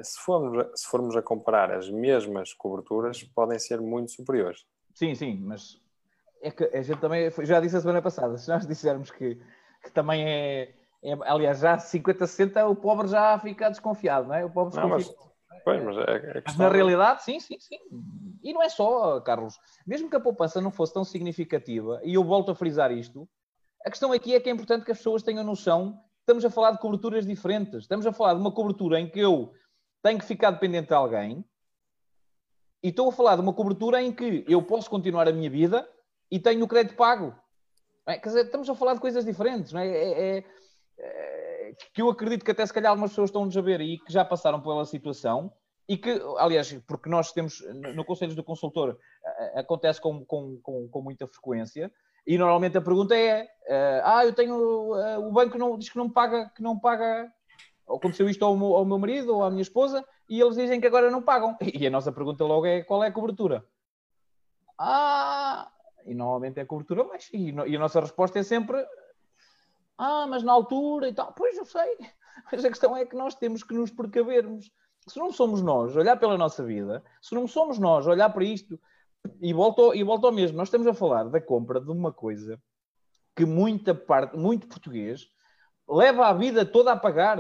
se 0.03 0.21
formos, 0.21 0.81
se 0.81 0.87
formos 0.87 1.17
a 1.17 1.23
comparar 1.23 1.73
as 1.73 1.91
mesmas 1.91 2.53
coberturas, 2.55 3.23
podem 3.23 3.59
ser 3.59 3.81
muito 3.81 4.13
superiores. 4.13 4.65
Sim, 4.95 5.15
sim, 5.15 5.39
mas 5.41 5.81
é 6.43 6.51
que 6.51 6.65
a 6.65 6.83
gente 6.83 7.01
também, 7.01 7.31
já 7.45 7.61
disse 7.61 7.77
a 7.77 7.81
semana 7.81 8.03
passada, 8.03 8.37
se 8.37 8.49
nós 8.49 8.67
dissermos 8.67 9.11
que, 9.11 9.41
que 9.83 9.91
também 9.93 10.25
é, 10.25 10.75
é, 11.03 11.13
aliás, 11.25 11.61
já 11.61 11.79
50, 11.79 12.27
60, 12.27 12.67
o 12.67 12.77
pobre 12.77 13.09
já 13.09 13.39
fica 13.39 13.71
desconfiado, 13.71 14.29
não 14.29 14.35
é? 14.35 14.45
O 14.45 14.51
pobre 14.51 14.77
não, 14.77 14.89
mas, 14.89 15.13
pois, 15.65 15.83
mas, 15.83 15.97
é, 15.97 16.39
é 16.39 16.43
mas 16.45 16.57
na 16.57 16.69
realidade, 16.69 17.23
sim, 17.23 17.39
sim, 17.39 17.59
sim. 17.59 17.79
E 18.43 18.53
não 18.53 18.63
é 18.63 18.69
só, 18.69 19.21
Carlos, 19.21 19.59
mesmo 19.87 20.11
que 20.11 20.17
a 20.17 20.21
poupança 20.21 20.61
não 20.61 20.71
fosse 20.71 20.93
tão 20.93 21.05
significativa, 21.05 22.01
e 22.05 22.15
eu 22.15 22.25
volto 22.25 22.51
a 22.51 22.55
frisar 22.55 22.91
isto, 22.91 23.29
a 23.85 23.91
questão 23.91 24.13
aqui 24.13 24.35
é 24.35 24.41
que 24.41 24.49
é 24.49 24.53
importante 24.53 24.85
que 24.85 24.93
as 24.93 24.99
pessoas 24.99 25.23
tenham 25.23 25.45
noção, 25.45 25.99
estamos 26.23 26.45
a 26.45 26.51
falar 26.51 26.71
de 26.71 26.79
coberturas 26.79 27.27
diferentes, 27.27 27.83
estamos 27.83 28.07
a 28.07 28.13
falar 28.13 28.35
de 28.35 28.41
uma 28.41 28.53
cobertura 28.53 28.99
em 28.99 29.11
que 29.11 29.21
eu 29.21 29.53
tenho 30.03 30.19
que 30.19 30.25
ficar 30.25 30.53
dependente 30.53 30.89
de 30.89 30.95
alguém, 30.95 31.45
e 32.83 32.89
estou 32.89 33.09
a 33.09 33.13
falar 33.13 33.37
de 33.37 33.43
uma 33.43 33.53
cobertura 33.53 34.03
em 34.03 34.13
que 34.13 34.45
eu 34.49 34.63
posso 34.63 34.91
continuar 34.91 35.29
a 35.29 35.33
minha 35.33 35.49
vida 35.49 35.89
e 36.31 36.41
tenho 36.41 36.65
o 36.65 36.69
crédito 36.69 36.97
pago. 36.97 37.35
É? 38.07 38.19
Quer 38.19 38.29
dizer, 38.29 38.45
estamos 38.47 38.69
a 38.69 38.75
falar 38.75 38.95
de 38.95 39.01
coisas 39.01 39.25
diferentes, 39.25 39.73
não 39.73 39.81
é? 39.81 39.89
É, 39.89 40.37
é, 40.39 40.45
é? 40.99 41.77
que 41.95 42.03
eu 42.03 42.11
acredito 42.11 42.45
que 42.45 42.51
até 42.51 42.67
se 42.67 42.73
calhar 42.73 42.91
algumas 42.91 43.11
pessoas 43.11 43.31
estão-nos 43.31 43.57
a 43.57 43.61
ver 43.61 43.81
e 43.81 43.99
que 43.99 44.13
já 44.13 44.25
passaram 44.25 44.61
pela 44.61 44.85
situação 44.85 45.53
e 45.89 45.97
que, 45.97 46.11
aliás, 46.39 46.73
porque 46.87 47.09
nós 47.09 47.33
temos 47.33 47.61
no 47.95 48.05
Conselhos 48.05 48.35
do 48.35 48.43
Consultor 48.43 48.99
acontece 49.55 50.01
com, 50.01 50.25
com, 50.25 50.61
com, 50.61 50.89
com 50.89 51.03
muita 51.03 51.27
frequência 51.27 51.93
e 52.27 52.39
normalmente 52.39 52.79
a 52.79 52.83
pergunta 52.83 53.17
é 53.17 53.49
ah, 54.05 54.25
eu 54.25 54.33
tenho 54.33 54.55
o 54.55 55.33
banco 55.33 55.57
não, 55.59 55.79
diz 55.79 55.89
que 55.89 55.97
não 55.97 56.11
paga 56.11 56.51
que 56.55 56.63
não 56.63 56.79
paga 56.79 57.33
aconteceu 57.89 58.29
isto 58.29 58.45
ao 58.45 58.57
meu, 58.57 58.75
ao 58.75 58.85
meu 58.85 58.99
marido 58.99 59.35
ou 59.35 59.45
à 59.45 59.51
minha 59.51 59.63
esposa 59.63 60.05
e 60.29 60.41
eles 60.41 60.57
dizem 60.57 60.81
que 60.81 60.87
agora 60.87 61.11
não 61.11 61.23
pagam 61.23 61.57
e 61.63 61.87
a 61.87 61.91
nossa 61.91 62.13
pergunta 62.13 62.45
logo 62.45 62.67
é 62.67 62.83
qual 62.83 63.03
é 63.03 63.09
a 63.09 63.13
cobertura 63.13 63.65
ah 64.79 65.71
e 66.07 66.15
normalmente 66.15 66.61
é 66.61 66.65
cobertura 66.65 67.05
baixa. 67.05 67.31
E, 67.33 67.51
e 67.51 67.77
a 67.77 67.79
nossa 67.79 68.01
resposta 68.01 68.39
é 68.39 68.43
sempre: 68.43 68.85
Ah, 69.97 70.27
mas 70.29 70.43
na 70.43 70.53
altura 70.53 71.09
e 71.09 71.15
tal. 71.15 71.33
Pois 71.33 71.57
eu 71.57 71.65
sei. 71.65 71.97
Mas 72.51 72.65
a 72.65 72.69
questão 72.69 72.97
é 72.97 73.05
que 73.05 73.15
nós 73.15 73.35
temos 73.35 73.63
que 73.63 73.75
nos 73.75 73.91
precavermos. 73.91 74.73
Se 75.07 75.19
não 75.19 75.31
somos 75.31 75.63
nós 75.63 75.95
olhar 75.95 76.17
pela 76.17 76.37
nossa 76.39 76.65
vida, 76.65 77.05
se 77.21 77.35
não 77.35 77.47
somos 77.47 77.79
nós 77.79 78.07
olhar 78.07 78.31
para 78.31 78.43
isto, 78.43 78.81
e 79.41 79.53
volto, 79.53 79.95
e 79.95 80.03
volto 80.03 80.27
ao 80.27 80.33
mesmo, 80.33 80.57
nós 80.57 80.69
estamos 80.69 80.87
a 80.87 80.95
falar 80.95 81.25
da 81.25 81.41
compra 81.41 81.81
de 81.81 81.91
uma 81.91 82.13
coisa 82.13 82.61
que 83.35 83.45
muita 83.45 83.95
parte, 83.95 84.37
muito 84.37 84.67
português, 84.67 85.29
leva 85.89 86.27
a 86.27 86.33
vida 86.33 86.65
toda 86.65 86.93
a 86.93 86.97
pagar. 86.97 87.39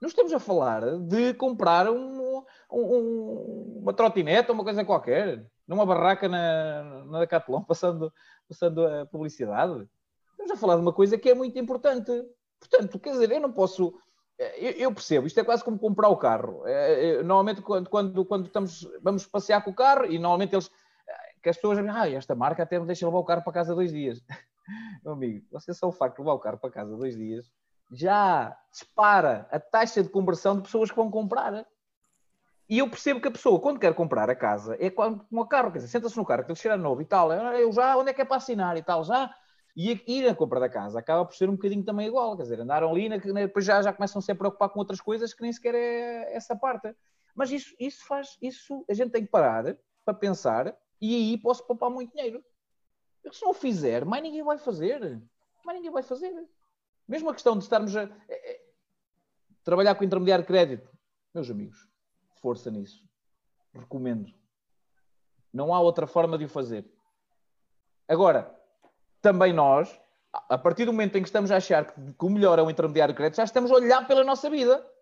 Não 0.00 0.08
estamos 0.08 0.32
a 0.32 0.38
falar 0.38 0.98
de 0.98 1.34
comprar 1.34 1.90
um, 1.90 2.44
um, 2.70 3.80
uma 3.82 3.92
trotineta, 3.92 4.52
uma 4.52 4.64
coisa 4.64 4.84
qualquer 4.84 5.46
numa 5.66 5.84
barraca 5.84 6.28
na, 6.28 7.04
na 7.06 7.20
Decathlon, 7.20 7.62
passando, 7.64 8.12
passando 8.48 8.86
a 8.86 9.06
publicidade. 9.06 9.88
Estamos 10.30 10.52
a 10.52 10.56
falar 10.56 10.76
de 10.76 10.82
uma 10.82 10.92
coisa 10.92 11.18
que 11.18 11.30
é 11.30 11.34
muito 11.34 11.58
importante. 11.58 12.12
Portanto, 12.60 12.98
quer 12.98 13.12
dizer, 13.12 13.32
eu 13.32 13.40
não 13.40 13.52
posso. 13.52 13.98
Eu, 14.38 14.92
percebo, 14.92 15.26
isto 15.26 15.40
é 15.40 15.44
quase 15.44 15.64
como 15.64 15.78
comprar 15.78 16.08
o 16.08 16.16
carro. 16.16 16.66
É, 16.66 17.08
é, 17.08 17.22
normalmente, 17.22 17.62
quando, 17.62 17.88
quando, 17.88 18.24
quando 18.24 18.46
estamos, 18.46 18.86
vamos 19.02 19.26
passear 19.26 19.64
com 19.64 19.70
o 19.70 19.74
carro, 19.74 20.04
e 20.04 20.18
normalmente 20.18 20.54
eles. 20.54 20.70
que 21.42 21.48
as 21.48 21.56
pessoas 21.56 21.78
ah, 21.78 22.10
esta 22.10 22.34
marca 22.34 22.62
até 22.62 22.78
me 22.78 22.86
deixa 22.86 23.06
levar 23.06 23.18
o 23.18 23.24
carro 23.24 23.42
para 23.42 23.52
casa 23.52 23.74
dois 23.74 23.90
dias. 23.90 24.22
Meu 25.02 25.14
amigo, 25.14 25.46
você 25.50 25.72
só 25.72 25.88
o 25.88 25.92
facto 25.92 26.16
de 26.16 26.22
levar 26.22 26.34
o 26.34 26.38
carro 26.38 26.58
para 26.58 26.70
casa 26.70 26.96
dois 26.96 27.16
dias 27.16 27.50
já 27.90 28.56
dispara 28.70 29.48
a 29.50 29.60
taxa 29.60 30.02
de 30.02 30.08
conversão 30.08 30.56
de 30.56 30.62
pessoas 30.62 30.90
que 30.90 30.96
vão 30.96 31.10
comprar. 31.10 31.66
E 32.68 32.78
eu 32.78 32.90
percebo 32.90 33.20
que 33.20 33.28
a 33.28 33.30
pessoa, 33.30 33.60
quando 33.60 33.78
quer 33.78 33.94
comprar 33.94 34.28
a 34.28 34.34
casa, 34.34 34.76
é 34.80 34.90
como 34.90 35.24
o 35.30 35.46
carro, 35.46 35.70
quer 35.70 35.78
dizer, 35.78 35.88
senta-se 35.88 36.16
no 36.16 36.24
carro, 36.24 36.40
aquele 36.40 36.58
cheiro 36.58 36.76
novo 36.76 37.00
e 37.00 37.04
tal, 37.04 37.30
ah, 37.30 37.58
eu 37.58 37.72
já, 37.72 37.96
onde 37.96 38.10
é 38.10 38.12
que 38.12 38.20
é 38.20 38.24
para 38.24 38.38
assinar 38.38 38.76
e 38.76 38.82
tal, 38.82 39.04
já. 39.04 39.32
E 39.76 39.92
ir 40.06 40.26
a 40.26 40.34
compra 40.34 40.58
da 40.58 40.70
casa 40.70 40.98
acaba 40.98 41.26
por 41.26 41.34
ser 41.34 41.50
um 41.50 41.52
bocadinho 41.52 41.84
também 41.84 42.06
igual, 42.06 42.34
quer 42.34 42.44
dizer, 42.44 42.60
andaram 42.60 42.90
ali, 42.90 43.10
depois 43.10 43.62
já, 43.62 43.82
já 43.82 43.92
começam 43.92 44.22
-se 44.22 44.32
a 44.32 44.34
preocupar 44.34 44.70
com 44.70 44.78
outras 44.78 45.02
coisas 45.02 45.34
que 45.34 45.42
nem 45.42 45.52
sequer 45.52 45.74
é 45.74 46.34
essa 46.34 46.56
parte. 46.56 46.96
Mas 47.34 47.50
isso, 47.50 47.76
isso 47.78 48.06
faz, 48.06 48.38
isso 48.40 48.82
a 48.88 48.94
gente 48.94 49.10
tem 49.10 49.22
que 49.22 49.30
parar 49.30 49.76
para 50.02 50.14
pensar 50.14 50.74
e 50.98 51.14
aí 51.14 51.38
posso 51.38 51.66
poupar 51.66 51.90
muito 51.90 52.10
dinheiro. 52.16 52.42
Porque 53.22 53.36
se 53.36 53.44
não 53.44 53.52
fizer, 53.52 54.06
mais 54.06 54.22
ninguém 54.22 54.42
vai 54.42 54.56
fazer. 54.56 55.22
Mais 55.62 55.76
ninguém 55.76 55.90
vai 55.90 56.02
fazer. 56.02 56.32
Mesmo 57.06 57.28
a 57.28 57.34
questão 57.34 57.58
de 57.58 57.64
estarmos 57.64 57.94
a, 57.94 58.04
a, 58.04 58.06
a 58.06 58.08
trabalhar 59.62 59.94
com 59.94 60.04
intermediário 60.04 60.42
de 60.42 60.48
crédito, 60.48 60.90
meus 61.34 61.50
amigos, 61.50 61.86
força 62.40 62.70
nisso. 62.70 63.04
Recomendo. 63.74 64.32
Não 65.52 65.74
há 65.74 65.80
outra 65.80 66.06
forma 66.06 66.38
de 66.38 66.46
o 66.46 66.48
fazer. 66.48 66.90
Agora, 68.08 68.56
também 69.26 69.52
nós, 69.52 70.00
a 70.32 70.56
partir 70.56 70.84
do 70.84 70.92
momento 70.92 71.18
em 71.18 71.22
que 71.22 71.28
estamos 71.28 71.50
a 71.50 71.56
achar 71.56 71.84
que 71.84 72.24
o 72.24 72.30
melhor 72.30 72.60
é 72.60 72.62
o 72.62 72.70
intermediário 72.70 73.12
de 73.12 73.16
crédito, 73.16 73.38
já 73.38 73.42
estamos 73.42 73.72
a 73.72 73.74
olhar 73.74 74.06
pela 74.06 74.22
nossa 74.22 74.48
vida. 74.48 74.84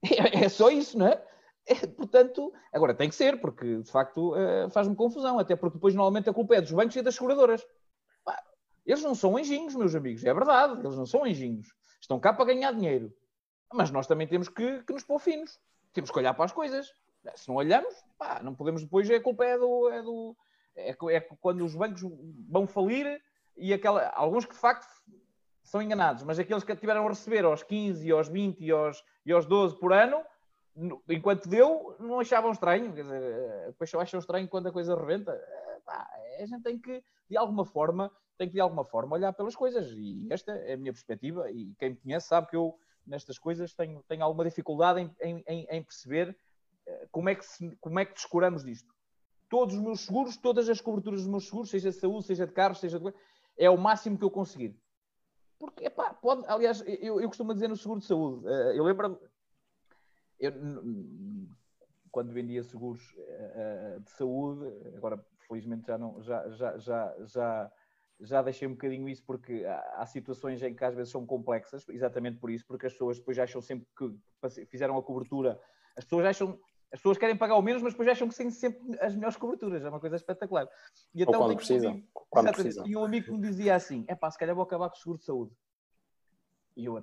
É, 0.00 0.44
é 0.44 0.48
só 0.48 0.70
isso, 0.70 0.96
não 0.96 1.08
é? 1.08 1.20
é? 1.66 1.74
Portanto, 1.88 2.52
agora 2.72 2.94
tem 2.94 3.08
que 3.08 3.16
ser, 3.16 3.40
porque 3.40 3.78
de 3.78 3.90
facto 3.90 4.32
uh, 4.32 4.70
faz-me 4.70 4.94
confusão, 4.94 5.40
até 5.40 5.56
porque 5.56 5.74
depois 5.74 5.92
normalmente 5.92 6.30
a 6.30 6.32
culpa 6.32 6.54
é 6.54 6.60
dos 6.60 6.70
bancos 6.70 6.94
e 6.94 7.02
das 7.02 7.16
seguradoras. 7.16 7.66
Eles 8.86 9.02
não 9.02 9.12
são 9.12 9.36
anjinhos, 9.36 9.74
meus 9.74 9.96
amigos, 9.96 10.24
é 10.24 10.32
verdade, 10.32 10.78
eles 10.78 10.96
não 10.96 11.04
são 11.04 11.24
anjinhos. 11.24 11.66
Estão 12.00 12.20
cá 12.20 12.32
para 12.32 12.44
ganhar 12.44 12.70
dinheiro. 12.72 13.12
Mas 13.74 13.90
nós 13.90 14.06
também 14.06 14.28
temos 14.28 14.48
que, 14.48 14.84
que 14.84 14.92
nos 14.92 15.02
pôr 15.02 15.18
finos 15.18 15.58
temos 15.92 16.10
que 16.10 16.18
olhar 16.18 16.34
para 16.34 16.44
as 16.44 16.52
coisas. 16.52 16.92
Se 17.34 17.48
não 17.48 17.56
olhamos, 17.56 17.92
pá, 18.16 18.40
não 18.40 18.54
podemos 18.54 18.82
depois, 18.82 19.10
a 19.10 19.20
culpa 19.20 19.44
é 19.44 19.58
do. 19.58 19.90
É, 19.90 20.02
do 20.02 20.36
é, 20.76 21.16
é 21.16 21.20
quando 21.40 21.64
os 21.64 21.74
bancos 21.74 22.02
vão 22.48 22.66
falir 22.66 23.20
e 23.58 23.72
aquela, 23.72 24.08
alguns 24.10 24.44
que 24.44 24.54
de 24.54 24.60
facto 24.60 24.86
são 25.62 25.82
enganados, 25.82 26.22
mas 26.22 26.38
aqueles 26.38 26.64
que 26.64 26.76
tiveram 26.76 27.04
a 27.04 27.08
receber 27.08 27.44
aos 27.44 27.62
15, 27.62 28.10
aos 28.10 28.28
20 28.28 28.64
e 28.64 28.70
aos, 28.70 29.04
e 29.26 29.32
aos 29.32 29.44
12 29.44 29.78
por 29.78 29.92
ano, 29.92 30.24
enquanto 31.08 31.48
deu, 31.48 31.96
não 31.98 32.20
achavam 32.20 32.52
estranho. 32.52 32.94
Quer 32.94 33.02
dizer, 33.02 33.22
eh, 33.22 33.64
depois 33.66 33.90
só 33.90 34.00
acham 34.00 34.20
estranho 34.20 34.48
quando 34.48 34.68
a 34.68 34.72
coisa 34.72 34.94
rebenta. 34.94 35.32
Eh, 35.32 35.80
pá, 35.84 36.08
a 36.40 36.46
gente 36.46 36.62
tem 36.62 36.78
que, 36.78 37.02
de 37.28 37.36
alguma 37.36 37.64
forma, 37.64 38.10
tem 38.36 38.48
que 38.48 38.54
de 38.54 38.60
alguma 38.60 38.84
forma 38.84 39.16
olhar 39.16 39.32
pelas 39.32 39.56
coisas. 39.56 39.90
E 39.92 40.28
esta 40.30 40.52
é 40.52 40.74
a 40.74 40.76
minha 40.76 40.92
perspectiva. 40.92 41.50
E 41.50 41.74
quem 41.78 41.90
me 41.90 41.96
conhece 41.96 42.28
sabe 42.28 42.48
que 42.48 42.56
eu 42.56 42.78
nestas 43.06 43.38
coisas 43.38 43.74
tenho, 43.74 44.02
tenho 44.06 44.22
alguma 44.22 44.44
dificuldade 44.44 45.00
em, 45.20 45.42
em, 45.46 45.66
em 45.70 45.82
perceber 45.82 46.36
eh, 46.86 47.08
como 47.10 47.28
é, 47.28 47.34
que 47.34 47.44
se, 47.44 47.76
como 47.80 47.98
é 47.98 48.04
que 48.04 48.14
descuramos 48.14 48.64
disto. 48.64 48.94
Todos 49.48 49.74
os 49.74 49.80
meus 49.80 50.00
seguros, 50.00 50.36
todas 50.36 50.68
as 50.68 50.80
coberturas 50.80 51.20
dos 51.20 51.28
meus 51.28 51.46
seguros, 51.46 51.70
seja 51.70 51.90
de 51.90 51.96
saúde, 51.96 52.26
seja 52.26 52.46
de 52.46 52.52
carros, 52.52 52.80
seja 52.80 53.00
de... 53.00 53.12
é 53.58 53.68
o 53.68 53.76
máximo 53.76 54.16
que 54.18 54.24
eu 54.24 54.30
conseguir. 54.30 54.78
Porque, 55.58 55.86
epá, 55.86 56.14
pode, 56.14 56.44
aliás, 56.46 56.82
eu, 56.86 57.20
eu 57.20 57.28
costumo 57.28 57.52
dizer 57.52 57.68
no 57.68 57.76
seguro 57.76 58.00
de 58.00 58.06
saúde, 58.06 58.46
eh, 58.46 58.78
eu 58.78 58.84
lembro 58.84 59.20
eu, 60.38 60.52
quando 62.12 62.32
vendia 62.32 62.62
seguros 62.62 63.14
eh, 63.18 63.98
de 64.00 64.10
saúde, 64.12 64.72
agora 64.96 65.24
felizmente 65.48 65.86
já 65.88 65.98
não, 65.98 66.22
já, 66.22 66.48
já, 66.50 66.78
já, 66.78 67.16
já 67.24 67.72
já 68.20 68.42
deixei 68.42 68.66
um 68.66 68.72
bocadinho 68.72 69.08
isso 69.08 69.22
porque 69.24 69.64
há, 69.94 70.04
situações 70.06 70.62
em 70.62 70.74
que 70.74 70.84
às 70.84 70.94
vezes 70.94 71.12
são 71.12 71.24
complexas, 71.24 71.88
exatamente 71.88 72.38
por 72.38 72.50
isso, 72.50 72.66
porque 72.66 72.86
as 72.86 72.92
pessoas 72.92 73.18
depois 73.18 73.38
acham 73.38 73.60
sempre 73.60 73.86
que 73.96 74.66
fizeram 74.66 74.96
a 74.96 75.02
cobertura, 75.02 75.60
as 75.96 76.04
pessoas 76.04 76.26
acham, 76.26 76.58
as 76.92 77.00
pessoas 77.00 77.18
querem 77.18 77.36
pagar 77.36 77.56
o 77.56 77.62
menos, 77.62 77.82
mas 77.82 77.92
depois 77.92 78.08
acham 78.08 78.28
que 78.28 78.34
têm 78.34 78.50
sempre 78.50 78.98
as 79.00 79.14
melhores 79.14 79.36
coberturas, 79.36 79.84
é 79.84 79.88
uma 79.88 80.00
coisa 80.00 80.16
espetacular. 80.16 80.68
E 81.14 81.22
então, 81.22 81.40
Ou 81.40 81.46
quando 81.46 81.56
precisam. 81.56 81.92
Um 81.92 82.06
quando 82.30 82.52
precisam. 82.52 82.86
E 82.86 82.96
um 82.96 83.04
amigo 83.04 83.26
que 83.26 83.32
me 83.32 83.40
dizia 83.40 83.74
assim: 83.74 84.04
é 84.08 84.14
pá, 84.14 84.30
se 84.30 84.38
calhar 84.38 84.54
vou 84.54 84.64
acabar 84.64 84.88
com 84.88 84.96
o 84.96 84.98
seguro 84.98 85.18
de 85.18 85.24
saúde. 85.24 85.52
E 86.76 86.84
eu 86.86 87.02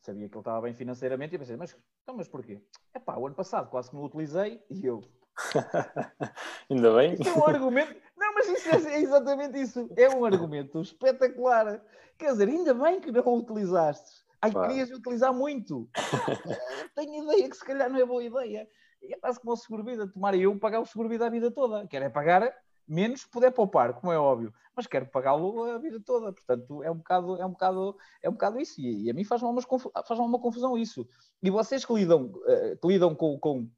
sabia 0.00 0.28
que 0.28 0.34
ele 0.34 0.40
estava 0.40 0.60
bem 0.60 0.72
financeiramente 0.72 1.34
e 1.34 1.38
pensei, 1.38 1.56
mas, 1.56 1.76
então, 2.02 2.16
mas 2.16 2.28
porquê? 2.28 2.62
É 2.94 2.98
pá, 2.98 3.16
o 3.16 3.26
ano 3.26 3.34
passado 3.34 3.68
quase 3.68 3.90
que 3.90 3.96
não 3.96 4.04
utilizei 4.04 4.62
e 4.70 4.86
eu. 4.86 5.02
Ainda 6.70 6.94
bem. 6.94 7.14
Isso 7.14 7.28
é 7.28 7.32
um 7.32 7.46
argumento. 7.46 7.94
Não, 8.16 8.32
mas 8.32 8.48
isso 8.48 8.68
é, 8.68 8.94
é, 8.94 9.00
exatamente 9.00 9.60
isso. 9.60 9.90
É 9.96 10.08
um 10.08 10.24
argumento 10.24 10.80
espetacular. 10.80 11.82
Quer 12.16 12.32
dizer, 12.32 12.48
ainda 12.48 12.72
bem 12.72 13.00
que 13.00 13.12
não 13.12 13.22
o 13.22 13.38
utilizaste. 13.38 14.24
Ai, 14.40 14.50
querias 14.50 14.90
utilizar 14.90 15.34
muito. 15.34 15.88
Tenho 16.94 17.24
ideia 17.24 17.50
que 17.50 17.56
se 17.56 17.64
calhar 17.64 17.90
não 17.90 17.98
é 17.98 18.06
boa 18.06 18.22
ideia. 18.22 18.68
E 19.08 19.14
é 19.14 19.18
quase 19.18 19.40
como 19.40 19.52
o 19.52 19.56
seguro-vida. 19.56 20.06
Tomar 20.08 20.34
eu 20.34 20.58
pagar 20.58 20.80
o 20.80 20.86
seguro-vida 20.86 21.26
a 21.26 21.30
vida 21.30 21.50
toda. 21.50 21.86
Quero 21.86 22.04
é 22.04 22.08
pagar 22.08 22.52
menos 22.86 23.24
puder 23.24 23.50
poupar, 23.50 23.94
como 23.94 24.12
é 24.12 24.18
óbvio, 24.18 24.54
mas 24.74 24.86
quero 24.86 25.06
pagá-lo 25.06 25.64
a 25.64 25.78
vida 25.78 26.00
toda. 26.00 26.32
Portanto, 26.32 26.82
é 26.82 26.90
um 26.90 26.96
bocado, 26.96 27.36
é 27.40 27.44
um 27.44 27.50
bocado, 27.50 27.96
é 28.22 28.28
um 28.28 28.32
bocado 28.32 28.60
isso. 28.60 28.80
E, 28.80 29.04
e 29.04 29.10
a 29.10 29.14
mim 29.14 29.24
faz-me 29.24 29.48
uma, 29.48 29.60
faz 29.60 30.20
uma 30.20 30.38
confusão 30.38 30.78
isso. 30.78 31.06
E 31.42 31.50
vocês 31.50 31.84
que 31.84 31.92
lidam, 31.92 32.26
uh, 32.26 32.76
que 32.80 32.86
lidam 32.86 33.14
com, 33.14 33.38
com, 33.38 33.68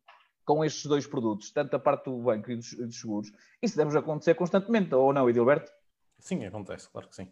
com 0.45 0.65
estes 0.65 0.85
dois 0.87 1.07
produtos, 1.07 1.51
tanto 1.51 1.75
a 1.75 1.79
parte 1.79 2.05
do 2.05 2.19
banco 2.19 2.51
e 2.51 2.57
dos, 2.57 2.73
dos 2.75 3.01
seguros, 3.01 3.33
isso 3.63 3.77
deve 3.77 3.97
acontecer 3.97 4.35
constantemente, 4.35 4.95
ou 4.95 5.13
não, 5.13 5.29
Edilberto? 5.29 5.73
Sim, 6.19 6.45
acontece, 6.45 6.89
claro 6.91 7.09
que 7.09 7.17
sim. 7.17 7.31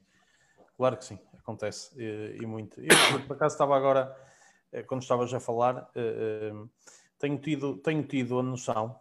Claro 0.77 0.97
que 0.97 1.05
sim, 1.05 1.19
acontece 1.39 1.91
e, 1.99 2.37
e 2.43 2.47
muito. 2.47 2.81
Eu, 2.81 2.89
por 3.27 3.35
acaso, 3.35 3.55
estava 3.55 3.75
agora, 3.75 4.15
eh, 4.71 4.83
quando 4.83 5.01
estavas 5.01 5.33
a 5.33 5.41
falar, 5.41 5.91
eh, 5.95 6.53
tenho 7.19 7.39
tido, 7.39 7.77
tenho 7.79 8.03
tido 8.03 8.39
a 8.39 8.43
noção 8.43 8.99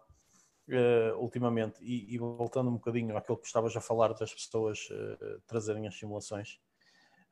uh, 0.69 1.17
ultimamente, 1.17 1.83
e, 1.83 2.13
e, 2.13 2.17
voltando 2.17 2.69
um 2.69 2.73
bocadinho 2.73 3.15
àquilo 3.17 3.37
que 3.37 3.47
estavas 3.47 3.75
a 3.75 3.81
falar 3.81 4.13
das 4.13 4.33
pessoas 4.33 4.89
uh, 4.89 5.41
trazerem 5.47 5.87
as 5.87 5.97
simulações, 5.97 6.59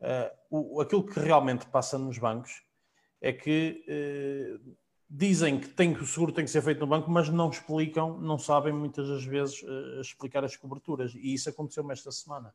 uh, 0.01 0.35
o, 0.49 0.81
aquilo 0.81 1.05
que 1.05 1.19
realmente 1.19 1.65
passa 1.67 1.97
nos 1.97 2.17
bancos 2.17 2.63
é 3.21 3.31
que 3.31 3.85
dizem 5.09 5.57
que, 5.57 5.69
tem, 5.69 5.93
que 5.93 6.03
o 6.03 6.05
seguro 6.05 6.33
tem 6.33 6.43
que 6.43 6.51
ser 6.51 6.61
feito 6.61 6.81
no 6.81 6.87
banco, 6.87 7.09
mas 7.09 7.29
não 7.29 7.49
explicam, 7.49 8.19
não 8.19 8.37
sabem 8.37 8.73
muitas 8.73 9.07
das 9.07 9.23
vezes 9.23 9.63
explicar 10.01 10.43
as 10.43 10.57
coberturas, 10.57 11.15
e 11.15 11.33
isso 11.33 11.49
aconteceu-me 11.49 11.93
esta 11.93 12.11
semana. 12.11 12.53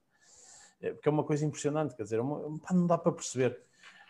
Porque 0.79 1.09
é 1.09 1.11
uma 1.11 1.25
coisa 1.25 1.47
impressionante, 1.47 1.97
quer 1.97 2.03
dizer, 2.03 2.19
é 2.19 2.21
uma, 2.21 2.61
não 2.71 2.87
dá 2.87 2.99
para 2.99 3.13
perceber. 3.13 3.59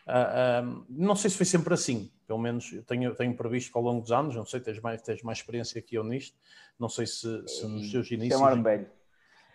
Uh, 0.09 0.67
uh, 0.67 0.85
não 0.89 1.15
sei 1.15 1.29
se 1.29 1.37
foi 1.37 1.45
sempre 1.45 1.75
assim, 1.75 2.11
pelo 2.27 2.39
menos 2.39 2.73
eu 2.73 2.83
tenho, 2.83 3.15
tenho 3.15 3.37
previsto 3.37 3.71
que 3.71 3.77
ao 3.77 3.85
longo 3.85 4.01
dos 4.01 4.11
anos, 4.11 4.35
não 4.35 4.47
sei, 4.47 4.59
tens 4.59 4.81
mais, 4.81 5.03
tens 5.03 5.23
mais 5.23 5.39
experiência 5.39 5.83
que 5.83 5.97
eu 5.97 6.03
nisto, 6.03 6.35
não 6.79 6.89
sei 6.89 7.07
se, 7.07 7.47
se 7.47 7.67
nos 7.67 7.91
teus 7.91 8.11
inícios. 8.11 8.41
Chamar-me 8.41 8.63
velho. 8.63 8.87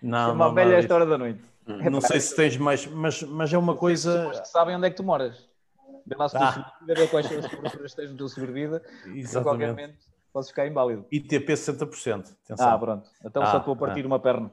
Não, 0.02 0.30
Chamar 0.30 0.48
não, 0.48 0.54
velho 0.54 0.74
é 0.74 0.80
esta 0.80 0.94
hora 0.94 1.06
da 1.06 1.18
noite. 1.18 1.42
Não 1.66 2.02
sei 2.02 2.20
se 2.20 2.36
tens 2.36 2.58
mais, 2.58 2.86
mas, 2.86 3.24
mas 3.24 3.52
é 3.52 3.58
uma 3.58 3.76
coisa. 3.76 4.30
As 4.30 4.42
que 4.42 4.48
sabem 4.50 4.76
onde 4.76 4.88
é 4.88 4.90
que 4.90 4.98
tu 4.98 5.04
moras. 5.04 5.50
Vê 6.06 6.16
lá 6.16 6.28
se 6.28 6.38
ah. 6.38 6.74
tu 6.80 6.86
ver 6.86 7.10
quais 7.10 7.26
são 7.26 7.40
as 7.40 7.48
coberturas 7.48 7.92
que 7.92 8.02
tens 8.02 8.12
no 8.12 8.18
teu 8.18 8.28
sobrevida. 8.28 8.84
Exatamente. 9.08 9.64
A 9.64 9.68
momento 9.70 10.14
podes 10.34 10.50
ficar 10.50 10.68
inválido. 10.68 11.06
ITP 11.12 11.54
60%. 11.54 12.36
Atenção. 12.44 12.70
Ah, 12.70 12.78
pronto. 12.78 13.10
Então 13.24 13.44
ah, 13.44 13.52
só 13.52 13.60
te 13.60 13.66
vou 13.66 13.76
partir 13.76 14.04
ah. 14.04 14.08
uma 14.08 14.20
perna. 14.20 14.52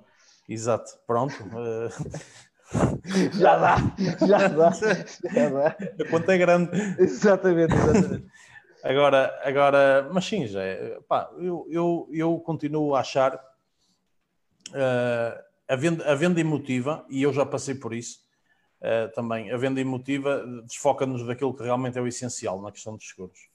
Exato, 0.49 0.99
pronto. 1.07 1.35
já 3.35 3.57
dá, 3.57 3.77
já 4.27 4.49
dá, 4.49 4.71
já 4.71 5.51
dá. 5.51 5.77
A 6.01 6.09
conta 6.09 6.35
é 6.35 6.39
grande. 6.39 6.71
Exatamente, 6.99 7.75
exatamente. 7.75 8.27
Agora, 8.83 9.39
agora, 9.45 10.09
mas 10.13 10.25
sim, 10.25 10.47
já 10.47 10.63
é, 10.63 10.99
pá, 11.07 11.31
eu, 11.39 11.67
eu, 11.69 12.09
eu 12.13 12.39
continuo 12.39 12.95
a 12.95 13.01
achar 13.01 13.35
uh, 13.35 13.41
a, 15.69 15.77
venda, 15.77 16.11
a 16.11 16.15
venda 16.15 16.41
emotiva, 16.41 17.05
e 17.11 17.23
eu 17.23 17.31
já 17.33 17.45
passei 17.45 17.75
por 17.75 17.93
isso 17.93 18.21
uh, 18.81 19.13
também, 19.15 19.51
a 19.51 19.57
venda 19.59 19.81
emotiva 19.81 20.47
desfoca-nos 20.65 21.27
daquilo 21.27 21.55
que 21.55 21.63
realmente 21.63 21.99
é 21.99 22.01
o 22.01 22.07
essencial 22.07 22.63
na 22.63 22.73
questão 22.73 22.97
dos 22.97 23.07
seguros. 23.07 23.51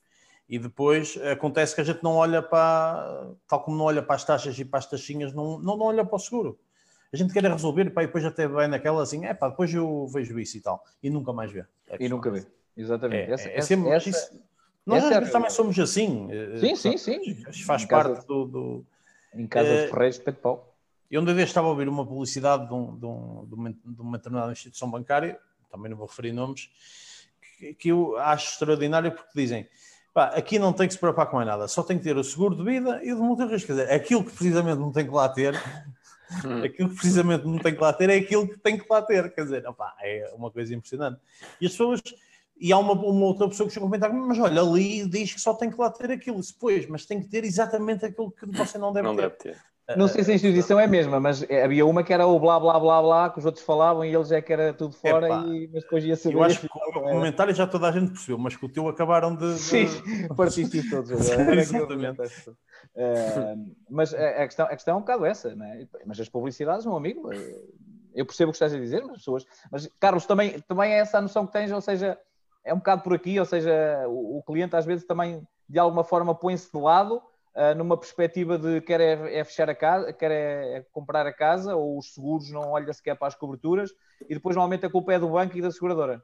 E 0.47 0.59
depois 0.59 1.17
acontece 1.31 1.73
que 1.73 1.81
a 1.81 1.83
gente 1.83 2.03
não 2.03 2.17
olha 2.17 2.43
para, 2.43 3.31
tal 3.47 3.63
como 3.63 3.75
não 3.75 3.85
olha 3.85 4.03
para 4.03 4.15
as 4.15 4.23
taxas 4.23 4.59
e 4.59 4.63
para 4.63 4.77
as 4.77 4.85
taxinhas, 4.85 5.33
não, 5.33 5.57
não, 5.57 5.75
não 5.75 5.87
olha 5.87 6.05
para 6.05 6.17
o 6.17 6.19
seguro 6.19 6.59
a 7.15 7.17
gente 7.17 7.33
quer 7.33 7.43
resolver, 7.43 7.89
pá, 7.91 8.03
e 8.03 8.07
depois 8.07 8.25
até 8.25 8.45
vai 8.45 8.67
naquela 8.67 9.01
assim, 9.01 9.25
é 9.25 9.33
pá, 9.33 9.47
depois 9.47 9.73
eu 9.73 10.05
vejo 10.07 10.37
isso 10.37 10.57
e 10.57 10.61
tal, 10.61 10.83
e 11.01 11.09
nunca 11.09 11.31
mais 11.31 11.49
vê. 11.49 11.65
É 11.87 11.97
e 11.97 12.09
nunca 12.09 12.29
vê, 12.29 12.45
exatamente. 12.75 13.31
É, 13.31 13.33
essa, 13.33 13.49
é 13.49 13.61
sempre, 13.61 13.89
essa, 13.89 14.09
isso, 14.09 14.39
nós 14.85 15.03
é 15.03 15.21
também 15.21 15.49
somos 15.49 15.79
assim. 15.79 16.27
Eh, 16.29 16.57
sim, 16.57 16.75
sim, 16.75 16.97
sim. 16.97 17.35
Faz 17.65 17.83
em 17.83 17.87
parte 17.87 18.27
do, 18.27 18.45
do, 18.45 18.85
Em 19.33 19.47
casa 19.47 19.69
é, 19.69 19.85
de 19.85 19.91
Ferreiros 19.91 20.19
de 20.19 20.31
Pau. 20.33 20.75
Eu 21.09 21.21
um 21.21 21.25
dia 21.25 21.41
estava 21.41 21.67
a 21.67 21.69
ouvir 21.69 21.87
uma 21.87 22.05
publicidade 22.05 22.67
de, 22.67 22.73
um, 22.73 22.97
de, 22.97 23.05
um, 23.05 23.45
de, 23.47 23.55
uma, 23.55 23.71
de, 23.71 24.01
uma, 24.01 24.17
determinada 24.17 24.51
instituição 24.51 24.89
bancária, 24.91 25.39
também 25.71 25.89
não 25.89 25.97
vou 25.97 26.07
referir 26.07 26.33
nomes, 26.33 26.69
que, 27.57 27.73
que 27.73 27.89
eu 27.89 28.17
acho 28.17 28.51
extraordinário 28.51 29.11
porque 29.11 29.31
dizem 29.33 29.67
pá, 30.15 30.25
aqui 30.27 30.57
não 30.57 30.71
tem 30.71 30.87
que 30.87 30.93
se 30.93 30.99
preocupar 30.99 31.27
com 31.27 31.35
mais 31.35 31.47
nada, 31.47 31.67
só 31.67 31.83
tem 31.83 31.97
que 31.97 32.03
ter 32.03 32.17
o 32.17 32.23
seguro 32.23 32.55
de 32.55 32.63
vida 32.63 33.01
e 33.03 33.11
o 33.11 33.17
de 33.17 33.21
multi-risco. 33.21 33.67
Quer 33.67 33.73
dizer, 33.73 33.91
aquilo 33.91 34.23
que 34.23 34.31
precisamente 34.31 34.79
não 34.79 34.91
tem 34.91 35.05
que 35.05 35.13
lá 35.13 35.27
ter. 35.27 35.53
Aquilo 36.63 36.89
que 36.89 36.95
precisamente 36.95 37.45
não 37.45 37.57
tem 37.59 37.73
que 37.73 37.81
lá 37.81 37.93
ter 37.93 38.09
é 38.09 38.15
aquilo 38.15 38.47
que 38.47 38.57
tem 38.59 38.77
que 38.77 38.85
lá 38.89 39.01
ter. 39.01 39.33
Quer 39.33 39.43
dizer, 39.43 39.67
opa, 39.67 39.93
é 40.01 40.31
uma 40.35 40.51
coisa 40.51 40.73
impressionante. 40.73 41.19
E 41.59 41.65
as 41.65 41.71
pessoas. 41.71 42.01
E 42.57 42.71
há 42.71 42.77
uma, 42.77 42.93
uma 42.93 43.25
outra 43.25 43.49
pessoa 43.49 43.67
que 43.67 43.73
chegou 43.73 43.87
a 43.87 43.89
comentar, 43.89 44.13
mas 44.13 44.39
olha, 44.39 44.61
ali 44.61 45.05
diz 45.09 45.33
que 45.33 45.41
só 45.41 45.53
tem 45.53 45.69
que 45.69 45.79
lá 45.79 45.89
ter 45.89 46.11
aquilo. 46.11 46.39
Depois, 46.41 46.87
mas 46.87 47.05
tem 47.05 47.21
que 47.21 47.27
ter 47.27 47.43
exatamente 47.43 48.05
aquilo 48.05 48.31
que 48.31 48.45
você 48.45 48.77
não 48.77 48.93
deve 48.93 49.07
não 49.07 49.15
ter. 49.15 49.21
Deve 49.23 49.35
ter. 49.35 49.57
Não 49.95 50.07
sei 50.07 50.23
se 50.23 50.31
a 50.31 50.33
instituição 50.33 50.79
é 50.79 50.85
a 50.85 50.87
mesma, 50.87 51.19
mas 51.19 51.43
havia 51.43 51.85
uma 51.85 52.03
que 52.03 52.11
era 52.11 52.25
o 52.25 52.39
blá 52.39 52.59
blá 52.59 52.79
blá 52.79 53.01
blá 53.03 53.29
que 53.29 53.37
os 53.37 53.45
outros 53.45 53.63
falavam 53.63 54.03
e 54.03 54.15
eles 54.15 54.31
é 54.31 54.41
que 54.41 54.51
era 54.51 54.73
tudo 54.73 54.95
fora, 54.95 55.27
e, 55.47 55.69
mas 55.71 55.83
depois 55.83 56.03
ia 56.03 56.15
saber. 56.15 56.35
Eu 56.35 56.43
acho 56.43 56.61
que 56.61 56.65
o 56.65 57.01
comentário 57.01 57.53
já 57.53 57.67
toda 57.67 57.87
a 57.87 57.91
gente 57.91 58.09
percebeu, 58.09 58.39
mas 58.39 58.55
que 58.55 58.65
o 58.65 58.69
teu 58.69 58.87
acabaram 58.87 59.35
de. 59.35 59.53
Sim, 59.59 59.85
partiste 60.35 60.89
todos. 60.89 61.11
Exatamente. 61.11 61.71
Uh, 62.95 63.75
mas 63.87 64.11
a, 64.13 64.43
a, 64.43 64.45
questão, 64.45 64.65
a 64.65 64.69
questão 64.69 64.93
é 64.95 64.97
um 64.97 65.01
bocado 65.01 65.25
essa, 65.25 65.55
né? 65.55 65.87
mas 66.03 66.19
as 66.19 66.29
publicidades, 66.29 66.85
meu 66.85 66.95
amigo, 66.95 67.31
eh, 67.31 67.61
eu 68.15 68.25
percebo 68.25 68.49
o 68.49 68.53
que 68.53 68.55
estás 68.55 68.73
a 68.73 68.79
dizer, 68.79 69.03
mas 69.03 69.17
pessoas. 69.17 69.45
Mas, 69.71 69.87
Carlos, 69.99 70.25
também, 70.25 70.59
também 70.61 70.93
é 70.93 70.97
essa 70.97 71.19
a 71.19 71.21
noção 71.21 71.45
que 71.45 71.53
tens, 71.53 71.71
ou 71.71 71.81
seja, 71.81 72.17
é 72.63 72.73
um 72.73 72.77
bocado 72.77 73.03
por 73.03 73.13
aqui, 73.13 73.39
ou 73.39 73.45
seja, 73.45 74.05
o, 74.07 74.39
o 74.39 74.43
cliente 74.43 74.75
às 74.75 74.85
vezes 74.85 75.05
também 75.05 75.45
de 75.69 75.77
alguma 75.77 76.03
forma 76.03 76.33
põe-se 76.33 76.71
de 76.71 76.79
lado 76.79 77.21
numa 77.77 77.97
perspectiva 77.97 78.57
de 78.57 78.81
quer 78.81 78.99
é, 78.99 79.39
é, 79.39 79.43
fechar 79.43 79.69
a 79.69 79.75
casa, 79.75 80.11
quer 80.11 80.31
é, 80.31 80.77
é, 80.77 80.85
comprar 80.91 81.25
a 81.25 81.33
casa, 81.33 81.75
ou 81.75 81.97
os 81.97 82.13
seguros 82.13 82.51
não 82.51 82.71
olha 82.71 82.91
sequer 82.91 83.15
para 83.15 83.27
as 83.27 83.35
coberturas, 83.35 83.91
e 84.29 84.33
depois 84.33 84.55
normalmente 84.55 84.85
a 84.85 84.89
culpa 84.89 85.13
é 85.13 85.19
do 85.19 85.29
banco 85.29 85.57
e 85.57 85.61
da 85.61 85.71
seguradora. 85.71 86.21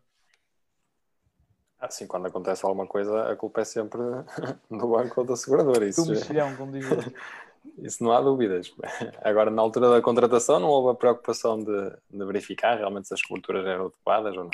Assim, 1.80 2.06
quando 2.06 2.28
acontece 2.28 2.66
alguma 2.66 2.86
coisa, 2.86 3.32
a 3.32 3.36
culpa 3.36 3.62
é 3.62 3.66
sempre 3.66 4.00
do 4.70 4.88
banco 4.88 5.22
ou 5.22 5.26
da 5.26 5.36
seguradora. 5.36 5.88
Isso, 5.88 6.06
do 6.06 6.12
mexilhão, 6.12 6.56
como 6.56 6.72
diz 6.72 6.86
Isso 7.78 8.04
não 8.04 8.12
há 8.12 8.20
dúvidas. 8.20 8.74
Agora, 9.24 9.50
na 9.50 9.62
altura 9.62 9.90
da 9.90 10.02
contratação, 10.02 10.60
não 10.60 10.68
houve 10.68 10.92
a 10.92 10.96
preocupação 10.96 11.64
de, 11.64 11.92
de 12.10 12.26
verificar 12.26 12.78
realmente 12.78 13.08
se 13.08 13.14
as 13.14 13.22
coberturas 13.22 13.66
eram 13.66 13.86
adequadas 13.86 14.36
ou 14.36 14.44
não. 14.44 14.52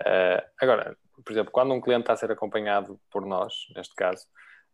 Uh, 0.00 0.42
agora, 0.60 0.96
por 1.22 1.32
exemplo, 1.32 1.52
quando 1.52 1.72
um 1.72 1.80
cliente 1.80 2.02
está 2.02 2.14
a 2.14 2.16
ser 2.16 2.32
acompanhado 2.32 2.98
por 3.10 3.24
nós, 3.24 3.52
neste 3.76 3.94
caso, 3.94 4.26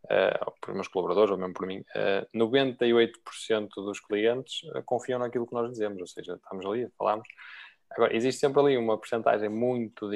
uh, 0.09 0.52
por 0.61 0.74
meus 0.74 0.88
colaboradores 0.88 1.30
ou 1.30 1.38
mesmo 1.38 1.54
por 1.54 1.66
mim, 1.66 1.78
uh, 1.78 1.84
eh, 1.94 2.26
98% 2.34 3.68
dos 3.76 4.00
clientes 4.00 4.62
uh, 4.74 4.82
confiam 4.84 5.18
naquilo 5.18 5.46
que 5.46 5.54
nós 5.54 5.70
dizemos, 5.70 6.00
ou 6.00 6.06
seja, 6.06 6.34
estamos 6.34 6.64
ali, 6.66 6.88
falamos. 6.96 7.28
Agora, 7.90 8.14
existe 8.14 8.40
sempre 8.40 8.61
ali 8.61 8.76
uma 8.76 8.98
porcentagem 8.98 9.48
muito 9.48 10.11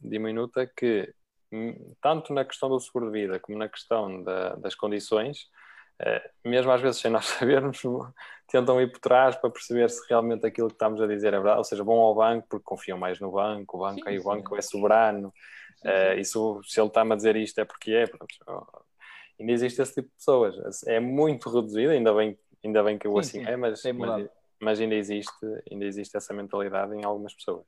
diminuta 0.00 0.66
que, 0.66 1.12
hum, 1.52 1.94
tanto 2.00 2.32
na 2.32 2.44
questão 2.44 2.68
do 2.68 2.80
seguro 2.80 3.10
de 3.10 3.20
vida 3.20 3.38
como 3.38 3.58
na 3.58 3.68
questão 3.68 4.22
da, 4.22 4.56
das 4.56 4.74
condições, 4.74 5.48
mesmo 6.44 6.72
às 6.72 6.80
vezes 6.80 7.00
sem 7.00 7.10
nós 7.12 7.24
sabermos, 7.38 7.80
tentam 8.48 8.80
ir 8.80 8.90
por 8.90 8.98
trás 8.98 9.36
para 9.36 9.48
perceber 9.48 9.88
se 9.88 10.04
realmente 10.08 10.44
aquilo 10.44 10.66
que 10.66 10.74
estamos 10.74 11.00
a 11.00 11.06
dizer 11.06 11.28
é 11.28 11.38
verdade, 11.38 11.58
ou 11.58 11.64
seja, 11.64 11.84
vão 11.84 12.00
ao 12.00 12.16
banco 12.16 12.48
porque 12.48 12.64
confiam 12.64 12.98
mais 12.98 13.20
no 13.20 13.30
banco, 13.30 13.76
o 13.76 13.80
banco, 13.80 14.00
sim, 14.02 14.08
aí, 14.08 14.18
o 14.18 14.24
banco 14.24 14.56
é 14.56 14.60
soberano, 14.60 15.32
sim, 15.76 15.88
sim. 15.88 16.20
isso, 16.20 16.60
se 16.64 16.80
ele 16.80 16.88
está-me 16.88 17.12
a 17.12 17.16
dizer 17.16 17.36
isto 17.36 17.60
é 17.60 17.64
porque 17.64 17.92
é, 17.92 18.06
pronto, 18.08 18.26
ainda 19.38 19.52
existe 19.52 19.80
esse 19.80 19.94
tipo 19.94 20.08
de 20.08 20.14
pessoas. 20.14 20.82
É 20.86 21.00
muito 21.00 21.48
reduzido, 21.48 21.92
ainda 21.92 22.12
bem, 22.14 22.38
ainda 22.64 22.82
bem 22.82 22.98
que 22.98 23.06
eu 23.06 23.12
sim, 23.12 23.18
assim 23.18 23.44
sim, 23.44 23.50
é, 23.50 23.56
mas, 23.56 23.82
mas, 23.94 24.30
mas, 24.60 24.80
ainda, 24.80 24.94
existe, 24.94 25.46
ainda 25.70 25.84
existe 25.84 26.16
essa 26.16 26.32
mentalidade 26.32 26.94
em 26.94 27.04
algumas 27.04 27.34
pessoas. 27.34 27.66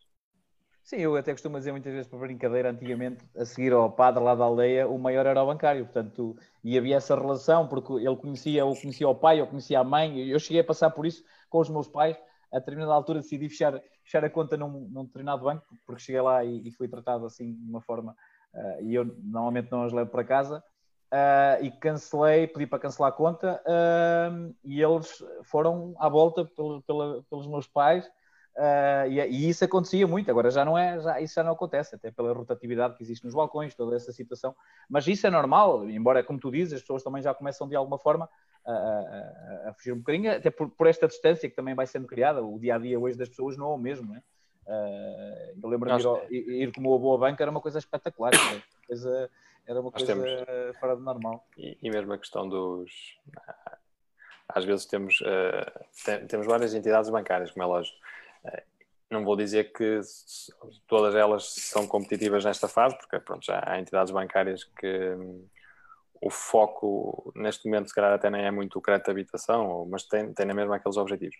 Sim, 0.86 0.98
eu 0.98 1.16
até 1.16 1.32
costumo 1.32 1.58
dizer 1.58 1.72
muitas 1.72 1.92
vezes 1.92 2.06
para 2.06 2.20
brincadeira, 2.20 2.70
antigamente, 2.70 3.24
a 3.36 3.44
seguir 3.44 3.72
ao 3.72 3.90
padre 3.90 4.22
lá 4.22 4.36
da 4.36 4.44
aldeia, 4.44 4.86
o 4.86 4.96
maior 4.96 5.26
era 5.26 5.42
o 5.42 5.46
bancário, 5.46 5.84
portanto, 5.84 6.36
e 6.62 6.78
havia 6.78 6.94
essa 6.94 7.16
relação, 7.16 7.66
porque 7.66 7.92
ele 7.94 8.14
conhecia, 8.14 8.64
ou 8.64 8.72
conhecia 8.80 9.08
o 9.08 9.14
pai, 9.14 9.40
ou 9.40 9.48
conhecia 9.48 9.80
a 9.80 9.84
mãe, 9.84 10.16
eu 10.28 10.38
cheguei 10.38 10.60
a 10.60 10.64
passar 10.64 10.90
por 10.90 11.04
isso 11.04 11.24
com 11.50 11.58
os 11.58 11.68
meus 11.68 11.88
pais, 11.88 12.16
a 12.52 12.60
determinada 12.60 12.92
altura 12.92 13.20
decidi 13.20 13.48
fechar, 13.48 13.82
fechar 14.04 14.24
a 14.24 14.30
conta 14.30 14.56
num, 14.56 14.88
num 14.88 15.04
determinado 15.04 15.42
banco, 15.42 15.66
porque 15.84 16.02
cheguei 16.02 16.20
lá 16.20 16.44
e, 16.44 16.68
e 16.68 16.70
fui 16.70 16.86
tratado 16.86 17.26
assim 17.26 17.52
de 17.52 17.68
uma 17.68 17.80
forma, 17.80 18.14
uh, 18.54 18.82
e 18.82 18.94
eu 18.94 19.04
normalmente 19.24 19.68
não 19.72 19.82
as 19.82 19.92
levo 19.92 20.10
para 20.10 20.22
casa, 20.22 20.62
Uh, 21.06 21.64
e 21.64 21.70
cancelei, 21.70 22.48
pedi 22.48 22.66
para 22.66 22.80
cancelar 22.80 23.10
a 23.10 23.12
conta 23.12 23.62
uh, 23.64 24.52
e 24.64 24.82
eles 24.82 25.24
foram 25.44 25.94
à 26.00 26.08
volta 26.08 26.44
pelo, 26.44 26.82
pela, 26.82 27.22
pelos 27.30 27.46
meus 27.46 27.68
pais. 27.68 28.04
Uh, 28.56 29.06
e, 29.08 29.20
e, 29.20 29.48
isso 29.48 29.64
acontecia 29.64 30.04
muito, 30.06 30.30
agora 30.30 30.50
já 30.50 30.64
não 30.64 30.76
é, 30.76 30.98
já, 30.98 31.20
isso 31.20 31.34
já 31.34 31.44
não 31.44 31.52
acontece, 31.52 31.94
até 31.94 32.10
pela 32.10 32.32
rotatividade 32.32 32.96
que 32.96 33.04
existe 33.04 33.24
nos 33.24 33.34
balcões, 33.34 33.74
toda 33.74 33.94
essa 33.94 34.10
situação, 34.12 34.56
mas 34.88 35.06
isso 35.06 35.26
é 35.26 35.30
normal, 35.30 35.88
embora 35.90 36.24
como 36.24 36.40
tu 36.40 36.50
dizes, 36.50 36.72
as 36.72 36.80
pessoas 36.80 37.02
também 37.02 37.22
já 37.22 37.34
começam 37.34 37.68
de 37.68 37.76
alguma 37.76 37.98
forma 37.98 38.28
a, 38.64 38.72
a, 38.72 39.68
a 39.68 39.74
fugir 39.74 39.92
um 39.92 39.98
bocadinho, 39.98 40.32
até 40.32 40.50
por, 40.50 40.70
por, 40.70 40.86
esta 40.86 41.06
distância 41.06 41.48
que 41.50 41.54
também 41.54 41.74
vai 41.74 41.86
sendo 41.86 42.06
criada, 42.06 42.42
o 42.42 42.58
dia 42.58 42.76
a 42.76 42.78
dia 42.78 42.98
hoje 42.98 43.18
das 43.18 43.28
pessoas 43.28 43.58
não 43.58 43.72
é 43.72 43.74
o 43.74 43.78
mesmo, 43.78 44.12
né? 44.12 44.22
eu 45.62 45.68
lembro 45.68 45.96
de 45.96 46.34
ir, 46.34 46.62
ir, 46.62 46.72
como 46.72 46.92
avô 46.94 47.14
à 47.14 47.18
banca 47.18 47.44
era 47.44 47.50
uma 47.50 47.60
coisa 47.60 47.78
espetacular, 47.78 48.32
uma 48.34 48.62
coisa 48.86 49.30
era 49.66 49.80
uma 49.80 49.90
Nós 49.90 50.02
coisa 50.02 50.06
temos... 50.06 50.78
fora 50.78 50.96
de 50.96 51.02
normal. 51.02 51.46
E, 51.56 51.78
e, 51.82 51.90
mesmo 51.90 52.12
a 52.12 52.18
questão 52.18 52.48
dos. 52.48 52.90
às 54.48 54.64
vezes 54.64 54.86
temos, 54.86 55.20
uh, 55.20 55.84
tem, 56.04 56.26
temos 56.26 56.46
várias 56.46 56.74
entidades 56.74 57.10
bancárias, 57.10 57.50
como 57.50 57.64
é 57.64 57.66
lógico. 57.66 57.96
Uh, 58.44 58.76
não 59.10 59.24
vou 59.24 59.36
dizer 59.36 59.72
que 59.72 60.00
todas 60.86 61.14
elas 61.14 61.44
são 61.54 61.86
competitivas 61.86 62.44
nesta 62.44 62.66
fase, 62.66 62.96
porque 62.96 63.18
pronto, 63.20 63.44
já 63.44 63.62
há 63.64 63.78
entidades 63.78 64.12
bancárias 64.12 64.64
que 64.64 65.10
um, 65.14 65.48
o 66.20 66.30
foco 66.30 67.32
neste 67.36 67.66
momento, 67.66 67.88
se 67.88 67.94
calhar, 67.94 68.12
até 68.12 68.28
nem 68.30 68.44
é 68.44 68.50
muito 68.50 68.78
o 68.78 68.82
crédito 68.82 69.06
de 69.06 69.10
habitação, 69.12 69.86
mas 69.88 70.04
tem, 70.04 70.32
tem 70.32 70.46
na 70.46 70.54
mesma 70.54 70.76
aqueles 70.76 70.96
objetivos. 70.96 71.36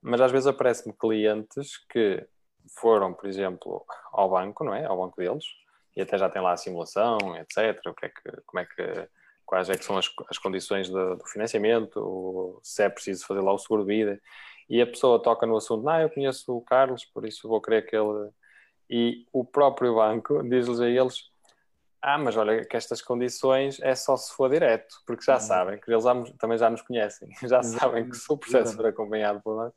Mas 0.00 0.20
às 0.20 0.32
vezes 0.32 0.46
aparecem-me 0.46 0.96
clientes 0.96 1.76
que 1.88 2.26
foram, 2.78 3.12
por 3.12 3.28
exemplo, 3.28 3.84
ao 4.12 4.30
banco, 4.30 4.64
não 4.64 4.74
é? 4.74 4.84
Ao 4.84 4.96
banco 4.96 5.16
deles, 5.16 5.44
e 5.96 6.02
até 6.02 6.18
já 6.18 6.28
tem 6.28 6.42
lá 6.42 6.52
a 6.52 6.56
simulação, 6.56 7.18
etc. 7.36 7.80
O 7.86 7.94
que 7.94 8.06
é 8.06 8.08
que, 8.08 8.42
como 8.46 8.60
é 8.60 8.66
que, 8.66 9.08
quais 9.46 9.68
é 9.70 9.76
que 9.76 9.84
são 9.84 9.96
as, 9.96 10.10
as 10.28 10.38
condições 10.38 10.88
do, 10.88 11.16
do 11.16 11.26
financiamento, 11.26 12.60
se 12.62 12.82
é 12.82 12.88
preciso 12.88 13.26
fazer 13.26 13.40
lá 13.40 13.52
o 13.52 13.58
seguro 13.58 13.84
de 13.84 13.94
vida. 13.94 14.20
E 14.68 14.80
a 14.80 14.86
pessoa 14.86 15.22
toca 15.22 15.46
no 15.46 15.56
assunto, 15.56 15.84
não, 15.84 16.00
eu 16.00 16.10
conheço 16.10 16.56
o 16.56 16.62
Carlos, 16.62 17.04
por 17.04 17.26
isso 17.26 17.48
vou 17.48 17.60
querer 17.60 17.82
que 17.82 17.94
ele. 17.94 18.30
E 18.88 19.26
o 19.32 19.44
próprio 19.44 19.94
banco 19.94 20.42
diz-lhes 20.48 20.80
a 20.80 20.88
eles: 20.88 21.30
Ah, 22.02 22.18
mas 22.18 22.36
olha, 22.36 22.64
que 22.64 22.76
estas 22.76 23.02
condições 23.02 23.80
é 23.80 23.94
só 23.94 24.16
se 24.16 24.34
for 24.34 24.50
direto, 24.50 24.96
porque 25.06 25.24
já 25.24 25.34
uhum. 25.34 25.40
sabem 25.40 25.78
que 25.78 25.92
eles 25.92 26.04
também 26.38 26.58
já 26.58 26.70
nos 26.70 26.82
conhecem, 26.82 27.28
já 27.48 27.62
sabem 27.62 28.08
que 28.08 28.16
se 28.16 28.32
o 28.32 28.36
processo 28.36 28.74
for 28.74 28.86
acompanhado 28.86 29.40
por 29.42 29.56
nós, 29.56 29.72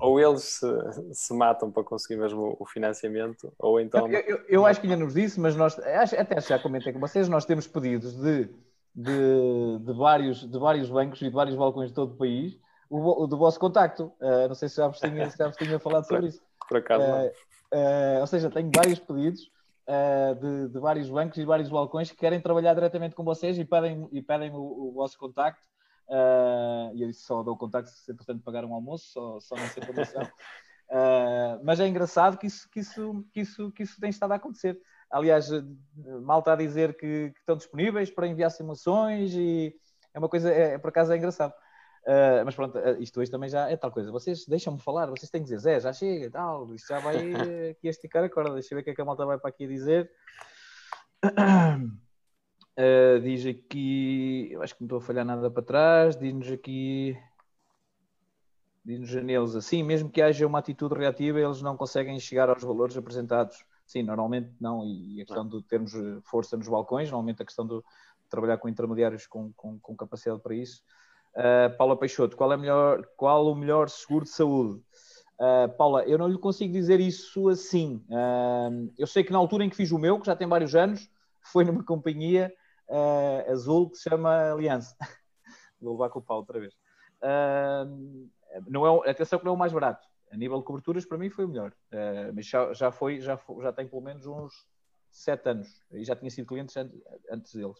ou 0.00 0.18
eles 0.18 0.42
se, 0.42 0.66
se, 1.12 1.34
matam 1.34 1.70
para 1.70 1.84
conseguir 1.84 2.18
mesmo 2.18 2.56
o 2.58 2.66
financiamento, 2.66 3.52
ou 3.58 3.78
então. 3.78 4.10
Eu, 4.10 4.20
eu, 4.20 4.44
eu 4.48 4.66
acho 4.66 4.80
que 4.80 4.86
ainda 4.86 5.04
nos 5.04 5.14
disse, 5.14 5.38
mas 5.38 5.54
nós 5.54 5.78
até 5.78 6.40
já 6.40 6.58
comentei 6.58 6.92
com 6.92 6.98
vocês, 6.98 7.28
nós 7.28 7.44
temos 7.44 7.66
pedidos 7.66 8.14
de, 8.14 8.48
de, 8.94 9.78
de, 9.80 9.92
vários, 9.92 10.50
de 10.50 10.58
vários 10.58 10.88
bancos 10.88 11.20
e 11.20 11.24
de 11.24 11.30
vários 11.30 11.54
balcões 11.54 11.90
de 11.90 11.94
todo 11.94 12.12
o 12.12 12.16
país 12.16 12.58
o, 12.90 13.26
do 13.26 13.36
vosso 13.36 13.60
contacto. 13.60 14.12
Uh, 14.20 14.48
não 14.48 14.54
sei 14.54 14.68
se 14.68 14.76
já 14.76 14.88
vos 14.88 14.98
tinha, 14.98 15.30
já 15.30 15.46
vos 15.46 15.56
tinha 15.56 15.78
falado 15.78 16.06
sobre 16.06 16.26
isso. 16.26 16.42
Por 16.68 16.78
acaso. 16.78 17.04
Uh, 17.04 17.26
uh, 17.76 18.20
ou 18.20 18.26
seja, 18.26 18.50
tenho 18.50 18.70
vários 18.74 18.98
pedidos 18.98 19.50
de, 20.40 20.68
de, 20.68 20.78
vários 20.78 21.10
bancos 21.10 21.36
e 21.36 21.44
vários 21.44 21.68
balcões 21.68 22.12
que 22.12 22.16
querem 22.16 22.40
trabalhar 22.40 22.74
diretamente 22.74 23.16
com 23.16 23.24
vocês 23.24 23.58
e 23.58 23.64
pedem, 23.64 24.08
e 24.12 24.22
pedem 24.22 24.52
o, 24.52 24.88
o 24.88 24.92
vosso 24.92 25.18
contacto. 25.18 25.66
Uh, 26.10 26.90
e 26.92 27.04
eu 27.04 27.12
só 27.12 27.40
dou 27.44 27.56
contacto 27.56 27.88
se 27.88 28.12
portanto 28.12 28.42
pagar 28.42 28.64
um 28.64 28.74
almoço, 28.74 29.12
só, 29.12 29.40
só 29.40 29.54
nessa 29.54 29.80
condição. 29.80 30.22
Uh, 30.90 31.62
mas 31.62 31.78
é 31.78 31.86
engraçado 31.86 32.36
que 32.36 32.48
isso, 32.48 32.68
que, 32.68 32.80
isso, 32.80 33.24
que, 33.32 33.40
isso, 33.42 33.70
que 33.70 33.84
isso 33.84 34.00
tem 34.00 34.10
estado 34.10 34.32
a 34.32 34.34
acontecer. 34.34 34.76
Aliás, 35.08 35.48
mal 36.22 36.40
está 36.40 36.54
a 36.54 36.56
dizer 36.56 36.96
que, 36.96 37.30
que, 37.30 37.38
estão 37.38 37.56
disponíveis 37.56 38.10
para 38.10 38.26
enviar 38.26 38.50
simulações 38.50 39.32
e 39.34 39.72
é 40.12 40.18
uma 40.18 40.28
coisa, 40.28 40.50
é, 40.50 40.78
por 40.78 40.88
acaso 40.88 41.12
é 41.12 41.16
engraçado. 41.16 41.52
Uh, 42.02 42.42
mas 42.44 42.56
pronto, 42.56 42.76
isto 42.98 43.20
hoje 43.20 43.30
também 43.30 43.48
já 43.48 43.70
é 43.70 43.76
tal 43.76 43.92
coisa. 43.92 44.10
Vocês 44.10 44.44
deixam-me 44.46 44.80
falar, 44.80 45.06
vocês 45.06 45.30
têm 45.30 45.42
que 45.42 45.44
dizer, 45.44 45.60
Zé, 45.60 45.78
já 45.78 45.92
chega 45.92 46.28
tal, 46.28 46.74
isto 46.74 46.88
já 46.88 46.98
vai 46.98 47.14
aqui 47.70 47.86
a 47.86 47.90
esticar 47.90 48.24
a 48.24 48.28
corda. 48.28 48.54
Deixa 48.54 48.74
eu 48.74 48.76
ver 48.76 48.82
o 48.82 48.84
que 48.84 48.90
é 48.90 48.94
que 48.94 49.00
a 49.00 49.04
malta 49.04 49.24
vai 49.24 49.38
para 49.38 49.50
aqui 49.50 49.68
dizer. 49.68 50.10
Uh, 52.80 53.20
diz 53.20 53.44
aqui, 53.44 54.48
eu 54.50 54.62
acho 54.62 54.74
que 54.74 54.80
não 54.80 54.86
estou 54.86 54.98
a 54.98 55.02
falhar 55.02 55.22
nada 55.22 55.50
para 55.50 55.62
trás, 55.62 56.16
diz-nos 56.16 56.50
aqui, 56.50 57.14
diz-nos 58.82 59.10
janelos 59.10 59.54
assim, 59.54 59.82
mesmo 59.82 60.08
que 60.08 60.22
haja 60.22 60.46
uma 60.46 60.60
atitude 60.60 60.94
reativa, 60.94 61.38
eles 61.38 61.60
não 61.60 61.76
conseguem 61.76 62.18
chegar 62.18 62.48
aos 62.48 62.62
valores 62.62 62.96
apresentados. 62.96 63.62
Sim, 63.84 64.02
normalmente 64.02 64.50
não, 64.58 64.82
e 64.86 65.20
a 65.20 65.26
questão 65.26 65.46
de 65.46 65.62
termos 65.64 65.92
força 66.24 66.56
nos 66.56 66.68
balcões, 66.68 67.10
normalmente 67.10 67.42
a 67.42 67.44
questão 67.44 67.66
de 67.66 67.82
trabalhar 68.30 68.56
com 68.56 68.66
intermediários 68.66 69.26
com, 69.26 69.52
com, 69.52 69.78
com 69.78 69.94
capacidade 69.94 70.40
para 70.40 70.54
isso. 70.54 70.82
Uh, 71.34 71.76
Paula 71.76 71.98
Peixoto, 71.98 72.34
qual, 72.34 72.50
é 72.50 72.56
melhor, 72.56 73.06
qual 73.14 73.46
o 73.46 73.54
melhor 73.54 73.90
seguro 73.90 74.24
de 74.24 74.30
saúde? 74.30 74.80
Uh, 75.38 75.68
Paula, 75.76 76.04
eu 76.04 76.16
não 76.16 76.28
lhe 76.28 76.38
consigo 76.38 76.72
dizer 76.72 76.98
isso 76.98 77.46
assim. 77.50 78.02
Eu 78.96 79.06
sei 79.06 79.22
que 79.22 79.32
na 79.32 79.38
altura 79.38 79.64
em 79.64 79.68
que 79.68 79.76
fiz 79.76 79.90
o 79.90 79.98
meu, 79.98 80.18
que 80.18 80.26
já 80.26 80.34
tem 80.34 80.48
vários 80.48 80.74
anos, 80.74 81.10
foi 81.52 81.62
numa 81.62 81.84
companhia 81.84 82.50
uh, 82.90 83.50
azul 83.50 83.90
que 83.90 83.96
se 83.96 84.08
chama 84.08 84.52
Aliança. 84.52 84.96
Vou 85.80 85.92
levar 85.92 86.10
com 86.10 86.18
o 86.18 86.22
pau 86.22 86.38
outra 86.38 86.60
vez. 86.60 86.74
Uh, 87.22 88.28
não 88.68 89.04
é, 89.04 89.10
atenção 89.10 89.38
que 89.38 89.44
não 89.44 89.52
é 89.52 89.54
o 89.54 89.58
mais 89.58 89.72
barato. 89.72 90.06
A 90.30 90.36
nível 90.36 90.58
de 90.58 90.64
coberturas, 90.64 91.04
para 91.04 91.18
mim 91.18 91.30
foi 91.30 91.44
o 91.44 91.48
melhor. 91.48 91.72
Uh, 91.92 92.32
mas 92.34 92.46
já, 92.46 92.72
já 92.72 92.90
foi, 92.90 93.20
já, 93.20 93.36
foi, 93.36 93.62
já 93.62 93.72
tem 93.72 93.88
pelo 93.88 94.02
menos 94.02 94.26
uns 94.26 94.66
sete 95.10 95.48
anos. 95.48 95.68
E 95.92 96.04
já 96.04 96.14
tinha 96.14 96.30
sido 96.30 96.46
cliente 96.46 96.74
antes 97.30 97.54
deles. 97.54 97.76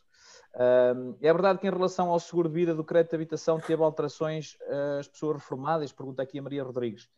É 1.21 1.33
verdade 1.33 1.61
que 1.61 1.67
em 1.69 1.71
relação 1.71 2.11
ao 2.11 2.19
seguro 2.19 2.49
de 2.49 2.55
vida 2.55 2.75
do 2.75 2.83
crédito 2.83 3.11
de 3.11 3.17
habitação 3.17 3.61
teve 3.61 3.81
alterações 3.81 4.59
as 4.99 5.07
pessoas 5.07 5.37
reformadas? 5.37 5.93
Pergunta 5.93 6.25
aqui 6.25 6.41
a 6.41 6.43
Maria 6.43 6.65
Rodrigues 6.65 7.09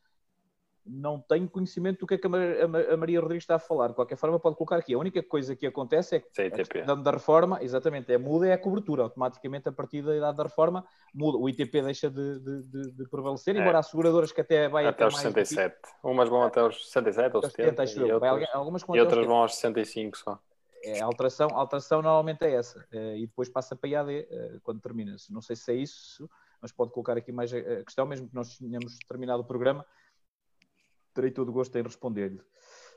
não 0.84 1.20
tenho 1.20 1.48
conhecimento 1.48 2.00
do 2.00 2.06
que 2.06 2.14
é 2.14 2.18
que 2.18 2.26
a 2.26 2.96
Maria 2.96 3.20
Rodrigues 3.20 3.44
está 3.44 3.54
a 3.54 3.58
falar. 3.58 3.88
De 3.88 3.94
qualquer 3.94 4.16
forma, 4.16 4.38
pode 4.38 4.56
colocar 4.56 4.76
aqui. 4.76 4.94
A 4.94 4.98
única 4.98 5.22
coisa 5.22 5.54
que 5.54 5.66
acontece 5.66 6.16
é 6.16 6.20
que 6.20 6.80
a 6.80 6.94
da 6.94 7.10
reforma, 7.12 7.62
exatamente, 7.62 8.12
é 8.12 8.18
muda 8.18 8.48
é 8.48 8.52
a 8.52 8.58
cobertura. 8.58 9.04
Automaticamente, 9.04 9.68
a 9.68 9.72
partir 9.72 10.02
da 10.02 10.16
idade 10.16 10.36
da 10.36 10.42
reforma, 10.42 10.84
muda. 11.14 11.38
O 11.38 11.48
ITP 11.48 11.82
deixa 11.82 12.10
de, 12.10 12.40
de, 12.40 12.92
de, 12.92 13.08
prevalecer, 13.08 13.56
é. 13.56 13.60
embora 13.60 13.78
as 13.78 13.86
seguradoras 13.86 14.32
que 14.32 14.40
até 14.40 14.68
vai 14.68 14.86
até, 14.86 15.04
aos 15.04 15.16
67. 15.16 15.76
Umas 16.02 16.28
vão 16.28 16.42
até 16.42 16.60
aos 16.60 16.84
67 16.88 17.36
ou 17.36 17.42
70, 17.42 17.86
70 17.86 18.06
e, 18.08 18.12
outras, 18.12 18.48
algumas 18.52 18.82
e 18.82 19.00
outras 19.00 19.26
vão 19.26 19.36
aos 19.36 19.54
65 19.54 20.18
só. 20.18 20.38
É, 20.84 21.00
a 21.00 21.04
alteração, 21.04 21.48
a 21.52 21.60
alteração 21.60 22.02
normalmente 22.02 22.44
é 22.44 22.54
essa. 22.54 22.84
Eh, 22.90 23.18
e 23.18 23.26
depois 23.28 23.48
passa 23.48 23.76
para 23.76 23.88
IAD 23.88 24.26
eh, 24.28 24.58
quando 24.64 24.80
termina. 24.80 25.14
Não 25.30 25.40
sei 25.40 25.54
se 25.54 25.70
é 25.70 25.76
isso, 25.76 26.28
mas 26.60 26.72
pode 26.72 26.90
colocar 26.90 27.16
aqui 27.16 27.30
mais 27.30 27.54
a 27.54 27.84
questão, 27.84 28.04
mesmo 28.04 28.28
que 28.28 28.34
nós 28.34 28.58
tenhamos 28.58 28.98
terminado 29.06 29.42
o 29.42 29.44
programa 29.44 29.86
terei 31.12 31.30
todo 31.30 31.48
o 31.48 31.52
gosto 31.52 31.76
em 31.76 31.82
responder-lhe. 31.82 32.40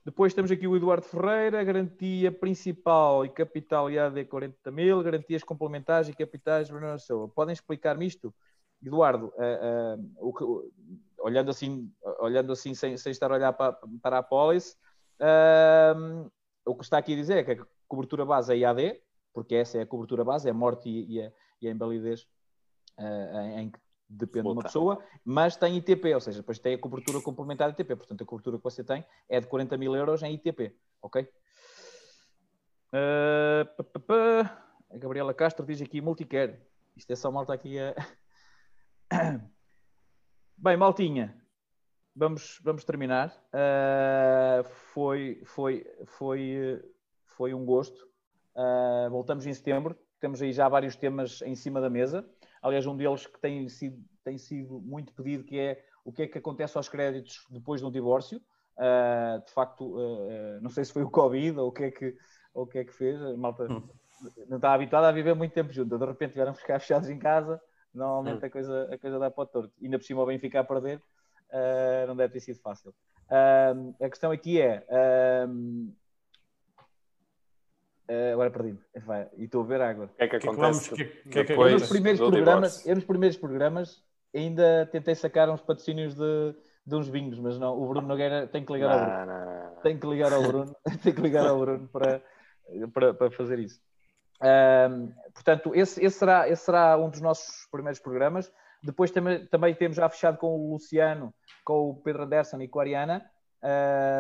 Depois 0.06 0.36
temos 0.36 0.52
aqui 0.52 0.68
o 0.68 0.76
Eduardo 0.76 1.06
Ferreira, 1.08 1.64
garantia 1.64 2.32
principal 2.32 3.26
e 3.26 3.30
capital 3.30 3.90
IAD 3.90 4.26
40 4.26 4.72
mil, 4.72 5.02
garantias 5.02 5.44
complementares 5.44 6.08
e 6.08 6.14
capitais 6.14 6.70
Bruno 6.70 7.00
Silva. 7.00 7.28
Podem 7.28 7.54
explicar-me 7.54 8.06
isto? 8.06 8.34
Eduardo, 8.84 9.34
uh, 9.36 10.00
uh, 10.00 10.30
o 10.30 10.32
que, 10.32 10.44
olhando 11.20 11.50
assim, 11.50 11.92
olhando 12.20 12.52
assim 12.52 12.76
sem, 12.76 12.96
sem 12.98 13.12
estar 13.12 13.32
a 13.32 13.36
olhar 13.36 13.54
para, 13.54 13.80
para 14.00 14.20
a 14.20 14.24
pólice, 14.24 14.76
uh, 15.20 16.32
o 16.66 16.76
que 16.76 16.84
está 16.84 17.00
aqui 17.00 17.14
a 17.14 17.16
dizer 17.16 17.38
é 17.38 17.44
que 17.44 17.62
a 17.62 17.66
cobertura 17.88 18.24
base 18.24 18.54
é 18.54 18.58
IAD, 18.58 19.02
porque 19.34 19.56
essa 19.56 19.80
é 19.80 19.82
a 19.82 19.88
cobertura 19.88 20.24
base, 20.24 20.48
é 20.48 20.52
a 20.52 20.54
morte 20.54 20.88
e, 20.88 21.16
e, 21.16 21.22
a, 21.22 21.32
e 21.62 21.68
a 21.68 21.72
invalidez 21.72 22.28
em 23.58 23.70
que 23.70 23.80
depende 24.08 24.48
de 24.48 24.54
uma 24.54 24.64
pessoa, 24.64 25.04
mas 25.24 25.56
tem 25.56 25.78
ITP, 25.78 26.14
ou 26.14 26.22
seja, 26.22 26.40
depois 26.40 26.60
tem 26.60 26.76
a 26.76 26.78
cobertura 26.78 27.22
complementar 27.22 27.72
de 27.72 27.82
ITP. 27.82 27.96
Portanto, 27.96 28.24
a 28.24 28.26
cobertura 28.26 28.58
que 28.58 28.64
você 28.64 28.84
tem 28.84 29.06
é 29.28 29.40
de 29.40 29.48
40 29.48 29.78
mil 29.78 29.96
euros 29.96 30.22
em 30.24 30.34
ITP, 30.34 30.76
ok? 31.02 31.28
Uh, 32.94 33.66
a 34.90 34.98
Gabriela 34.98 35.34
Castro 35.34 35.66
diz 35.66 35.82
aqui 35.82 36.00
multicare. 36.00 36.60
Isto 36.96 37.12
é 37.12 37.16
só 37.16 37.32
malta 37.32 37.54
aqui 37.54 37.78
a. 37.80 37.94
Bem, 40.58 40.78
maltinha, 40.78 41.36
vamos, 42.16 42.62
vamos 42.64 42.86
terminar. 42.86 43.30
Uh, 43.48 44.64
foi, 44.94 45.42
foi, 45.44 45.86
foi, 46.06 46.82
foi 47.26 47.54
um 47.54 47.66
gosto. 47.66 48.08
Uh, 48.56 49.10
voltamos 49.10 49.46
em 49.46 49.54
setembro. 49.54 49.98
Temos 50.22 50.42
aí 50.42 50.54
já 50.54 50.70
vários 50.70 50.96
temas 50.96 51.42
em 51.42 51.56
cima 51.56 51.82
da 51.82 51.90
mesa. 51.90 52.26
Aliás, 52.66 52.88
um 52.88 52.98
deles 52.98 53.28
que 53.28 53.40
tem 53.40 53.70
sido, 53.70 54.04
tem 54.24 54.40
sido 54.40 54.80
muito 54.80 55.14
pedido, 55.14 55.44
que 55.44 55.60
é 55.60 55.86
o 56.04 56.12
que 56.12 56.24
é 56.24 56.28
que 56.28 56.40
acontece 56.40 56.76
aos 56.76 56.90
créditos 56.90 57.46
depois 57.52 57.80
de 57.80 57.86
um 57.86 57.92
divórcio. 57.92 58.42
Uh, 58.76 59.46
de 59.46 59.52
facto, 59.52 59.86
uh, 59.86 60.60
não 60.62 60.72
sei 60.72 60.84
se 60.84 60.92
foi 60.92 61.04
o 61.04 61.10
Covid 61.12 61.60
ou 61.60 61.68
o 61.68 61.72
que 61.72 61.84
é 61.84 61.92
que, 61.92 62.18
ou 62.56 62.64
o 62.64 62.68
que, 62.68 62.80
é 62.80 62.84
que 62.84 62.92
fez. 62.92 63.22
A 63.22 63.38
malta 63.38 63.72
hum. 63.72 63.88
não 64.50 64.58
está 64.58 64.74
habituada 64.74 65.08
a 65.08 65.12
viver 65.12 65.36
muito 65.36 65.54
tempo 65.54 65.72
junto. 65.72 65.96
De 65.96 66.06
repente 66.06 66.32
tiveram 66.32 66.56
ficar 66.56 66.80
fechados 66.80 67.08
em 67.08 67.20
casa. 67.20 67.62
Normalmente 67.94 68.44
hum. 68.44 68.48
a, 68.48 68.50
coisa, 68.50 68.90
a 68.92 68.98
coisa 68.98 69.20
dá 69.20 69.30
para 69.30 69.44
o 69.44 69.46
torto. 69.46 69.74
Ainda 69.80 70.00
por 70.00 70.06
cima 70.06 70.24
o 70.24 70.26
Benfica 70.26 70.62
a 70.62 70.64
perder, 70.64 70.98
uh, 70.98 72.08
não 72.08 72.16
deve 72.16 72.34
ter 72.34 72.40
sido 72.40 72.60
fácil. 72.62 72.96
a 73.30 74.10
questão 74.10 74.32
aqui 74.32 74.60
é 74.60 74.84
Uh, 78.10 78.34
agora 78.34 78.52
perdi-me. 78.52 78.80
E 79.38 79.46
estou 79.46 79.64
a 79.64 79.66
ver 79.66 79.82
água. 79.82 80.06
O 80.06 80.18
que 80.18 80.24
é 80.24 80.28
que 80.28 80.36
acontece? 80.36 80.94
Que, 80.94 81.06
que, 81.06 81.44
que, 81.44 81.54
eu, 81.54 81.72
nos 81.72 81.90
primeiros 81.90 82.20
programas, 82.20 82.86
eu 82.86 82.96
nos 82.96 83.04
primeiros 83.04 83.38
programas 83.38 84.04
ainda 84.34 84.88
tentei 84.92 85.16
sacar 85.16 85.50
uns 85.50 85.62
patrocínios 85.62 86.14
de, 86.14 86.56
de 86.86 86.96
uns 86.96 87.08
vinhos, 87.08 87.40
mas 87.40 87.58
não, 87.58 87.76
o 87.82 87.88
Bruno 87.88 88.08
Nogueira 88.08 88.48
tem 88.48 88.64
que 88.64 88.72
ligar 88.72 88.90
não, 88.90 89.00
ao 89.00 89.06
Bruno. 89.06 89.26
Não, 89.26 89.76
não. 89.76 89.82
Tem 89.82 89.98
que 89.98 90.08
ligar 90.08 90.34
ao 90.34 90.44
Bruno, 90.44 90.76
tem 91.04 91.14
que 91.14 91.22
ligar 91.22 91.48
ao 91.48 91.60
Bruno 91.60 91.88
para, 91.88 92.22
para, 92.94 93.14
para 93.14 93.32
fazer 93.32 93.60
isso. 93.60 93.82
Um, 94.42 95.12
portanto, 95.34 95.74
esse, 95.74 96.04
esse, 96.04 96.20
será, 96.20 96.48
esse 96.50 96.64
será 96.64 96.98
um 96.98 97.10
dos 97.10 97.22
nossos 97.22 97.68
primeiros 97.72 98.00
programas. 98.00 98.52
Depois 98.84 99.10
também, 99.10 99.46
também 99.48 99.74
temos 99.74 99.98
já 99.98 100.08
fechado 100.10 100.38
com 100.38 100.48
o 100.48 100.74
Luciano, 100.74 101.34
com 101.64 101.90
o 101.90 101.96
Pedro 101.96 102.24
Anderson 102.24 102.62
e 102.62 102.68
com 102.68 102.80
a 102.80 102.84
Ariana. 102.84 103.26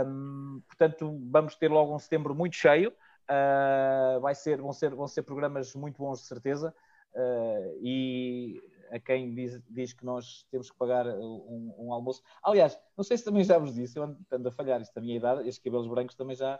Um, 0.07 0.61
portanto, 0.67 1.19
vamos 1.29 1.55
ter 1.55 1.69
logo 1.69 1.93
um 1.93 1.99
setembro 1.99 2.33
muito 2.33 2.55
cheio. 2.55 2.91
Uh, 3.25 4.19
vai 4.19 4.35
ser, 4.35 4.61
vão, 4.61 4.71
ser, 4.71 4.93
vão 4.93 5.07
ser 5.07 5.23
programas 5.23 5.73
muito 5.73 5.97
bons, 5.97 6.21
de 6.21 6.27
certeza. 6.27 6.73
Uh, 7.13 7.77
e 7.81 8.61
a 8.91 8.99
quem 8.99 9.33
diz, 9.33 9.61
diz, 9.69 9.93
que 9.93 10.05
nós 10.05 10.45
temos 10.51 10.69
que 10.69 10.77
pagar 10.77 11.07
um, 11.07 11.73
um, 11.77 11.93
almoço. 11.93 12.21
Aliás, 12.43 12.79
não 12.95 13.03
sei 13.03 13.17
se 13.17 13.25
também 13.25 13.43
já 13.43 13.57
vos 13.57 13.73
disse, 13.73 13.97
eu 13.97 14.15
ando 14.31 14.49
a 14.49 14.51
falhar 14.51 14.79
isto 14.81 14.93
da 14.93 15.01
minha 15.01 15.15
idade, 15.15 15.41
estes 15.41 15.63
cabelos 15.63 15.87
brancos 15.87 16.15
também 16.15 16.35
já. 16.35 16.55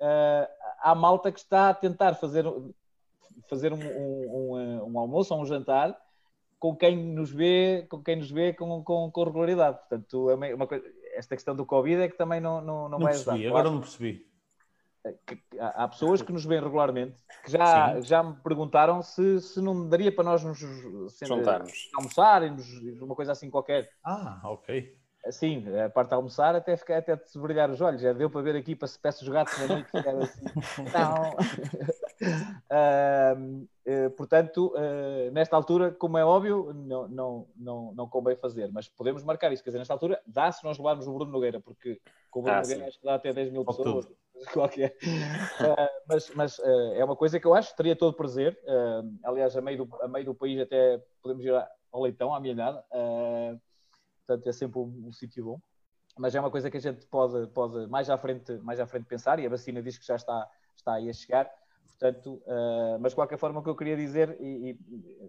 Uh, 0.00 0.48
há 0.80 0.94
malta 0.94 1.32
que 1.32 1.38
está 1.38 1.70
a 1.70 1.74
tentar 1.74 2.14
fazer, 2.14 2.44
fazer 3.48 3.72
um, 3.72 3.78
um, 3.78 4.84
um, 4.92 4.98
almoço 4.98 5.32
ou 5.32 5.40
um 5.40 5.46
jantar 5.46 5.96
com 6.58 6.76
quem 6.76 6.96
nos 6.96 7.30
vê, 7.30 7.86
com 7.88 8.02
quem 8.02 8.16
nos 8.16 8.30
vê 8.30 8.52
com, 8.52 8.82
com, 8.84 9.10
com 9.10 9.24
regularidade. 9.24 9.78
Portanto, 9.78 10.30
é 10.30 10.54
uma 10.54 10.66
coisa, 10.66 10.84
esta 11.14 11.36
questão 11.36 11.54
do 11.54 11.64
Covid 11.64 12.02
é 12.02 12.08
que 12.08 12.18
também 12.18 12.40
não, 12.40 12.60
não, 12.60 12.82
não, 12.82 12.88
não 12.90 12.98
vai 12.98 13.12
percebi, 13.12 13.46
ajudar. 13.46 13.48
Agora 13.48 13.70
não 13.70 13.80
percebi 13.80 14.31
há 15.58 15.88
pessoas 15.88 16.22
que 16.22 16.32
nos 16.32 16.44
veem 16.44 16.62
regularmente 16.62 17.16
que 17.44 17.50
já, 17.50 18.00
já 18.00 18.22
me 18.22 18.36
perguntaram 18.36 19.02
se, 19.02 19.40
se 19.40 19.60
não 19.60 19.88
daria 19.88 20.14
para 20.14 20.24
nós 20.24 20.44
nos 20.44 20.58
juntarmos, 20.58 21.90
almoçar, 21.96 22.42
uma 23.00 23.14
coisa 23.14 23.32
assim 23.32 23.50
qualquer. 23.50 23.90
Ah, 24.04 24.40
ok. 24.44 24.96
Sim, 25.30 25.64
a 25.78 25.88
parte 25.88 26.08
de 26.08 26.14
almoçar 26.14 26.56
até, 26.56 26.76
ficar, 26.76 26.98
até 26.98 27.16
te 27.16 27.38
brilhar 27.38 27.70
os 27.70 27.80
olhos. 27.80 28.02
Já 28.02 28.12
deu 28.12 28.28
para 28.28 28.42
ver 28.42 28.56
aqui 28.56 28.74
para 28.74 28.88
se 28.88 28.98
peço 28.98 29.22
os 29.22 29.28
gatos 29.28 29.56
na 29.56 29.68
noite 29.68 29.86
ficar 29.86 30.16
assim. 30.16 30.44
Não. 30.92 31.36
uh, 32.22 33.66
uh, 33.86 34.10
portanto, 34.16 34.72
uh, 34.74 35.30
nesta 35.32 35.56
altura, 35.56 35.90
como 35.92 36.18
é 36.18 36.24
óbvio, 36.24 36.72
não, 36.72 37.08
não, 37.08 37.48
não, 37.56 37.92
não 37.94 38.08
convém 38.08 38.36
fazer, 38.36 38.70
mas 38.72 38.88
podemos 38.88 39.22
marcar 39.24 39.52
isso. 39.52 39.62
Quer 39.62 39.70
dizer, 39.70 39.78
nesta 39.78 39.94
altura, 39.94 40.20
dá 40.26 40.50
se 40.50 40.64
nós 40.64 40.78
levarmos 40.78 41.06
o 41.06 41.12
Bruno 41.12 41.32
Nogueira, 41.32 41.60
porque 41.60 42.00
com 42.30 42.40
o 42.40 42.42
Bruno 42.42 42.58
ah, 42.58 42.62
Nogueira 42.62 42.86
acho 42.86 42.98
que 42.98 43.04
dá 43.04 43.14
até 43.14 43.32
10 43.32 43.50
mil 43.50 43.64
pessoas. 43.64 44.08
Qualquer. 44.52 44.96
mas 46.08 46.30
mas 46.34 46.58
é 46.96 47.04
uma 47.04 47.14
coisa 47.14 47.38
que 47.38 47.46
eu 47.46 47.54
acho 47.54 47.70
que 47.70 47.76
teria 47.76 47.94
todo 47.94 48.16
prazer. 48.16 48.58
aliás, 49.22 49.56
a 49.56 49.60
meio, 49.60 49.84
do, 49.84 50.02
a 50.02 50.08
meio 50.08 50.24
do 50.24 50.34
país 50.34 50.58
até 50.58 51.00
podemos 51.22 51.44
ir 51.44 51.54
ao 51.92 52.02
leitão, 52.02 52.34
à 52.34 52.40
milhada. 52.40 52.82
Uh, 52.90 53.60
portanto 54.26 54.48
é 54.48 54.52
sempre 54.52 54.78
um, 54.78 55.06
um 55.06 55.12
sítio 55.12 55.44
bom. 55.44 55.60
Mas 56.18 56.34
é 56.34 56.40
uma 56.40 56.50
coisa 56.50 56.70
que 56.70 56.76
a 56.76 56.80
gente 56.80 57.06
pode, 57.06 57.46
pode 57.48 57.86
mais, 57.86 58.10
à 58.10 58.18
frente, 58.18 58.52
mais 58.58 58.80
à 58.80 58.86
frente 58.86 59.06
pensar 59.06 59.38
e 59.38 59.46
a 59.46 59.48
vacina 59.48 59.82
diz 59.82 59.96
que 59.96 60.06
já 60.06 60.16
está, 60.16 60.48
está 60.76 60.94
aí 60.94 61.08
a 61.08 61.12
chegar. 61.12 61.50
Portanto, 62.02 62.42
uh, 62.46 62.98
mas 62.98 63.12
de 63.12 63.14
qualquer 63.14 63.38
forma, 63.38 63.60
o 63.60 63.62
que 63.62 63.70
eu 63.70 63.76
queria 63.76 63.96
dizer, 63.96 64.36
e, 64.40 64.76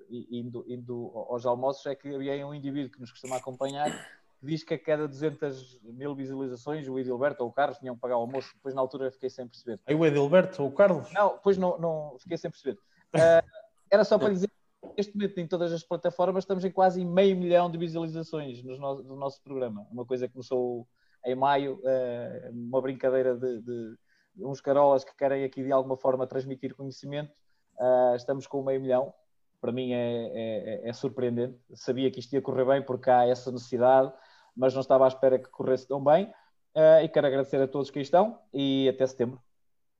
e, 0.09 0.39
indo, 0.39 0.65
indo, 0.67 1.11
aos 1.29 1.45
almoços, 1.45 1.85
é 1.85 1.93
que 1.93 2.15
havia 2.15 2.47
um 2.47 2.53
indivíduo 2.53 2.91
que 2.91 2.99
nos 2.99 3.11
costuma 3.11 3.35
acompanhar 3.35 3.91
que 3.91 4.45
diz 4.47 4.63
que 4.63 4.73
a 4.73 4.79
cada 4.79 5.07
200 5.07 5.79
mil 5.83 6.15
visualizações 6.15 6.87
o 6.87 6.97
Edilberto 6.97 7.43
ou 7.43 7.49
o 7.49 7.53
Carlos 7.53 7.77
tinham 7.77 7.93
que 7.93 8.01
pagar 8.01 8.17
o 8.17 8.21
almoço. 8.21 8.49
Depois, 8.55 8.73
na 8.73 8.81
altura, 8.81 9.11
fiquei 9.11 9.29
sem 9.29 9.47
perceber. 9.47 9.79
É 9.85 9.93
o 9.93 10.03
Edilberto 10.03 10.63
ou 10.63 10.69
o 10.69 10.71
Carlos? 10.71 11.13
Não, 11.13 11.35
depois 11.35 11.59
não, 11.59 11.77
não 11.77 12.15
fiquei 12.17 12.37
sem 12.37 12.49
perceber. 12.49 12.79
Uh, 13.13 13.47
era 13.91 14.03
só 14.03 14.17
para 14.17 14.29
dizer 14.33 14.49
neste 14.97 15.15
momento 15.15 15.37
em 15.37 15.47
todas 15.47 15.71
as 15.71 15.83
plataformas 15.83 16.43
estamos 16.43 16.65
em 16.65 16.71
quase 16.71 17.05
meio 17.05 17.37
milhão 17.37 17.69
de 17.69 17.77
visualizações 17.77 18.63
no 18.63 18.75
nosso, 18.77 19.03
no 19.03 19.15
nosso 19.15 19.39
programa. 19.43 19.85
Uma 19.91 20.05
coisa 20.05 20.27
que 20.27 20.33
começou 20.33 20.87
em 21.23 21.35
maio, 21.35 21.79
uh, 21.83 22.51
uma 22.51 22.81
brincadeira 22.81 23.35
de, 23.35 23.61
de, 23.61 23.61
de, 23.61 23.97
uns 24.37 24.61
carolas 24.61 25.03
que 25.03 25.15
querem 25.15 25.43
aqui 25.43 25.63
de 25.63 25.71
alguma 25.71 25.97
forma 25.97 26.27
transmitir 26.27 26.75
conhecimento. 26.75 27.31
Uh, 27.77 28.15
estamos 28.15 28.47
com 28.47 28.63
meio 28.63 28.81
milhão. 28.81 29.13
Para 29.59 29.71
mim 29.71 29.93
é, 29.93 30.31
é, 30.33 30.89
é, 30.89 30.93
surpreendente. 30.93 31.57
Sabia 31.73 32.11
que 32.11 32.19
isto 32.19 32.33
ia 32.33 32.41
correr 32.41 32.65
bem 32.65 32.81
porque 32.83 33.09
há 33.09 33.25
essa 33.25 33.51
necessidade, 33.51 34.11
mas 34.55 34.73
não 34.73 34.81
estava 34.81 35.05
à 35.05 35.07
espera 35.07 35.39
que 35.39 35.49
corresse 35.49 35.87
tão 35.87 36.03
bem. 36.03 36.25
Uh, 36.75 37.03
e 37.03 37.07
quero 37.07 37.27
agradecer 37.27 37.61
a 37.61 37.67
todos 37.67 37.89
que 37.89 37.99
aí 37.99 38.03
estão 38.03 38.39
e 38.53 38.89
até 38.89 39.05
setembro. 39.05 39.41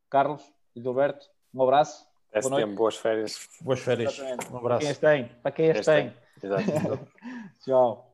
Carlos 0.10 0.44
e 0.76 0.82
Gilberto, 0.82 1.26
um 1.54 1.64
abraço 1.64 2.06
até 2.30 2.42
setembro, 2.42 2.76
boas 2.76 2.98
férias. 2.98 3.48
Boas 3.62 3.80
férias. 3.80 4.14
Exatamente. 4.14 4.52
Um 4.52 4.58
abraço. 4.58 4.80
Para 4.80 4.80
quem 4.80 4.90
as 4.90 4.98
tem. 4.98 5.26
Para 5.42 5.52
quem 5.52 5.72
as 5.72 5.86
tem. 5.86 6.14
Exato. 6.42 7.00
Tchau. 7.64 8.13